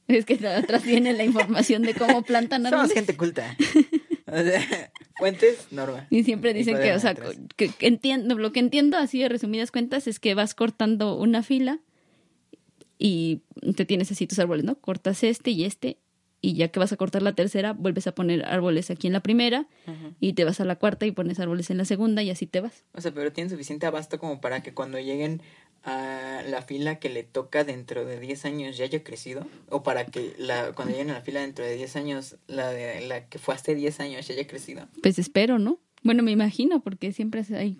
Es 0.08 0.24
que 0.26 0.44
atrás 0.44 0.84
viene 0.84 1.12
la 1.12 1.22
información 1.24 1.82
de 1.82 1.94
cómo 1.94 2.22
plantan 2.22 2.62
Somos 2.64 2.72
árboles. 2.74 2.94
gente 2.94 3.16
culta. 3.16 3.56
O 4.32 4.42
sea, 4.42 4.92
fuentes, 5.18 5.66
Norma. 5.72 6.06
Y 6.08 6.22
siempre 6.22 6.54
dicen 6.54 6.78
que, 6.78 6.92
o 6.92 7.00
sea, 7.00 7.16
que, 7.56 7.68
que 7.68 7.86
entiendo, 7.88 8.38
lo 8.38 8.52
que 8.52 8.60
entiendo 8.60 8.96
así 8.96 9.18
de 9.18 9.28
resumidas 9.28 9.72
cuentas 9.72 10.06
es 10.06 10.20
que 10.20 10.36
vas 10.36 10.54
cortando 10.54 11.18
una 11.18 11.42
fila 11.42 11.80
y 12.96 13.40
te 13.74 13.84
tienes 13.84 14.12
así 14.12 14.28
tus 14.28 14.38
árboles, 14.38 14.64
¿no? 14.64 14.76
Cortas 14.76 15.24
este 15.24 15.50
y 15.50 15.64
este 15.64 15.98
y 16.40 16.54
ya 16.54 16.68
que 16.68 16.80
vas 16.80 16.92
a 16.92 16.96
cortar 16.96 17.22
la 17.22 17.34
tercera, 17.34 17.72
vuelves 17.72 18.06
a 18.06 18.14
poner 18.14 18.44
árboles 18.44 18.90
aquí 18.90 19.06
en 19.06 19.12
la 19.12 19.20
primera 19.20 19.66
y 20.20 20.32
te 20.32 20.44
vas 20.44 20.60
a 20.60 20.64
la 20.64 20.76
cuarta 20.76 21.06
y 21.06 21.12
pones 21.12 21.38
árboles 21.38 21.70
en 21.70 21.78
la 21.78 21.84
segunda 21.84 22.22
y 22.22 22.30
así 22.30 22.46
te 22.46 22.60
vas. 22.60 22.84
O 22.94 23.00
sea, 23.00 23.12
pero 23.12 23.32
tienen 23.32 23.50
suficiente 23.50 23.86
abasto 23.86 24.18
como 24.18 24.40
para 24.40 24.62
que 24.62 24.72
cuando 24.72 24.98
lleguen 24.98 25.42
a 25.84 26.42
la 26.46 26.62
fila 26.62 26.96
que 26.96 27.08
le 27.08 27.22
toca 27.22 27.64
dentro 27.64 28.04
de 28.04 28.20
10 28.20 28.44
años 28.44 28.76
ya 28.76 28.84
haya 28.84 29.02
crecido. 29.02 29.46
O 29.68 29.82
para 29.82 30.06
que 30.06 30.34
la, 30.38 30.72
cuando 30.72 30.92
lleguen 30.92 31.10
a 31.10 31.14
la 31.14 31.22
fila 31.22 31.40
dentro 31.40 31.64
de 31.64 31.76
10 31.76 31.96
años, 31.96 32.36
la, 32.46 32.70
de, 32.70 33.06
la 33.06 33.28
que 33.28 33.38
fue 33.38 33.54
hace 33.54 33.74
10 33.74 34.00
años 34.00 34.26
ya 34.26 34.34
haya 34.34 34.46
crecido. 34.46 34.88
Pues 35.02 35.18
espero, 35.18 35.58
¿no? 35.58 35.78
Bueno, 36.02 36.22
me 36.22 36.30
imagino 36.30 36.80
porque 36.80 37.12
siempre 37.12 37.44
hay... 37.54 37.78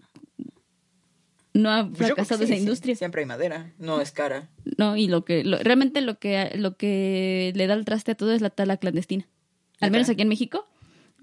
No 1.52 1.70
ha 1.70 1.86
Pues 1.88 1.98
fracasado 1.98 2.44
esa 2.44 2.54
sí. 2.54 2.60
industria. 2.60 2.94
Siempre 2.94 3.22
hay 3.22 3.26
madera, 3.26 3.72
no 3.78 4.00
es 4.00 4.12
cara. 4.12 4.48
No, 4.78 4.96
y 4.96 5.08
lo 5.08 5.24
que 5.24 5.42
lo- 5.44 5.58
realmente 5.58 6.00
lo 6.00 6.18
que 6.18 6.52
lo 6.54 6.76
que 6.76 7.52
le 7.56 7.66
da 7.66 7.74
el 7.74 7.84
traste 7.84 8.12
a 8.12 8.14
todo 8.14 8.32
es 8.32 8.40
la 8.40 8.50
tala 8.50 8.76
clandestina. 8.76 9.26
Al 9.80 9.90
menos 9.90 10.08
aquí 10.08 10.22
en 10.22 10.28
México, 10.28 10.66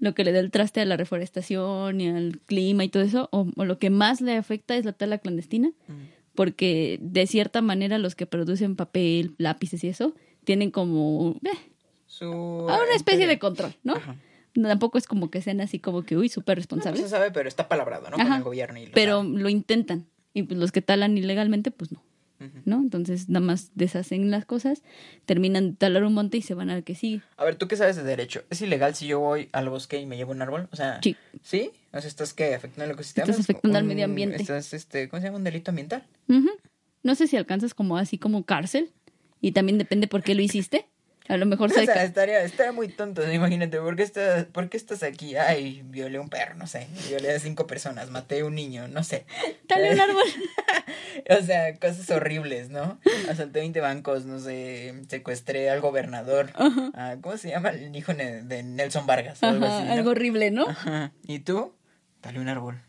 lo 0.00 0.14
que 0.14 0.24
le 0.24 0.32
da 0.32 0.40
el 0.40 0.50
traste 0.50 0.80
a 0.80 0.84
la 0.84 0.96
reforestación 0.96 2.00
y 2.00 2.08
al 2.08 2.40
clima 2.44 2.84
y 2.84 2.88
todo 2.88 3.02
eso, 3.02 3.28
o, 3.32 3.48
o 3.56 3.64
lo 3.64 3.78
que 3.78 3.88
más 3.90 4.20
le 4.20 4.36
afecta 4.36 4.76
es 4.76 4.84
la 4.84 4.92
tala 4.92 5.18
clandestina, 5.18 5.70
porque 6.34 6.98
de 7.00 7.26
cierta 7.26 7.62
manera 7.62 7.98
los 7.98 8.14
que 8.14 8.26
producen 8.26 8.76
papel, 8.76 9.34
lápices 9.38 9.82
y 9.84 9.88
eso 9.88 10.14
tienen 10.44 10.70
como 10.70 11.36
eh, 11.44 11.50
Su, 12.06 12.30
una 12.30 12.94
especie 12.94 13.26
de 13.26 13.38
control, 13.38 13.74
¿no? 13.82 13.94
Ajá. 13.94 14.16
Tampoco 14.54 14.98
es 14.98 15.06
como 15.06 15.30
que 15.30 15.40
sean 15.42 15.60
así 15.60 15.78
como 15.78 16.02
que 16.02 16.16
uy 16.16 16.28
súper 16.28 16.58
No, 16.58 16.62
pues 16.62 16.66
responsables, 16.66 17.02
se 17.02 17.08
sabe, 17.08 17.30
pero 17.30 17.48
está 17.48 17.68
palabrado, 17.68 18.10
¿no? 18.10 18.16
Con 18.16 18.32
el 18.32 18.42
gobierno. 18.42 18.78
Y 18.80 18.86
lo 18.86 18.92
pero 18.92 19.22
lo 19.22 19.48
intentan 19.48 20.06
y 20.34 20.42
pues 20.44 20.58
los 20.58 20.72
que 20.72 20.82
talan 20.82 21.16
ilegalmente 21.18 21.70
pues 21.70 21.92
no. 21.92 22.02
¿no? 22.64 22.76
Entonces 22.76 23.28
nada 23.28 23.44
más 23.44 23.72
deshacen 23.74 24.30
las 24.30 24.44
cosas, 24.44 24.82
terminan 25.26 25.70
de 25.70 25.76
talar 25.76 26.04
un 26.04 26.14
monte 26.14 26.36
y 26.36 26.42
se 26.42 26.54
van 26.54 26.70
al 26.70 26.84
que 26.84 26.94
sigue. 26.94 27.20
A 27.36 27.44
ver, 27.44 27.56
¿tú 27.56 27.66
qué 27.66 27.76
sabes 27.76 27.96
de 27.96 28.04
derecho? 28.04 28.44
¿Es 28.48 28.62
ilegal 28.62 28.94
si 28.94 29.08
yo 29.08 29.18
voy 29.18 29.48
al 29.52 29.68
bosque 29.68 30.00
y 30.00 30.06
me 30.06 30.16
llevo 30.16 30.30
un 30.30 30.40
árbol? 30.40 30.68
O 30.70 30.76
sea, 30.76 31.00
Sí. 31.02 31.16
¿sí? 31.42 31.72
O 31.92 32.00
sea, 32.00 32.06
¿estás 32.08 32.34
qué? 32.34 32.54
¿Afectando 32.54 32.84
el 32.84 32.90
ecosistema? 32.92 33.24
Estás 33.24 33.40
afectando 33.40 33.76
al 33.78 33.82
medio 33.84 34.04
ambiente. 34.04 34.36
¿Estás, 34.36 34.72
este, 34.72 35.08
¿cómo 35.08 35.20
se 35.20 35.26
llama? 35.26 35.38
¿Un 35.38 35.44
delito 35.44 35.72
ambiental? 35.72 36.04
Ujú. 36.28 36.50
No 37.02 37.14
sé 37.16 37.26
si 37.26 37.36
alcanzas 37.36 37.74
como 37.74 37.96
así 37.96 38.18
como 38.18 38.44
cárcel 38.44 38.90
y 39.40 39.50
también 39.50 39.78
depende 39.78 40.06
por 40.06 40.22
qué 40.22 40.36
lo 40.36 40.42
hiciste. 40.42 40.86
A 41.28 41.36
lo 41.36 41.46
mejor 41.46 41.70
O 41.70 41.74
se 41.74 41.84
sea, 41.84 42.04
estaría, 42.04 42.42
estaría 42.42 42.72
muy 42.72 42.88
tonto, 42.88 43.24
¿no? 43.26 43.32
imagínate, 43.32 43.78
¿por 43.78 43.96
qué, 43.96 44.02
estás, 44.02 44.46
¿por 44.46 44.68
qué 44.68 44.76
estás 44.78 45.02
aquí? 45.02 45.36
Ay, 45.36 45.82
violé 45.84 46.18
un 46.18 46.28
perro, 46.30 46.54
no 46.54 46.66
sé, 46.66 46.86
violé 47.08 47.32
a 47.32 47.38
cinco 47.38 47.66
personas, 47.66 48.10
maté 48.10 48.40
a 48.40 48.44
un 48.46 48.54
niño, 48.54 48.88
no 48.88 49.04
sé. 49.04 49.26
Dale 49.68 49.92
un 49.92 50.00
árbol. 50.00 50.24
O 51.30 51.42
sea, 51.42 51.74
cosas 51.78 52.08
horribles, 52.10 52.70
¿no? 52.70 53.00
Asalté 53.28 53.58
20 53.60 53.80
bancos, 53.80 54.24
no 54.24 54.38
sé, 54.38 54.94
secuestré 55.08 55.68
al 55.68 55.80
gobernador. 55.80 56.50
Ah, 56.94 57.16
¿Cómo 57.20 57.36
se 57.36 57.50
llama 57.50 57.70
el 57.70 57.94
hijo 57.94 58.14
de 58.14 58.62
Nelson 58.62 59.04
Vargas? 59.06 59.42
o 59.42 59.46
algo 59.46 59.66
Ajá, 59.66 59.78
así, 59.78 59.86
¿no? 59.88 59.92
algo 59.94 60.10
horrible, 60.10 60.50
¿no? 60.50 60.68
Ajá. 60.68 61.12
¿Y 61.26 61.40
tú? 61.40 61.74
Dale 62.22 62.40
un 62.40 62.48
árbol. 62.48 62.80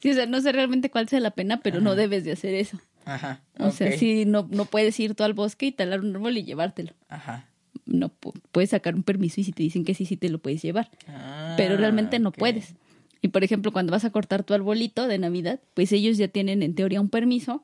Sí, 0.00 0.10
o 0.12 0.14
sea, 0.14 0.26
no 0.26 0.40
sé 0.40 0.52
realmente 0.52 0.90
cuál 0.90 1.08
sea 1.08 1.18
la 1.18 1.32
pena, 1.32 1.60
pero 1.60 1.80
no 1.80 1.96
debes 1.96 2.22
de 2.22 2.30
hacer 2.32 2.54
eso. 2.54 2.78
Ajá. 3.06 3.40
O 3.58 3.70
sea, 3.70 3.96
sí, 3.96 4.24
no, 4.26 4.46
no 4.50 4.66
puedes 4.66 4.98
ir 5.00 5.14
tú 5.14 5.24
al 5.24 5.32
bosque 5.32 5.66
y 5.66 5.72
talar 5.72 6.00
un 6.00 6.14
árbol 6.14 6.36
y 6.36 6.44
llevártelo. 6.44 6.92
Ajá. 7.08 7.48
No 7.86 8.08
pu- 8.10 8.34
puedes 8.52 8.70
sacar 8.70 8.94
un 8.94 9.02
permiso 9.04 9.40
y 9.40 9.44
si 9.44 9.52
te 9.52 9.62
dicen 9.62 9.84
que 9.84 9.94
sí, 9.94 10.04
sí 10.04 10.16
te 10.18 10.28
lo 10.28 10.38
puedes 10.38 10.60
llevar. 10.60 10.90
Ah, 11.08 11.54
pero 11.56 11.76
realmente 11.78 12.18
no 12.18 12.32
puedes. 12.32 12.74
Y 13.22 13.28
por 13.28 13.42
ejemplo, 13.44 13.72
cuando 13.72 13.92
vas 13.92 14.04
a 14.04 14.10
cortar 14.10 14.44
tu 14.44 14.52
arbolito 14.54 15.06
de 15.08 15.18
Navidad, 15.18 15.60
pues 15.74 15.92
ellos 15.92 16.18
ya 16.18 16.28
tienen 16.28 16.62
en 16.62 16.74
teoría 16.74 17.00
un 17.00 17.08
permiso 17.08 17.62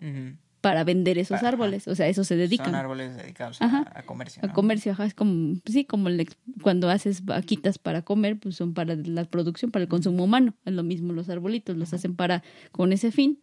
para 0.60 0.84
vender 0.84 1.18
esos 1.18 1.38
Ajá. 1.38 1.48
árboles. 1.48 1.88
O 1.88 1.94
sea, 1.96 2.06
eso 2.06 2.22
se 2.22 2.34
Son 2.34 2.38
dedican. 2.38 2.74
árboles 2.76 3.16
dedicados 3.16 3.60
Ajá. 3.60 3.84
a, 3.94 3.98
a 3.98 4.02
comercio. 4.04 4.40
A 4.44 4.52
comercio, 4.52 4.92
ajá, 4.92 5.06
es 5.06 5.14
como, 5.14 5.56
sí, 5.66 5.84
como 5.84 6.08
el 6.08 6.20
ex- 6.20 6.36
cuando 6.62 6.88
haces 6.88 7.24
vaquitas 7.24 7.78
para 7.78 8.02
comer, 8.02 8.38
pues 8.38 8.54
son 8.54 8.72
para 8.74 8.94
la 8.94 9.24
producción, 9.24 9.72
para 9.72 9.82
el 9.82 9.88
consumo 9.88 10.22
humano. 10.22 10.54
Es 10.64 10.72
lo 10.72 10.84
mismo 10.84 11.12
los 11.12 11.28
arbolitos, 11.28 11.76
los 11.76 11.92
hacen 11.92 12.14
para, 12.14 12.44
con 12.70 12.92
ese 12.92 13.10
fin, 13.10 13.40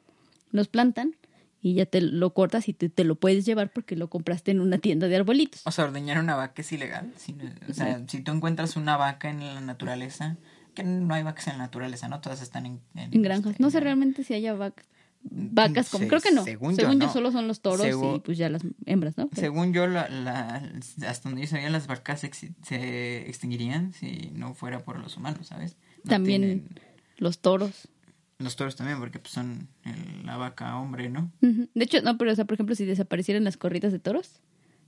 los 0.52 0.70
plantan 0.70 1.16
y 1.62 1.74
ya 1.74 1.86
te 1.86 2.02
lo 2.02 2.34
cortas 2.34 2.68
y 2.70 2.74
te, 2.74 2.90
te 2.90 3.04
lo 3.04 3.16
puedes 3.16 3.46
llevar 3.46 3.72
porque 3.74 3.96
lo 3.96 4.10
compraste 4.10 4.52
en 4.52 4.62
una 4.62 4.78
tienda 4.78 5.08
de 5.08 5.16
arbolitos. 5.18 5.62
O 5.66 5.72
sea, 5.72 5.86
ordeñar 5.86 6.20
una 6.20 6.36
vaca 6.36 6.62
es 6.62 6.72
ilegal. 6.72 7.12
Si 7.18 7.36
o 7.70 7.74
sea, 7.74 8.02
si 8.08 8.22
tú 8.22 8.32
encuentras 8.32 8.76
una 8.78 8.96
vaca 8.98 9.30
en 9.30 9.40
la 9.40 9.60
naturaleza, 9.62 10.38
que 10.74 10.84
no 10.84 11.14
hay 11.14 11.24
vacas 11.24 11.48
en 11.48 11.54
la 11.58 11.64
naturaleza, 11.66 12.08
¿no? 12.08 12.22
Todas 12.22 12.42
están 12.42 12.66
en, 12.66 12.80
En 12.96 13.22
granjas. 13.22 13.52
este, 13.52 13.64
No 13.64 13.70
sé 13.72 13.80
en- 13.80 13.84
realmente 13.84 14.24
si 14.24 14.34
haya 14.34 14.54
vacas. 14.54 14.86
Vacas 15.22 15.90
como, 15.90 16.04
Se- 16.04 16.08
creo 16.08 16.22
que 16.22 16.32
no. 16.32 16.46
según 16.46 16.76
Según, 16.78 16.94
yo, 16.94 17.00
yo, 17.02 17.08
no. 17.08 17.12
solo 17.14 17.32
son 17.34 17.46
los 17.50 17.60
toros 17.60 17.82
Según- 17.86 18.16
y 18.16 18.20
pues 18.22 18.38
ya 18.38 18.48
las 18.48 18.62
hembras, 18.86 19.18
¿no? 19.18 19.28
Pero- 19.28 19.42
Según 19.42 19.74
yo, 19.74 19.86
la, 19.86 20.08
la, 20.08 20.64
hasta 21.06 21.28
donde 21.28 21.42
yo 21.42 21.48
sabía, 21.50 21.70
las 21.70 21.88
vacas 21.88 22.22
se 22.22 22.28
extinguirían 23.28 23.92
si 23.94 24.32
no 24.34 24.54
fuera 24.54 24.80
por 24.80 24.98
los 25.00 25.18
humanos, 25.18 25.48
¿sabes? 25.48 25.76
No 26.04 26.10
También 26.12 26.42
tienen- 26.42 26.70
los 27.18 27.40
toros. 27.40 27.90
Los 28.40 28.56
toros 28.56 28.76
también, 28.76 29.00
porque 29.00 29.20
pues, 29.20 29.34
son 29.34 29.68
el- 29.84 30.26
la 30.26 30.38
vaca 30.38 30.78
hombre, 30.78 31.10
¿no? 31.10 31.32
De 31.42 31.84
hecho, 31.84 32.02
no, 32.02 32.18
pero 32.18 32.32
o 32.32 32.36
sea, 32.36 32.46
por 32.46 32.54
ejemplo, 32.56 32.74
si 32.76 32.86
desaparecieran 32.86 33.44
las 33.44 33.58
corridas 33.58 33.92
de 33.92 34.00
toros, 34.00 34.40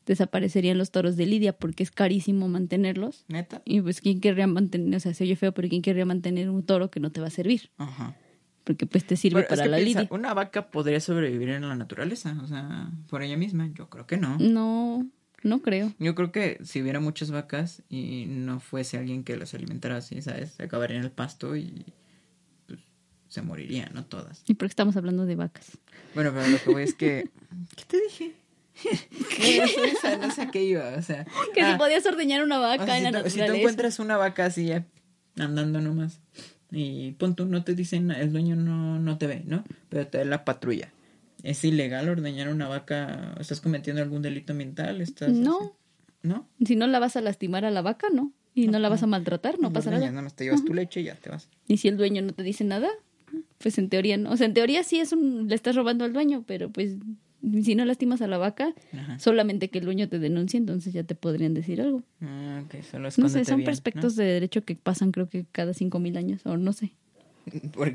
desaparecerían 0.06 0.78
los 0.78 0.92
toros 0.92 1.16
de 1.18 1.26
Lidia 1.26 1.54
porque 1.54 1.84
es 1.84 1.92
carísimo 1.92 2.48
mantenerlos. 2.48 3.26
¿Neta? 3.28 3.62
Y 3.66 3.82
pues, 3.82 4.02
¿quién 4.02 4.20
querría 4.22 4.48
mantener? 4.48 4.96
O 4.96 5.00
sea, 5.00 5.14
se 5.14 5.24
oye 5.26 5.36
feo, 5.36 5.54
pero 5.54 5.68
¿quién 5.70 5.82
querría 5.82 6.06
mantener 6.06 6.50
un 6.50 6.64
toro 6.64 6.90
que 6.90 7.00
no 7.00 7.12
te 7.12 7.22
va 7.22 7.28
a 7.28 7.32
servir? 7.32 7.70
Ajá. 7.78 8.16
Porque 8.64 8.86
pues 8.86 9.06
te 9.06 9.16
sirve 9.18 9.42
Pero 9.42 9.46
es 9.46 9.50
para 9.50 9.64
que 9.64 9.70
la 9.70 9.78
piensa, 9.78 10.00
lidia. 10.02 10.16
¿Una 10.16 10.34
vaca 10.34 10.70
podría 10.70 11.00
sobrevivir 11.00 11.50
en 11.50 11.68
la 11.68 11.76
naturaleza? 11.76 12.38
O 12.44 12.48
sea, 12.48 12.90
por 13.10 13.22
ella 13.24 13.36
misma. 13.36 13.70
Yo 13.74 13.90
creo 13.90 14.06
que 14.08 14.18
no. 14.18 14.38
No, 14.38 15.08
no 15.44 15.62
creo. 15.62 15.92
Yo 16.00 16.14
creo 16.16 16.32
que 16.32 16.60
si 16.64 16.82
hubiera 16.82 17.00
muchas 17.00 17.32
vacas 17.32 17.84
y 17.90 18.26
no 18.28 18.60
fuese 18.60 18.98
alguien 18.98 19.24
que 19.24 19.36
las 19.36 19.54
alimentara 19.56 19.98
así, 19.98 20.22
¿sabes? 20.22 20.52
Se 20.52 20.64
acabaría 20.64 20.98
en 20.98 21.04
el 21.04 21.12
pasto 21.12 21.56
y 21.56 21.86
se 23.32 23.42
morirían, 23.42 23.92
¿no? 23.94 24.04
Todas. 24.04 24.44
¿Y 24.46 24.56
por 24.56 24.68
qué 24.68 24.72
estamos 24.72 24.98
hablando 24.98 25.26
de 25.26 25.36
vacas? 25.36 25.78
Bueno, 26.16 26.34
pero 26.34 26.50
lo 26.50 26.62
que 26.62 26.70
voy 26.70 26.84
es 26.84 26.94
que... 26.94 27.30
¿Qué 27.78 27.86
te 27.88 28.02
dije? 28.02 28.34
no, 28.84 29.68
sé, 30.02 30.16
o 30.16 30.18
no 30.18 30.32
sé 30.32 30.42
a 30.42 30.52
qué 30.52 30.64
iba, 30.66 30.96
o 30.98 31.02
sea... 31.02 31.26
Que 31.54 31.62
ah, 31.62 31.72
si 31.72 31.78
podías 31.78 32.06
ordeñar 32.06 32.44
una 32.44 32.60
o 32.60 32.62
vaca 32.62 32.86
sea, 32.86 32.98
en 32.98 33.06
si, 33.06 33.12
la 33.12 33.24
tú, 33.24 33.30
si 33.30 33.38
tú 33.38 33.54
encuentras 33.54 34.00
una 34.00 34.18
vaca 34.18 34.46
así 34.46 34.70
andando 35.38 35.80
nomás 35.80 36.20
y 36.72 37.14
pon 37.14 37.36
tú, 37.36 37.46
no 37.46 37.64
te 37.64 37.74
dicen, 37.74 38.12
el 38.12 38.34
dueño 38.34 38.58
no, 38.58 39.00
no 39.00 39.18
te 39.18 39.28
ve, 39.28 39.44
¿no? 39.46 39.64
Pero 39.88 40.08
te 40.08 40.18
ve 40.18 40.26
la 40.26 40.44
patrulla. 40.44 40.92
¿Es 41.42 41.64
ilegal 41.64 42.10
ordeñar 42.10 42.50
una 42.50 42.68
vaca? 42.68 43.34
¿Estás 43.40 43.62
cometiendo 43.62 44.02
algún 44.02 44.22
delito 44.22 44.52
ambiental? 44.52 45.00
¿Estás 45.00 45.32
No. 45.32 45.58
así? 45.58 45.70
¿No? 46.24 46.50
Si 46.66 46.76
no 46.76 46.86
la 46.88 47.00
vas 47.00 47.16
a 47.16 47.22
lastimar 47.22 47.64
a 47.64 47.72
la 47.72 47.82
vaca, 47.82 48.08
no. 48.14 48.34
y 48.54 48.68
no 48.68 48.78
la 48.80 48.90
vas 48.90 49.04
a 49.04 49.08
maltratar, 49.08 49.56
no 49.56 49.70
Los 49.70 49.74
pasa 49.74 49.90
dueños, 49.90 50.02
nada. 50.02 50.12
Nada 50.12 50.22
más 50.24 50.36
te 50.36 50.44
llevas 50.44 50.66
tu 50.66 50.74
leche 50.74 51.00
y 51.00 51.06
ya 51.06 51.16
te 51.16 51.30
vas. 51.30 51.48
Y 51.68 51.78
si 51.78 51.88
el 51.88 51.96
dueño 51.96 52.22
no 52.22 52.34
te 52.34 52.44
dice 52.44 52.66
nada, 52.66 52.90
pues 53.62 53.78
en 53.78 53.90
teoría 53.90 54.18
no. 54.18 54.32
O 54.32 54.38
sea, 54.38 54.48
en 54.48 54.54
teoría 54.54 54.84
sí 54.84 55.00
es 55.00 55.12
un, 55.14 55.48
le 55.48 55.56
estás 55.56 55.76
robando 55.76 56.04
al 56.06 56.14
dueño, 56.14 56.44
pero 56.48 56.70
pues 56.70 56.96
si 57.64 57.76
no 57.76 57.86
lastimas 57.86 58.22
a 58.22 58.28
la 58.28 58.38
vaca, 58.38 58.74
Ajá. 58.94 59.18
solamente 59.20 59.70
que 59.70 59.80
el 59.80 59.86
dueño 59.86 60.08
te 60.10 60.20
denuncie, 60.20 60.58
entonces 60.58 60.94
ya 60.94 61.04
te 61.04 61.16
podrían 61.16 61.54
decir 61.54 61.82
algo. 61.82 62.04
Ah, 62.22 62.62
ok, 62.66 62.82
solo 62.84 63.10
No 63.18 63.30
sé, 63.30 63.46
son 63.46 63.58
bien, 63.58 63.60
¿no? 63.60 63.66
perspectos 63.66 64.16
de 64.16 64.26
derecho 64.26 64.64
que 64.64 64.76
pasan 64.76 65.12
creo 65.12 65.28
que 65.30 65.46
cada 65.52 65.74
cinco 65.74 66.00
mil 66.00 66.18
años, 66.18 66.42
o 66.46 66.58
no 66.58 66.74
sé. 66.74 66.92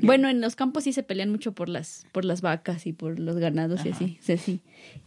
Bueno, 0.01 0.27
en 0.29 0.41
los 0.41 0.55
campos 0.57 0.83
sí 0.83 0.91
se 0.93 1.03
pelean 1.03 1.31
mucho 1.31 1.53
por 1.53 1.69
las, 1.69 2.05
por 2.11 2.25
las 2.25 2.41
vacas 2.41 2.85
y 2.85 2.93
por 2.93 3.17
los 3.19 3.37
ganados 3.37 3.85
y 3.85 3.89
así. 3.89 4.17
Sea, 4.21 4.37
sí. 4.37 4.59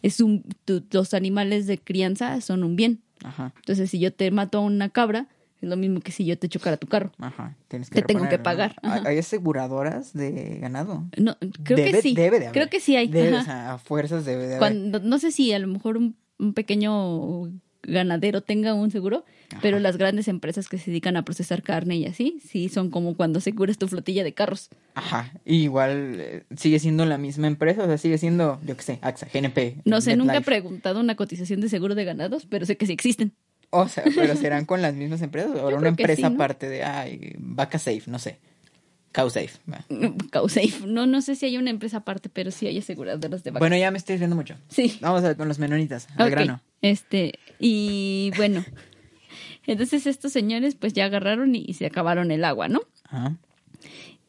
Es 0.03 0.21
un, 0.21 0.43
tu- 0.65 0.83
los 0.91 1.13
animales 1.15 1.67
de 1.67 1.77
crianza 1.79 2.41
son 2.41 2.65
un 2.65 2.75
bien. 2.77 3.01
Ajá, 3.23 3.53
Entonces, 3.57 3.91
si 3.91 3.99
yo 4.01 4.13
te 4.13 4.31
mato 4.31 4.59
a 4.59 4.61
una 4.63 4.89
cabra, 4.89 5.29
es 5.63 5.69
lo 5.69 5.77
mismo 5.77 6.01
que 6.01 6.13
si 6.13 6.25
yo 6.25 6.39
te 6.39 6.49
chocara 6.49 6.77
tu 6.77 6.87
carro. 6.87 7.13
ajá. 7.19 7.57
Tienes 7.69 7.91
que 7.91 8.01
Te 8.01 8.07
tengo 8.07 8.29
que 8.29 8.39
pagar. 8.39 8.77
Hay 8.83 9.19
aseguradoras 9.19 10.13
de 10.13 10.59
ganado. 10.61 11.05
No, 11.17 11.37
creo 11.65 11.79
Debe- 11.79 11.91
que 11.93 12.03
sí. 12.03 12.15
Debe 12.15 12.41
de 12.41 12.47
haber. 12.47 12.53
Creo 12.53 12.69
que 12.71 12.81
sí 12.81 12.97
hay. 12.97 13.09
Debe, 13.09 13.29
ajá. 13.37 13.41
o 13.41 13.45
sea, 13.45 13.73
a 13.75 13.79
fuerzas 13.79 14.25
debe 14.25 14.43
de 14.43 14.47
haber. 14.57 14.59
Cuando, 14.59 15.01
no 15.01 15.19
sé 15.19 15.31
si 15.33 15.53
a 15.53 15.59
lo 15.59 15.67
mejor 15.69 15.97
un, 15.97 16.17
un 16.39 16.55
pequeño 16.55 17.51
ganadero 17.83 18.43
tenga 18.43 18.75
un 18.75 18.91
seguro, 18.91 19.25
pero 19.63 19.79
las 19.79 19.97
grandes 19.97 20.29
empresas 20.29 20.69
que 20.69 20.79
se 20.79 20.91
dedican 20.91 21.17
a 21.17 21.25
procesar 21.25 21.63
carne 21.63 21.97
y 21.97 22.05
así, 22.07 22.39
sí 22.47 22.69
son 22.69 22.91
como 22.91 23.17
cuando 23.17 23.39
aseguras 23.39 23.79
tu 23.79 23.89
flotilla 23.89 24.23
de 24.23 24.35
carros. 24.35 24.69
Ajá. 24.95 25.33
Y 25.47 25.63
igual 25.63 26.17
eh, 26.21 26.45
sigue 26.57 26.79
siendo 26.79 27.07
la 27.07 27.17
misma 27.19 27.47
empresa, 27.47 27.83
o 27.83 27.87
sea, 27.87 27.97
sigue 27.99 28.19
siendo, 28.19 28.61
yo 28.67 28.77
qué 28.77 28.83
sé, 28.83 28.99
AXA, 29.01 29.29
GNP. 29.33 29.77
No 29.87 30.01
sé, 30.03 30.17
nunca 30.17 30.37
he 30.37 30.41
preguntado 30.43 31.01
una 31.01 31.15
cotización 31.17 31.61
de 31.61 31.69
seguro 31.69 31.95
de 31.95 32.05
ganados, 32.05 32.47
pero 32.47 32.67
sé 32.67 32.77
que 32.77 32.87
sí 32.87 32.93
existen. 32.93 33.33
O 33.71 33.89
sea, 33.89 34.05
pero 34.15 34.37
serán 34.37 34.67
con 34.67 34.83
las 34.83 34.95
mismas 34.95 35.23
empresas 35.23 35.57
o 35.57 35.69
una 35.69 35.89
empresa 35.89 36.17
sí, 36.17 36.23
¿no? 36.23 36.29
aparte 36.29 36.69
de, 36.69 36.85
ay, 36.85 37.35
Vaca 37.39 37.79
Safe, 37.79 38.03
no 38.07 38.19
sé. 38.19 38.39
Cow 39.13 39.29
Safe. 39.29 39.51
va. 39.71 39.85
Cowsafe. 40.31 40.87
No, 40.87 41.07
no 41.07 41.21
sé 41.21 41.35
si 41.35 41.47
hay 41.47 41.57
una 41.57 41.71
empresa 41.71 41.99
aparte, 41.99 42.29
pero 42.29 42.53
sí 42.53 42.67
hay 42.69 42.79
aseguradoras 42.79 43.43
de 43.43 43.51
vacas. 43.51 43.61
Bueno, 43.61 43.77
ya 43.77 43.91
me 43.91 43.99
estoy 43.99 44.19
viendo 44.19 44.37
mucho. 44.37 44.55
sí. 44.69 44.99
Vamos 45.01 45.25
a 45.25 45.29
ver 45.29 45.37
con 45.37 45.49
los 45.49 45.59
menonitas, 45.59 46.07
al 46.17 46.31
grano. 46.31 46.61
Este, 46.81 47.39
y 47.59 48.31
bueno, 48.37 48.65
entonces 49.67 50.07
estos 50.07 50.33
señores 50.33 50.77
pues 50.77 50.93
ya 50.93 51.07
agarraron 51.07 51.55
y, 51.55 51.65
y 51.67 51.75
se 51.75 51.87
acabaron 51.87 52.31
el 52.31 52.45
agua, 52.45 52.69
¿no? 52.69 52.83
Ajá. 53.05 53.37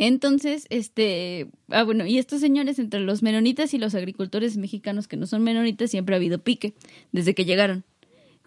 Entonces, 0.04 0.66
este, 0.72 1.48
ah, 1.70 1.84
bueno, 1.84 2.08
y 2.08 2.18
estos 2.18 2.42
señores 2.42 2.80
entre 2.80 3.02
los 3.02 3.22
menonitas 3.22 3.72
y 3.76 3.78
los 3.78 3.94
agricultores 3.94 4.58
mexicanos 4.58 5.08
que 5.08 5.16
no 5.16 5.28
son 5.28 5.44
menonitas 5.44 5.92
siempre 5.92 6.16
ha 6.16 6.18
habido 6.18 6.40
pique 6.40 6.74
desde 7.12 7.36
que 7.36 7.46
llegaron. 7.46 7.84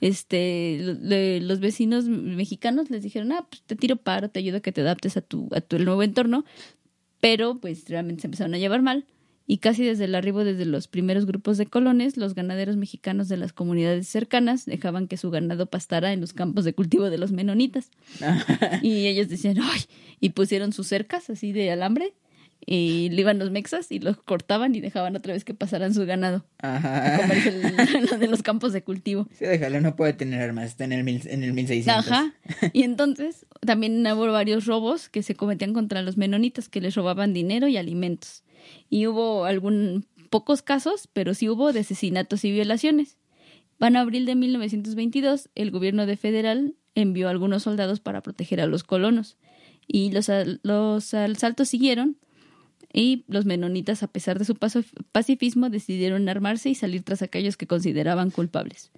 Este, 0.01 0.79
le- 1.01 1.41
los 1.41 1.61
vecinos 1.61 2.05
mexicanos 2.07 2.91
les 2.91 3.03
dijeron, 3.03 3.33
ah, 3.33 3.47
pues 3.49 3.63
te 3.63 3.77
tiro 3.77 3.97
paro, 3.97 4.29
te 4.29 4.41
ayudo 4.41 4.59
a 4.59 4.61
que 4.61 4.73
te 4.73 4.81
adaptes 4.83 5.17
a 5.17 5.21
tu, 5.23 5.49
a 5.53 5.61
tu 5.61 5.79
nuevo 5.79 6.03
entorno, 6.03 6.45
pero 7.21 7.59
pues 7.59 7.89
realmente 7.89 8.23
se 8.23 8.27
empezaron 8.27 8.55
a 8.55 8.59
llevar 8.59 8.83
mal 8.83 9.07
y 9.47 9.59
casi 9.59 9.85
desde 9.85 10.05
el 10.07 10.15
arribo 10.15 10.43
desde 10.43 10.65
los 10.65 10.89
primeros 10.89 11.27
grupos 11.27 11.59
de 11.59 11.67
colones, 11.67 12.17
los 12.17 12.35
ganaderos 12.35 12.77
mexicanos 12.77 13.29
de 13.29 13.37
las 13.37 13.53
comunidades 13.53 14.09
cercanas 14.09 14.65
dejaban 14.65 15.07
que 15.07 15.17
su 15.19 15.31
ganado 15.31 15.67
pastara 15.67 16.13
en 16.15 16.21
los 16.23 16.33
campos 16.33 16.65
de 16.65 16.75
cultivo 16.75 17.11
de 17.11 17.19
los 17.19 17.31
menonitas. 17.33 17.91
Y 18.83 19.07
ellos 19.07 19.29
decían, 19.29 19.57
¡ay! 19.63 19.81
Y 20.21 20.31
pusieron 20.31 20.73
sus 20.73 20.87
cercas 20.87 21.29
así 21.31 21.53
de 21.53 21.71
alambre 21.71 22.15
y 22.67 23.11
le 23.11 23.21
iban 23.21 23.39
los 23.39 23.51
mexas 23.51 23.93
y 23.93 23.99
los 23.99 24.17
cortaban 24.17 24.75
y 24.75 24.81
dejaban 24.81 25.15
otra 25.17 25.35
vez 25.35 25.45
que 25.45 25.53
pasaran 25.55 25.93
su 25.93 26.07
ganado 26.07 26.47
a 26.63 26.77
Ajá. 26.77 27.17
comerse 27.19 27.49
el- 27.51 28.07
lo 28.11 28.19
de 28.19 28.27
los 28.27 28.43
campos 28.43 28.73
de 28.73 28.83
cultivo. 28.83 29.29
Sí, 29.39 29.45
déjalo, 29.45 29.81
no 29.81 29.97
puede 29.97 30.15
tener 30.15 30.41
armas, 30.41 30.67
está 30.67 30.85
en 30.85 30.93
el, 30.93 31.05
mil, 31.05 31.21
en 31.27 31.43
el 31.43 31.53
1600. 31.53 32.11
Ajá. 32.11 32.35
Y 32.73 32.83
entonces 32.85 33.47
también 33.61 34.07
hubo 34.07 34.27
varios 34.33 34.67
robos 34.67 35.09
que 35.09 35.23
se 35.23 35.35
cometían 35.35 35.75
contra 35.75 36.03
los 36.03 36.17
menonitas 36.17 36.69
que 36.69 36.81
les 36.81 36.95
robaban 36.95 37.33
dinero 37.35 37.69
y 37.69 37.77
alimentos. 37.77 38.45
Y 38.89 39.07
hubo 39.07 39.45
algún 39.45 40.07
pocos 40.31 40.63
casos, 40.63 41.09
pero 41.13 41.35
sí 41.35 41.49
hubo 41.49 41.73
de 41.73 41.81
asesinatos 41.81 42.45
y 42.45 42.51
violaciones. 42.53 43.19
Para 43.79 44.01
abril 44.01 44.25
de 44.25 44.35
1922, 44.37 45.51
el 45.55 45.71
gobierno 45.71 46.07
de 46.07 46.17
federal 46.17 46.75
envió 46.95 47.29
a 47.29 47.31
algunos 47.31 47.65
soldados 47.65 48.01
para 48.01 48.23
proteger 48.23 48.61
a 48.61 48.67
los 48.67 48.85
colonos. 48.85 49.37
Y 49.87 50.11
los, 50.13 50.31
los 50.63 51.13
asaltos 51.13 51.69
siguieron 51.69 52.17
y 52.95 53.25
los 53.29 53.45
menonitas, 53.45 54.03
a 54.03 54.07
pesar 54.09 54.39
de 54.39 54.45
su 54.47 54.55
paso- 54.55 54.85
pacifismo, 55.13 55.69
decidieron 55.69 56.29
armarse 56.29 56.71
y 56.71 56.75
salir 56.75 57.03
tras 57.03 57.21
aquellos 57.23 57.57
que 57.59 57.67
consideraban 57.67 58.31
culpables. 58.31 58.91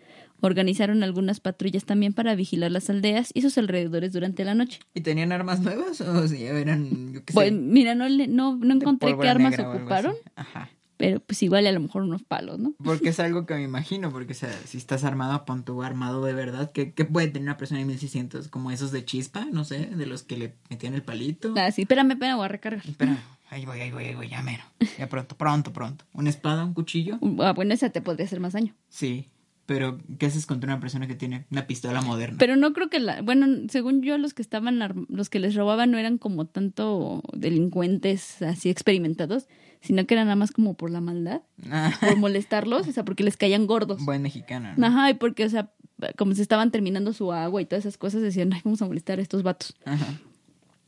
Organizaron 0.42 1.02
algunas 1.02 1.40
patrullas 1.40 1.84
también 1.86 2.12
para 2.12 2.34
vigilar 2.34 2.70
las 2.70 2.90
aldeas 2.90 3.30
y 3.32 3.40
sus 3.40 3.56
alrededores 3.56 4.12
durante 4.12 4.44
la 4.44 4.54
noche. 4.54 4.80
¿Y 4.94 5.00
tenían 5.00 5.32
armas 5.32 5.60
nuevas 5.60 6.00
o 6.02 6.28
si 6.28 6.44
eran, 6.44 7.14
yo 7.14 7.24
qué 7.24 7.32
sé, 7.32 7.34
Pues 7.34 7.52
mira, 7.52 7.94
no, 7.94 8.06
le- 8.08 8.28
no, 8.28 8.56
no 8.56 8.74
encontré 8.74 9.16
qué 9.18 9.28
armas 9.28 9.58
ocuparon? 9.58 10.14
Ajá. 10.36 10.68
pero 10.98 11.20
pues 11.20 11.42
igual 11.42 11.66
a 11.66 11.72
lo 11.72 11.80
mejor 11.80 12.02
unos 12.02 12.22
palos, 12.22 12.58
¿no? 12.58 12.74
Porque 12.82 13.10
es 13.10 13.20
algo 13.20 13.44
que 13.46 13.54
me 13.54 13.62
imagino, 13.62 14.10
porque 14.10 14.32
o 14.32 14.36
sea, 14.36 14.52
si 14.66 14.76
estás 14.78 15.04
armado, 15.04 15.44
pon 15.46 15.62
tu 15.64 15.82
armado 15.82 16.22
de 16.24 16.32
verdad, 16.34 16.70
¿qué, 16.70 16.92
qué 16.92 17.04
puede 17.06 17.28
tener 17.28 17.42
una 17.42 17.56
persona 17.56 17.80
en 17.80 17.86
1600? 17.86 18.48
Como 18.48 18.70
esos 18.70 18.92
de 18.92 19.04
chispa, 19.06 19.46
no 19.50 19.64
sé, 19.64 19.86
de 19.86 20.06
los 20.06 20.22
que 20.22 20.36
le 20.36 20.54
metían 20.70 20.92
el 20.94 21.02
palito. 21.02 21.54
Ah, 21.56 21.70
sí, 21.70 21.82
espérame, 21.82 22.12
espérame, 22.12 22.36
voy 22.36 22.44
a 22.44 22.48
recargar. 22.48 22.86
Espera, 22.86 23.18
ahí 23.50 23.64
voy, 23.64 23.80
ahí 23.80 23.90
voy, 23.90 24.04
ahí 24.04 24.14
voy, 24.14 24.28
ya 24.28 24.42
mero. 24.42 24.64
Ya 24.98 25.08
pronto, 25.08 25.36
pronto, 25.36 25.72
pronto. 25.72 26.04
¿Una 26.12 26.30
espada, 26.30 26.64
un 26.64 26.74
cuchillo? 26.74 27.18
Ah, 27.40 27.52
bueno, 27.52 27.74
esa 27.74 27.90
te 27.90 28.00
podría 28.00 28.26
hacer 28.26 28.40
más 28.40 28.52
daño. 28.54 28.74
Sí, 28.88 29.28
pero 29.66 29.98
¿qué 30.18 30.26
haces 30.26 30.46
contra 30.46 30.72
una 30.72 30.80
persona 30.80 31.06
que 31.06 31.14
tiene 31.16 31.46
una 31.50 31.66
pistola 31.66 32.00
moderna? 32.02 32.36
Pero 32.38 32.56
no 32.56 32.72
creo 32.72 32.88
que 32.88 33.00
la, 33.00 33.22
bueno, 33.22 33.46
según 33.68 34.02
yo 34.02 34.16
los 34.18 34.32
que 34.34 34.42
estaban, 34.42 35.06
los 35.08 35.28
que 35.28 35.38
les 35.40 35.54
robaban 35.54 35.90
no 35.90 35.98
eran 35.98 36.18
como 36.18 36.46
tanto 36.46 37.22
delincuentes 37.32 38.42
así 38.42 38.70
experimentados, 38.70 39.48
sino 39.80 40.06
que 40.06 40.14
eran 40.14 40.26
nada 40.26 40.36
más 40.36 40.50
como 40.52 40.74
por 40.74 40.90
la 40.90 41.00
maldad, 41.00 41.42
Ah, 41.70 41.92
por 42.00 42.16
molestarlos, 42.16 42.86
o 42.88 42.92
sea, 42.92 43.04
porque 43.04 43.24
les 43.24 43.36
caían 43.36 43.66
gordos. 43.66 44.04
buen 44.04 44.22
mexicano, 44.22 44.72
¿no? 44.76 44.86
Ajá, 44.86 45.10
y 45.10 45.14
porque, 45.14 45.44
o 45.44 45.48
sea, 45.48 45.72
como 46.16 46.34
se 46.34 46.42
estaban 46.42 46.70
terminando 46.70 47.12
su 47.12 47.32
agua 47.32 47.62
y 47.62 47.66
todas 47.66 47.84
esas 47.86 47.98
cosas, 47.98 48.22
decían, 48.22 48.52
ay, 48.52 48.60
vamos 48.64 48.82
a 48.82 48.86
molestar 48.86 49.18
a 49.18 49.22
estos 49.22 49.42
vatos. 49.42 49.74
Ajá. 49.84 50.06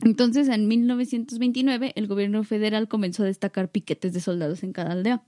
Entonces, 0.03 0.49
en 0.49 0.69
1929, 0.69 1.93
el 1.97 2.07
gobierno 2.07 2.45
federal 2.45 2.89
comenzó 2.89 3.25
a 3.25 3.27
destacar 3.27 3.69
piquetes 3.71 4.13
de 4.13 4.21
soldados 4.21 4.63
en 4.63 4.73
cada 4.73 4.93
aldea. 4.93 5.23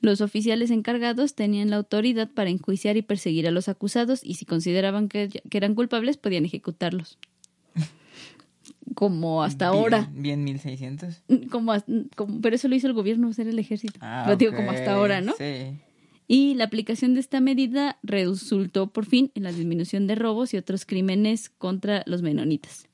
Los 0.00 0.20
oficiales 0.20 0.70
encargados 0.70 1.34
tenían 1.34 1.70
la 1.70 1.76
autoridad 1.76 2.30
para 2.30 2.50
enjuiciar 2.50 2.98
y 2.98 3.02
perseguir 3.02 3.48
a 3.48 3.50
los 3.50 3.68
acusados 3.68 4.20
y 4.22 4.34
si 4.34 4.44
consideraban 4.44 5.08
que, 5.08 5.28
que 5.48 5.56
eran 5.56 5.74
culpables 5.74 6.18
podían 6.18 6.44
ejecutarlos. 6.44 7.18
Como 8.94 9.42
hasta 9.42 9.70
Bien- 9.70 9.78
ahora. 9.80 10.10
Bien 10.12 10.44
1600. 10.44 11.22
Como, 11.50 11.72
pero 12.42 12.54
eso 12.56 12.68
lo 12.68 12.74
hizo 12.74 12.86
el 12.86 12.92
gobierno, 12.92 13.30
era 13.36 13.50
el 13.50 13.58
ejército. 13.58 13.98
Ah, 14.02 14.26
lo 14.28 14.36
digo 14.36 14.54
como 14.54 14.70
hasta 14.70 14.92
ahora, 14.94 15.20
¿no? 15.20 15.32
Sí. 15.38 15.78
Y 16.28 16.54
la 16.54 16.64
aplicación 16.64 17.14
de 17.14 17.20
esta 17.20 17.40
medida 17.40 17.98
resultó 18.02 18.88
por 18.88 19.06
fin 19.06 19.30
en 19.34 19.44
la 19.44 19.52
disminución 19.52 20.06
de 20.06 20.14
robos 20.14 20.52
y 20.54 20.56
otros 20.56 20.84
crímenes 20.84 21.50
contra 21.50 22.02
los 22.06 22.22
menonitas. 22.22 22.85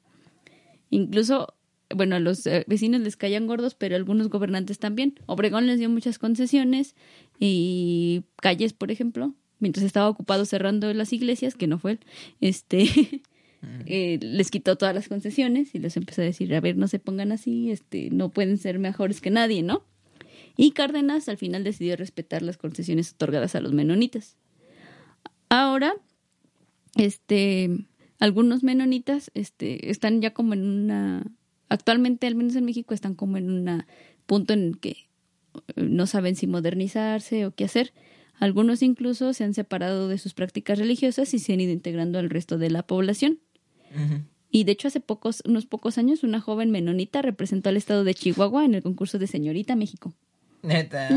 Incluso, 0.92 1.54
bueno, 1.88 2.16
a 2.16 2.20
los 2.20 2.46
eh, 2.46 2.64
vecinos 2.68 3.00
les 3.00 3.16
caían 3.16 3.46
gordos, 3.46 3.74
pero 3.74 3.96
algunos 3.96 4.28
gobernantes 4.28 4.78
también. 4.78 5.14
Obregón 5.24 5.66
les 5.66 5.78
dio 5.78 5.88
muchas 5.88 6.18
concesiones 6.18 6.94
y 7.40 8.24
calles, 8.36 8.74
por 8.74 8.90
ejemplo, 8.90 9.34
mientras 9.58 9.86
estaba 9.86 10.10
ocupado 10.10 10.44
cerrando 10.44 10.92
las 10.92 11.14
iglesias, 11.14 11.54
que 11.54 11.66
no 11.66 11.78
fue 11.78 11.92
él, 11.92 12.00
este, 12.42 12.84
eh, 13.86 14.18
les 14.20 14.50
quitó 14.50 14.76
todas 14.76 14.94
las 14.94 15.08
concesiones 15.08 15.74
y 15.74 15.78
les 15.78 15.96
empezó 15.96 16.20
a 16.20 16.26
decir, 16.26 16.54
a 16.54 16.60
ver, 16.60 16.76
no 16.76 16.88
se 16.88 16.98
pongan 16.98 17.32
así, 17.32 17.70
este, 17.70 18.10
no 18.10 18.28
pueden 18.28 18.58
ser 18.58 18.78
mejores 18.78 19.22
que 19.22 19.30
nadie, 19.30 19.62
¿no? 19.62 19.82
Y 20.58 20.72
Cárdenas 20.72 21.26
al 21.30 21.38
final 21.38 21.64
decidió 21.64 21.96
respetar 21.96 22.42
las 22.42 22.58
concesiones 22.58 23.12
otorgadas 23.12 23.54
a 23.54 23.62
los 23.62 23.72
menonitas. 23.72 24.36
Ahora, 25.48 25.94
este, 26.96 27.70
algunos 28.22 28.62
menonitas, 28.62 29.32
este, 29.34 29.90
están 29.90 30.20
ya 30.20 30.32
como 30.32 30.54
en 30.54 30.64
una, 30.64 31.26
actualmente 31.68 32.28
al 32.28 32.36
menos 32.36 32.54
en 32.54 32.64
México 32.64 32.94
están 32.94 33.16
como 33.16 33.36
en 33.36 33.50
un 33.50 33.84
punto 34.26 34.52
en 34.52 34.62
el 34.62 34.78
que 34.78 34.90
eh, 34.90 35.82
no 35.82 36.06
saben 36.06 36.36
si 36.36 36.46
modernizarse 36.46 37.46
o 37.46 37.50
qué 37.50 37.64
hacer. 37.64 37.92
Algunos 38.38 38.80
incluso 38.80 39.32
se 39.32 39.42
han 39.42 39.54
separado 39.54 40.06
de 40.06 40.18
sus 40.18 40.34
prácticas 40.34 40.78
religiosas 40.78 41.34
y 41.34 41.40
se 41.40 41.52
han 41.52 41.62
ido 41.62 41.72
integrando 41.72 42.20
al 42.20 42.30
resto 42.30 42.58
de 42.58 42.70
la 42.70 42.86
población. 42.86 43.40
Y 44.52 44.64
de 44.64 44.72
hecho 44.72 44.86
hace 44.86 45.00
pocos, 45.00 45.42
unos 45.44 45.66
pocos 45.66 45.98
años, 45.98 46.22
una 46.22 46.40
joven 46.40 46.70
menonita 46.70 47.22
representó 47.22 47.70
al 47.70 47.76
estado 47.76 48.04
de 48.04 48.14
Chihuahua 48.14 48.64
en 48.64 48.76
el 48.76 48.84
concurso 48.84 49.18
de 49.18 49.26
Señorita 49.26 49.74
México. 49.74 50.14
Neta. 50.62 51.08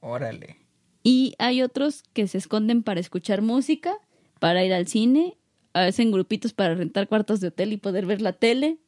Órale. 0.00 0.56
Y 1.04 1.34
hay 1.38 1.62
otros 1.62 2.02
que 2.12 2.26
se 2.26 2.38
esconden 2.38 2.82
para 2.82 2.98
escuchar 2.98 3.40
música, 3.40 3.94
para 4.40 4.64
ir 4.64 4.74
al 4.74 4.88
cine, 4.88 5.36
hacen 5.74 6.10
grupitos 6.10 6.52
para 6.54 6.74
rentar 6.74 7.06
cuartos 7.08 7.40
de 7.40 7.48
hotel 7.48 7.72
y 7.72 7.76
poder 7.76 8.06
ver 8.06 8.22
la 8.22 8.32
tele, 8.32 8.78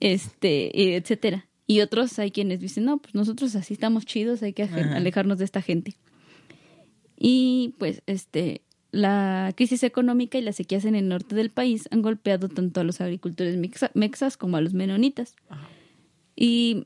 este, 0.00 0.96
etcétera. 0.96 1.48
Y 1.66 1.80
otros 1.80 2.18
hay 2.18 2.30
quienes 2.30 2.60
dicen, 2.60 2.84
no, 2.84 2.98
pues 2.98 3.14
nosotros 3.14 3.56
así 3.56 3.74
estamos 3.74 4.04
chidos, 4.04 4.42
hay 4.42 4.52
que 4.52 4.64
alejarnos 4.64 5.38
de 5.38 5.44
esta 5.46 5.62
gente. 5.62 5.96
Y 7.16 7.74
pues, 7.78 8.02
este, 8.06 8.62
la 8.90 9.52
crisis 9.56 9.82
económica 9.82 10.36
y 10.38 10.42
las 10.42 10.56
sequías 10.56 10.84
en 10.84 10.94
el 10.94 11.08
norte 11.08 11.34
del 11.34 11.50
país 11.50 11.88
han 11.90 12.02
golpeado 12.02 12.48
tanto 12.48 12.80
a 12.80 12.84
los 12.84 13.00
agricultores 13.00 13.56
mexa- 13.56 13.90
mexas 13.94 14.36
como 14.36 14.56
a 14.56 14.60
los 14.60 14.74
menonitas. 14.74 15.34
Ajá. 15.48 15.68
Y 16.36 16.84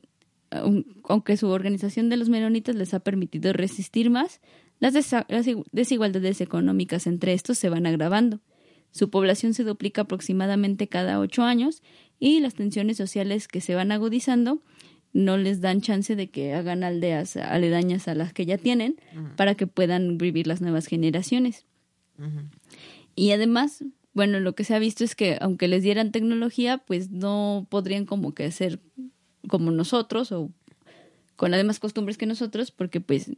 aun- 0.51 0.85
aunque 1.03 1.35
su 1.35 1.47
organización 1.49 2.09
de 2.09 2.17
los 2.17 2.29
menonitas 2.29 2.75
les 2.75 2.93
ha 2.93 2.99
permitido 2.99 3.51
resistir 3.51 4.09
más, 4.09 4.39
las, 4.79 4.93
desigualdades 5.73 6.39
económicas 6.39 7.05
entre 7.05 7.33
estos 7.33 7.57
se 7.57 7.67
van 7.69 7.85
agravando. 7.85 8.39
Su 8.91 9.09
población 9.09 9.53
se 9.53 9.63
duplica 9.63 10.01
aproximadamente 10.01 10.87
cada 10.87 11.19
ocho 11.19 11.43
años 11.43 11.83
y 12.19 12.39
las 12.39 12.55
tensiones 12.55 12.97
sociales 12.97 13.47
que 13.47 13.61
se 13.61 13.75
van 13.75 13.91
agudizando 13.91 14.61
no 15.13 15.37
les 15.37 15.61
dan 15.61 15.81
chance 15.81 16.15
de 16.15 16.29
que 16.29 16.53
hagan 16.53 16.83
aldeas 16.83 17.35
aledañas 17.37 18.07
a 18.07 18.15
las 18.15 18.33
que 18.33 18.45
ya 18.45 18.57
tienen 18.57 18.99
para 19.35 19.55
que 19.55 19.67
puedan 19.67 20.17
vivir 20.17 20.47
las 20.47 20.61
nuevas 20.61 20.85
generaciones. 20.85 21.65
Y 23.15 23.31
además, 23.31 23.83
bueno, 24.13 24.39
lo 24.39 24.53
que 24.53 24.63
se 24.63 24.75
ha 24.75 24.79
visto 24.79 25.03
es 25.03 25.15
que 25.15 25.37
aunque 25.41 25.67
les 25.67 25.83
dieran 25.83 26.11
tecnología, 26.11 26.79
pues 26.79 27.09
no 27.09 27.65
podrían 27.69 28.05
como 28.05 28.33
que 28.33 28.51
ser 28.51 28.79
como 29.47 29.71
nosotros 29.71 30.31
o 30.31 30.51
con 31.35 31.51
las 31.51 31.59
demás 31.59 31.79
costumbres 31.79 32.17
que 32.17 32.25
nosotros, 32.25 32.71
porque 32.71 32.99
pues 32.99 33.31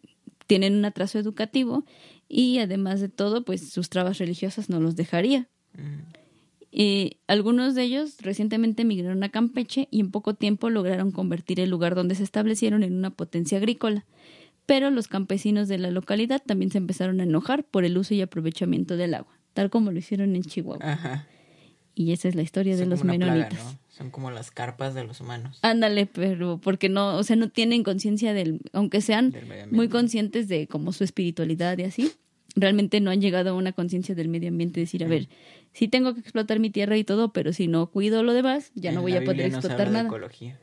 tienen 0.52 0.76
un 0.76 0.84
atraso 0.84 1.18
educativo 1.18 1.86
y 2.28 2.60
además 2.60 3.00
de 3.00 3.08
todo, 3.08 3.46
pues 3.46 3.70
sus 3.70 3.88
trabas 3.88 4.18
religiosas 4.18 4.68
no 4.68 4.82
los 4.82 4.98
dejaría. 4.98 5.48
Ujú. 5.76 5.86
Y 6.70 7.20
algunos 7.26 7.74
de 7.74 7.84
ellos 7.84 8.18
recientemente 8.20 8.82
emigraron 8.82 9.24
a 9.24 9.30
Campeche 9.30 9.88
y 9.92 10.02
en 10.02 10.12
poco 10.12 10.34
tiempo 10.34 10.70
lograron 10.70 11.14
convertir 11.14 11.62
el 11.62 11.70
lugar 11.70 11.96
donde 11.96 12.16
se 12.16 12.24
establecieron 12.24 12.84
en 12.84 12.98
una 12.98 13.12
potencia 13.12 13.60
agrícola. 13.60 14.06
Pero 14.66 14.92
los 14.92 15.08
campesinos 15.08 15.70
de 15.70 15.78
la 15.78 15.90
localidad 15.90 16.44
también 16.46 16.70
se 16.70 16.80
empezaron 16.80 17.22
a 17.22 17.24
enojar 17.24 17.64
por 17.64 17.86
el 17.86 17.98
uso 17.98 18.14
y 18.14 18.20
aprovechamiento 18.20 18.98
del 18.98 19.14
agua, 19.14 19.40
tal 19.54 19.70
como 19.70 19.94
lo 19.94 20.00
hicieron 20.00 20.36
en 20.36 20.44
Chihuahua. 20.44 20.84
Ajá. 20.84 21.28
Y 21.96 22.12
esa 22.12 22.28
es 22.28 22.36
la 22.36 22.42
historia 22.42 22.76
de 22.76 22.88
los 22.88 23.04
plaga, 23.04 23.20
menonitas. 23.20 23.64
¿no? 23.64 23.80
Son 23.92 24.10
como 24.10 24.32
las 24.32 24.52
carpas 24.52 24.94
de 24.94 25.04
los 25.04 25.20
humanos. 25.20 25.60
Ándale, 25.62 26.06
pero 26.06 26.60
porque 26.60 26.88
no, 26.88 27.18
o 27.18 27.24
sea, 27.24 27.36
no 27.36 27.50
tienen 27.50 27.84
conciencia 27.84 28.34
del, 28.34 28.62
aunque 28.72 29.02
sean 29.02 29.32
Del 29.32 29.70
muy 29.70 29.90
conscientes 29.90 30.48
de 30.48 30.68
como 30.68 30.94
su 30.94 31.04
espiritualidad 31.04 31.78
y 31.78 31.84
así, 31.84 32.14
realmente 32.56 33.02
no 33.02 33.12
han 33.12 33.20
llegado 33.20 33.50
a 33.50 33.54
una 33.54 33.74
conciencia 33.74 34.16
del 34.16 34.30
medio 34.30 34.48
ambiente, 34.48 34.80
decir, 34.80 35.04
a 35.04 35.08
ver, 35.08 35.28
sí 35.74 35.90
tengo 35.90 36.14
que 36.14 36.22
explotar 36.22 36.60
mi 36.60 36.70
tierra 36.70 36.96
y 36.96 37.04
todo, 37.04 37.34
pero 37.34 37.52
si 37.52 37.68
no 37.68 37.88
cuido 37.88 38.24
lo 38.24 38.34
demás, 38.34 38.72
ya 38.76 38.94
no 38.94 39.02
voy 39.02 39.12
a 39.14 39.24
poder 39.24 39.36
Biblia 39.36 39.50
no 39.50 39.58
explotar 39.58 39.88
habla 39.88 40.00
de 40.00 40.04
nada. 40.04 40.08
ecología. 40.08 40.60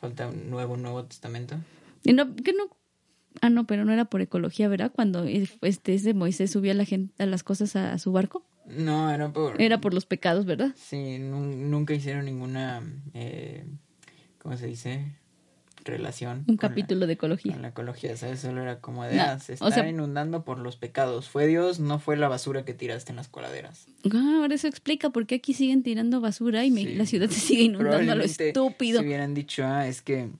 Falta 0.00 0.28
un 0.28 0.50
nuevo 0.50 0.76
Nuevo 0.76 1.04
Testamento. 1.04 1.56
Y 2.02 2.12
no, 2.12 2.34
que 2.34 2.52
no, 2.52 2.76
ah, 3.40 3.50
no, 3.50 3.68
pero 3.68 3.84
no 3.84 3.92
era 3.92 4.04
por 4.06 4.20
ecología, 4.20 4.66
¿verdad? 4.68 4.90
Cuando 4.92 5.24
este 5.24 5.94
ese 5.94 6.12
Moisés 6.12 6.50
subía 6.50 6.72
a 6.72 6.74
la 6.74 6.84
gente, 6.84 7.22
a 7.22 7.26
las 7.26 7.44
cosas 7.44 7.76
a, 7.76 7.92
a 7.92 7.98
su 7.98 8.10
barco, 8.10 8.44
No, 8.66 9.12
era 9.12 9.32
por... 9.32 9.60
era 9.60 9.80
por 9.80 9.92
los 9.94 10.06
pecados, 10.06 10.46
¿verdad? 10.46 10.72
Sí, 10.76 11.18
nu- 11.18 11.44
nunca 11.44 11.94
hicieron 11.94 12.24
ninguna... 12.24 12.82
Eh, 13.12 13.64
¿Cómo 14.38 14.56
se 14.56 14.66
dice? 14.66 15.16
Relación. 15.84 16.44
Un 16.48 16.54
la- 16.54 16.60
capítulo 16.60 17.06
de 17.06 17.12
ecología. 17.12 17.52
Con 17.52 17.60
la 17.62 17.68
ecología, 17.68 18.16
¿sabes? 18.16 18.40
Solo 18.40 18.62
era 18.62 18.80
como 18.80 19.04
de, 19.04 19.16
No, 19.16 19.22
ah, 19.22 19.38
se 19.38 19.52
o 19.52 19.54
está 19.54 19.70
sea- 19.70 19.88
inundando 19.88 20.42
por 20.44 20.58
los 20.58 20.76
pecados. 20.76 21.28
Fue 21.28 21.46
Dios, 21.46 21.78
no 21.78 21.98
fue 21.98 22.16
la 22.16 22.28
basura 22.28 22.64
que 22.64 22.72
tiraste 22.72 23.12
en 23.12 23.16
las 23.16 23.28
coladeras. 23.28 23.86
Ah, 24.14 24.38
ahora 24.40 24.54
eso 24.54 24.66
explica 24.66 25.10
por 25.10 25.26
qué 25.26 25.34
aquí 25.36 25.52
siguen 25.52 25.82
tirando 25.82 26.22
basura 26.22 26.64
y 26.64 26.70
me- 26.70 26.84
Sí. 26.84 26.94
la 26.94 27.04
ciudad 27.04 27.28
se 27.28 27.40
sigue 27.40 27.64
inundando 27.64 28.12
a 28.12 28.14
lo 28.14 28.24
estúpido. 28.24 29.00
Si 29.00 29.06
hubieran 29.06 29.34
dicho, 29.34 29.62
ah, 29.66 29.86
es 29.86 30.00
que 30.00 30.30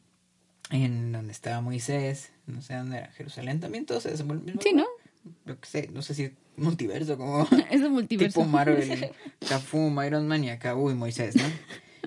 en 0.71 1.13
donde 1.13 1.33
estaba 1.33 1.61
Moisés, 1.61 2.33
no 2.47 2.63
sé 2.63 2.75
dónde 2.75 2.97
era, 2.99 3.13
Jerusalén, 3.13 3.61
también 3.61 3.85
todo 3.85 4.01
se 4.01 4.17
Sí, 4.17 4.25
¿no? 4.75 4.87
Yo 5.47 5.59
qué 5.61 5.67
sé, 5.67 5.91
no 5.93 6.03
sé 6.03 6.15
si 6.15 6.31
multiverso, 6.57 7.17
como 7.17 7.47
Es 7.71 7.81
un 7.81 7.93
multiverso. 7.93 8.41
tipo 8.41 8.51
Marvel, 8.51 9.11
Cafum, 9.49 10.03
Iron 10.05 10.29
Man 10.29 10.45
y 10.45 10.51
acá, 10.51 10.75
uy, 10.75 10.95
Moisés, 10.95 11.37
¿no? 11.37 11.45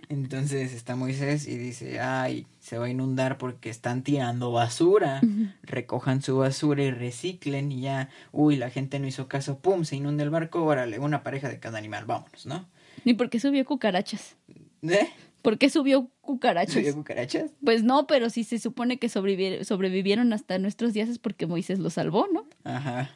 Entonces 0.10 0.74
está 0.74 0.96
Moisés 0.96 1.48
y 1.48 1.58
dice, 1.58 2.00
ay, 2.00 2.48
se 2.60 2.78
va 2.78 2.86
a 2.86 2.90
inundar 2.90 3.38
porque 3.38 3.70
están 3.70 4.04
tirando 4.04 4.52
basura. 4.52 5.22
Recojan 5.64 6.22
su 6.22 6.38
basura 6.38 6.84
y 6.84 6.92
reciclen 6.92 7.72
y 7.72 7.82
ya, 7.82 8.10
uy, 8.32 8.56
la 8.56 8.70
gente 8.70 9.00
no 9.00 9.08
hizo 9.08 9.28
caso, 9.28 9.60
pum, 9.60 9.84
se 9.84 9.98
inunda 9.98 10.24
el 10.24 10.30
barco, 10.30 10.64
órale, 10.64 11.00
una 11.00 11.24
pareja 11.24 11.50
de 11.50 11.60
cada 11.60 11.78
animal, 11.78 12.06
vámonos, 12.06 12.46
¿no? 12.46 12.68
¿Y 13.04 13.16
por 13.16 13.30
qué 13.30 13.40
subió 13.40 13.66
cucarachas? 13.66 14.38
¿Eh? 14.84 15.10
¿Por 15.48 15.58
qué 15.58 15.70
subió 15.70 16.10
cucarachas? 16.20 16.74
¿Subió 16.74 16.94
cucarachas? 16.94 17.52
Pues 17.64 17.82
no, 17.82 18.06
pero 18.06 18.30
si 18.30 18.44
se 18.44 18.60
supone 18.60 19.00
que 19.00 19.08
sobrevivi- 19.08 19.64
sobrevivieron 19.64 20.34
hasta 20.34 20.60
nuestros 20.60 20.92
días 20.92 21.08
es 21.08 21.20
porque 21.20 21.48
Moisés 21.48 21.80
los 21.80 21.94
salvó, 21.94 22.28
¿no? 22.34 22.46
Ajá. 22.66 23.12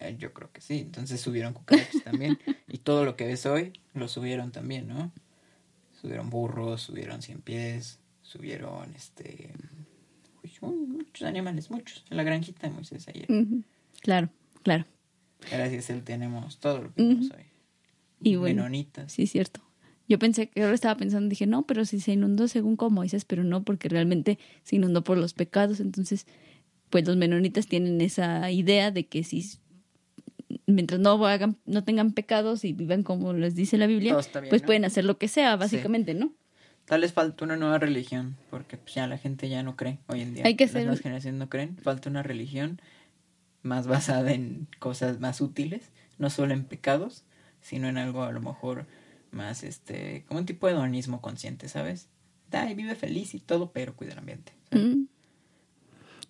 Eh, 0.00 0.16
Yo 0.18 0.32
creo 0.32 0.50
que 0.52 0.62
sí. 0.62 0.78
Entonces 0.78 1.20
subieron 1.20 1.52
cucarachas 1.52 2.02
también. 2.02 2.38
Y 2.66 2.78
todo 2.78 3.04
lo 3.04 3.14
que 3.14 3.26
ves 3.26 3.44
hoy 3.44 3.74
lo 3.92 4.08
subieron 4.08 4.52
también, 4.52 4.88
¿no? 4.88 5.12
Subieron 6.00 6.30
burros, 6.30 6.80
subieron 6.80 7.20
cien 7.20 7.42
pies, 7.42 7.98
subieron 8.22 8.94
este. 8.94 9.52
uy, 10.62 10.86
muchos 10.86 11.28
animales, 11.28 11.70
muchos. 11.70 12.04
En 12.10 12.16
la 12.16 12.22
granjita 12.22 12.68
de 12.68 12.72
Moisés 12.72 13.06
ayer. 13.08 13.26
Claro, 14.00 14.30
claro. 14.62 14.86
Gracias 15.50 15.90
a 15.90 15.92
él 15.92 16.02
tenemos 16.04 16.58
todo 16.58 16.78
lo 16.82 16.88
que 16.94 17.02
tenemos 17.02 17.30
hoy. 17.32 17.44
Y 18.22 18.36
bueno, 18.36 18.62
Menonitas. 18.62 19.12
sí, 19.12 19.26
cierto. 19.26 19.60
Yo 20.08 20.18
pensé 20.18 20.48
que 20.48 20.62
ahora 20.62 20.74
estaba 20.74 20.96
pensando, 20.96 21.28
dije, 21.28 21.46
no, 21.46 21.66
pero 21.66 21.84
si 21.84 22.00
se 22.00 22.12
inundó 22.12 22.48
según 22.48 22.76
como 22.76 22.96
Moisés, 22.96 23.24
pero 23.24 23.42
no, 23.44 23.64
porque 23.64 23.88
realmente 23.88 24.38
se 24.62 24.76
inundó 24.76 25.02
por 25.02 25.18
los 25.18 25.34
pecados. 25.34 25.80
Entonces, 25.80 26.26
pues 26.90 27.06
los 27.06 27.16
menonitas 27.16 27.66
tienen 27.66 28.00
esa 28.00 28.50
idea 28.50 28.90
de 28.90 29.06
que 29.06 29.24
si 29.24 29.58
mientras 30.66 31.00
no 31.00 31.24
hagan, 31.26 31.56
no 31.64 31.84
tengan 31.84 32.12
pecados 32.12 32.64
y 32.64 32.72
vivan 32.72 33.02
como 33.02 33.32
les 33.32 33.54
dice 33.54 33.78
la 33.78 33.86
Biblia, 33.86 34.16
bien, 34.16 34.48
pues 34.48 34.62
¿no? 34.62 34.66
pueden 34.66 34.84
hacer 34.84 35.04
lo 35.04 35.18
que 35.18 35.28
sea, 35.28 35.56
básicamente, 35.56 36.14
¿no? 36.14 36.32
Tal 36.84 37.00
vez 37.00 37.12
falta 37.12 37.44
una 37.44 37.56
nueva 37.56 37.78
religión, 37.78 38.36
porque 38.48 38.76
pues, 38.76 38.94
ya 38.94 39.08
la 39.08 39.18
gente 39.18 39.48
ya 39.48 39.64
no 39.64 39.74
cree 39.74 39.98
hoy 40.06 40.20
en 40.20 40.34
día. 40.34 40.44
Hay 40.46 40.54
que 40.54 40.64
Las 40.64 40.70
hacer 40.70 40.82
nuevas 40.82 41.00
generaciones 41.00 41.38
no 41.38 41.48
creen. 41.48 41.76
Falta 41.78 42.08
una 42.08 42.22
religión 42.22 42.80
más 43.62 43.88
basada 43.88 44.32
en 44.32 44.68
cosas 44.78 45.18
más 45.18 45.40
útiles, 45.40 45.90
no 46.18 46.30
solo 46.30 46.54
en 46.54 46.64
pecados, 46.64 47.24
sino 47.60 47.88
en 47.88 47.98
algo 47.98 48.22
a 48.22 48.30
lo 48.30 48.40
mejor 48.40 48.86
más, 49.36 49.62
este, 49.62 50.24
como 50.26 50.40
un 50.40 50.46
tipo 50.46 50.66
de 50.66 50.72
hedonismo 50.72 51.20
consciente, 51.20 51.68
¿sabes? 51.68 52.08
Da 52.50 52.68
y 52.70 52.74
vive 52.74 52.94
feliz 52.96 53.34
y 53.34 53.40
todo, 53.40 53.70
pero 53.72 53.94
cuida 53.94 54.12
el 54.12 54.18
ambiente. 54.18 54.52
Mm. 54.72 55.04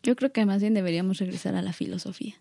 Yo 0.03 0.15
creo 0.17 0.33
que 0.33 0.45
más 0.47 0.61
bien 0.61 0.75
deberíamos 0.75 1.19
regresar 1.19 1.55
a 1.55 1.63
la 1.63 1.73
filosofía. 1.73 2.35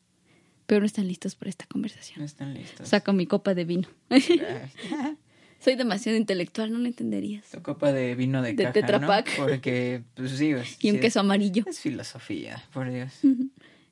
Pero 0.68 0.80
no 0.82 0.86
están 0.88 1.08
listos 1.08 1.36
para 1.36 1.50
esta 1.50 1.66
No 1.66 1.70
conversación. 1.70 2.24
están 2.24 2.54
listos. 2.54 2.90
Saco 2.90 3.14
mi 3.14 3.28
copa 3.28 3.54
de 3.54 3.66
vino. 3.66 3.88
Soy 5.60 5.76
demasiado 5.76 6.18
intelectual, 6.18 6.72
no 6.72 6.80
lo 6.80 6.86
entenderías. 6.88 7.48
Tu 7.50 7.62
copa 7.62 7.92
de 7.92 8.14
vino 8.16 8.42
de, 8.42 8.54
De 8.54 8.72
caja, 8.72 9.00
¿no? 9.00 9.08
Porque, 9.38 10.04
pues 10.16 10.32
sí, 10.32 10.52
es- 10.52 10.78
Y 10.84 10.90
un 10.90 10.96
sí 10.98 11.02
queso 11.02 11.20
amarillo. 11.22 11.64
Es 11.68 11.80
filosofía, 11.80 12.64
por 12.74 12.92
Dios. 12.92 13.14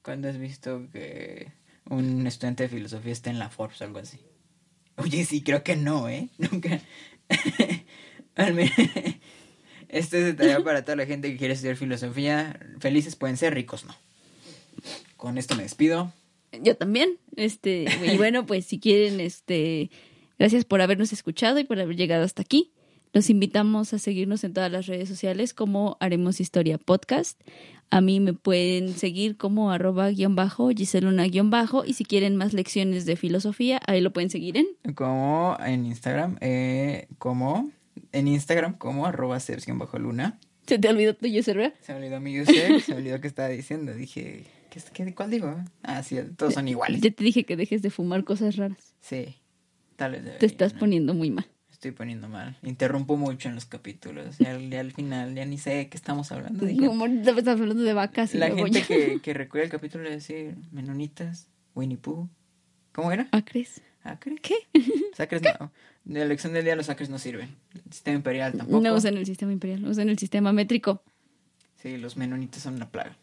¿Cuándo 0.03 0.27
has 0.29 0.37
visto 0.37 0.87
que 0.91 1.51
un 1.89 2.27
estudiante 2.27 2.63
de 2.63 2.69
filosofía 2.69 3.11
está 3.13 3.29
en 3.29 3.39
la 3.39 3.49
Forbes 3.49 3.81
o 3.81 3.85
algo 3.85 3.99
así? 3.99 4.19
Oye, 4.97 5.25
sí, 5.25 5.41
creo 5.41 5.63
que 5.63 5.75
no, 5.75 6.07
¿eh? 6.09 6.29
Nunca. 6.37 6.81
Al 8.35 8.53
menos- 8.53 8.71
Esto 9.89 10.17
es 10.17 10.25
de 10.25 10.33
tarea 10.33 10.63
para 10.63 10.83
toda 10.83 10.95
la 10.95 11.05
gente 11.05 11.29
que 11.31 11.37
quiere 11.37 11.53
estudiar 11.53 11.75
filosofía. 11.75 12.59
Felices 12.79 13.15
pueden 13.15 13.37
ser, 13.37 13.53
ricos 13.53 13.85
no. 13.85 13.95
Con 15.17 15.37
esto 15.37 15.55
me 15.55 15.61
despido. 15.63 16.11
Yo 16.63 16.75
también. 16.75 17.19
Este, 17.35 17.85
y 18.11 18.17
bueno, 18.17 18.47
pues 18.47 18.65
si 18.65 18.79
quieren, 18.79 19.19
este, 19.19 19.91
gracias 20.39 20.65
por 20.65 20.81
habernos 20.81 21.13
escuchado 21.13 21.59
y 21.59 21.63
por 21.63 21.79
haber 21.79 21.95
llegado 21.95 22.23
hasta 22.23 22.41
aquí. 22.41 22.71
Los 23.11 23.29
invitamos 23.29 23.93
a 23.93 23.99
seguirnos 23.99 24.43
en 24.43 24.53
todas 24.53 24.71
las 24.71 24.87
redes 24.87 25.07
sociales 25.07 25.53
como 25.53 25.95
Haremos 25.99 26.39
Historia 26.39 26.79
Podcast. 26.79 27.39
A 27.93 28.01
mí 28.01 28.19
me 28.19 28.33
pueden 28.33 28.93
seguir 28.95 29.37
como 29.37 29.71
arroba 29.71 30.09
guion 30.09 30.35
bajo, 30.35 30.69
Giseluna 30.69 31.27
guion 31.27 31.49
bajo. 31.49 31.85
Y 31.85 31.93
si 31.93 32.05
quieren 32.05 32.35
más 32.35 32.53
lecciones 32.53 33.05
de 33.05 33.15
filosofía, 33.15 33.79
ahí 33.85 34.01
lo 34.01 34.11
pueden 34.11 34.29
seguir 34.29 34.57
en. 34.57 34.65
Como 34.95 35.55
en 35.63 35.85
Instagram, 35.85 36.37
eh, 36.41 37.07
como 37.19 37.71
en 38.11 38.27
Instagram, 38.27 38.77
como 38.77 39.05
arroba 39.05 39.37
bajo 39.75 39.99
luna. 39.99 40.39
¿Se 40.65 40.79
te 40.79 40.89
olvidó 40.89 41.13
tu 41.13 41.27
user, 41.27 41.57
verdad? 41.57 41.73
Se 41.81 41.93
me 41.93 41.99
olvidó 41.99 42.19
mi 42.19 42.39
user, 42.39 42.81
se 42.81 42.93
me 42.93 42.97
olvidó 42.99 43.21
que 43.21 43.27
estaba 43.27 43.49
diciendo. 43.49 43.93
Dije, 43.93 44.45
¿qué, 44.69 44.81
qué, 44.93 45.13
¿cuál 45.13 45.29
digo? 45.29 45.55
Ah, 45.83 46.01
sí, 46.03 46.17
todos 46.37 46.53
son 46.53 46.67
iguales. 46.67 47.01
Ya 47.01 47.11
te 47.11 47.23
dije 47.23 47.43
que 47.43 47.55
dejes 47.55 47.81
de 47.81 47.89
fumar 47.89 48.23
cosas 48.23 48.55
raras. 48.55 48.95
Sí, 49.01 49.35
tal 49.97 50.13
vez 50.13 50.39
Te 50.39 50.45
estás 50.45 50.73
¿no? 50.73 50.79
poniendo 50.79 51.13
muy 51.13 51.29
mal. 51.29 51.45
Estoy 51.83 51.91
poniendo 51.91 52.29
mal. 52.29 52.55
Interrumpo 52.63 53.17
mucho 53.17 53.49
en 53.49 53.55
los 53.55 53.65
capítulos. 53.65 54.37
Ya, 54.37 54.57
ya 54.57 54.79
al 54.79 54.93
final, 54.93 55.35
ya 55.35 55.43
ni 55.43 55.57
sé 55.57 55.71
de 55.71 55.89
qué 55.89 55.97
estamos 55.97 56.31
hablando. 56.31 56.65
Dije, 56.65 56.85
estás 57.37 57.59
hablando 57.59 57.83
de 57.83 57.91
vacas 57.91 58.33
y 58.33 58.37
la 58.37 58.47
gente 58.55 58.79
ya- 58.79 58.87
que, 58.87 59.19
que 59.21 59.33
recuerda 59.33 59.65
el 59.65 59.69
capítulo 59.71 60.05
de 60.05 60.11
decir 60.11 60.55
Menonitas, 60.71 61.49
Winnie 61.75 61.97
Pooh. 61.97 62.29
¿Cómo 62.93 63.11
era? 63.11 63.27
¿Acres? 63.31 63.81
¿Acres? 64.05 64.39
¿Qué? 64.41 64.55
Sacres 65.13 65.41
no. 65.59 65.73
De 66.05 66.19
la 66.19 66.23
elección 66.25 66.53
del 66.53 66.63
día 66.63 66.77
los 66.77 66.85
sacres 66.85 67.09
no 67.09 67.19
sirven. 67.19 67.53
El 67.75 67.91
sistema 67.91 68.15
imperial 68.15 68.53
tampoco. 68.53 68.79
No 68.79 68.93
usan 68.95 69.17
el 69.17 69.25
sistema 69.25 69.51
imperial, 69.51 69.85
usan 69.85 70.07
el 70.07 70.17
sistema 70.17 70.53
métrico. 70.53 71.03
Sí, 71.81 71.97
los 71.97 72.15
menonitas 72.15 72.63
son 72.63 72.75
una 72.75 72.89
plaga. 72.91 73.17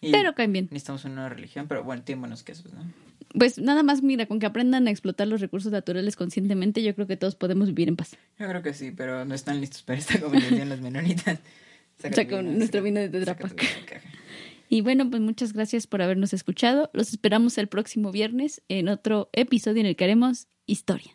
Pero 0.00 0.34
caen 0.34 0.52
bien. 0.54 0.68
Necesitamos 0.70 1.04
una 1.04 1.28
religión, 1.28 1.68
pero 1.68 1.84
bueno, 1.84 2.04
tienen 2.04 2.22
buenos 2.22 2.42
quesos, 2.42 2.72
¿no? 2.72 2.80
Pues 3.38 3.58
nada 3.58 3.82
más, 3.82 4.02
mira, 4.02 4.26
con 4.26 4.38
que 4.38 4.46
aprendan 4.46 4.86
a 4.88 4.90
explotar 4.90 5.26
los 5.28 5.40
recursos 5.40 5.72
naturales 5.72 6.16
conscientemente, 6.16 6.82
yo 6.82 6.94
creo 6.94 7.06
que 7.06 7.16
todos 7.16 7.34
podemos 7.34 7.68
vivir 7.68 7.88
en 7.88 7.96
paz. 7.96 8.16
Yo 8.38 8.48
creo 8.48 8.62
que 8.62 8.74
sí, 8.74 8.90
pero 8.90 9.24
no 9.24 9.34
están 9.34 9.60
listos 9.60 9.82
para 9.82 9.98
esta 9.98 10.20
conversación 10.20 10.68
los 10.68 10.80
menonitas. 10.80 11.38
Saca 11.98 12.14
Saca 12.16 12.36
un- 12.40 12.58
nuestro 12.58 12.80
saca- 12.80 12.84
vino 12.84 13.00
de 13.00 13.08
Tetra 13.08 13.34
saca 13.34 13.48
tu 13.48 13.54
Pak. 13.56 13.60
vino 13.66 13.80
de 13.80 13.86
caja. 13.86 14.08
Y 14.68 14.80
bueno, 14.80 15.10
pues 15.10 15.20
muchas 15.22 15.52
gracias 15.52 15.86
por 15.86 16.00
habernos 16.02 16.32
escuchado. 16.32 16.90
Los 16.94 17.10
esperamos 17.10 17.58
el 17.58 17.68
próximo 17.68 18.10
viernes 18.10 18.62
en 18.68 18.88
otro 18.88 19.28
episodio 19.34 19.80
en 19.80 19.86
el 19.86 19.96
que 19.96 20.04
haremos 20.04 20.48
historia. 20.66 21.12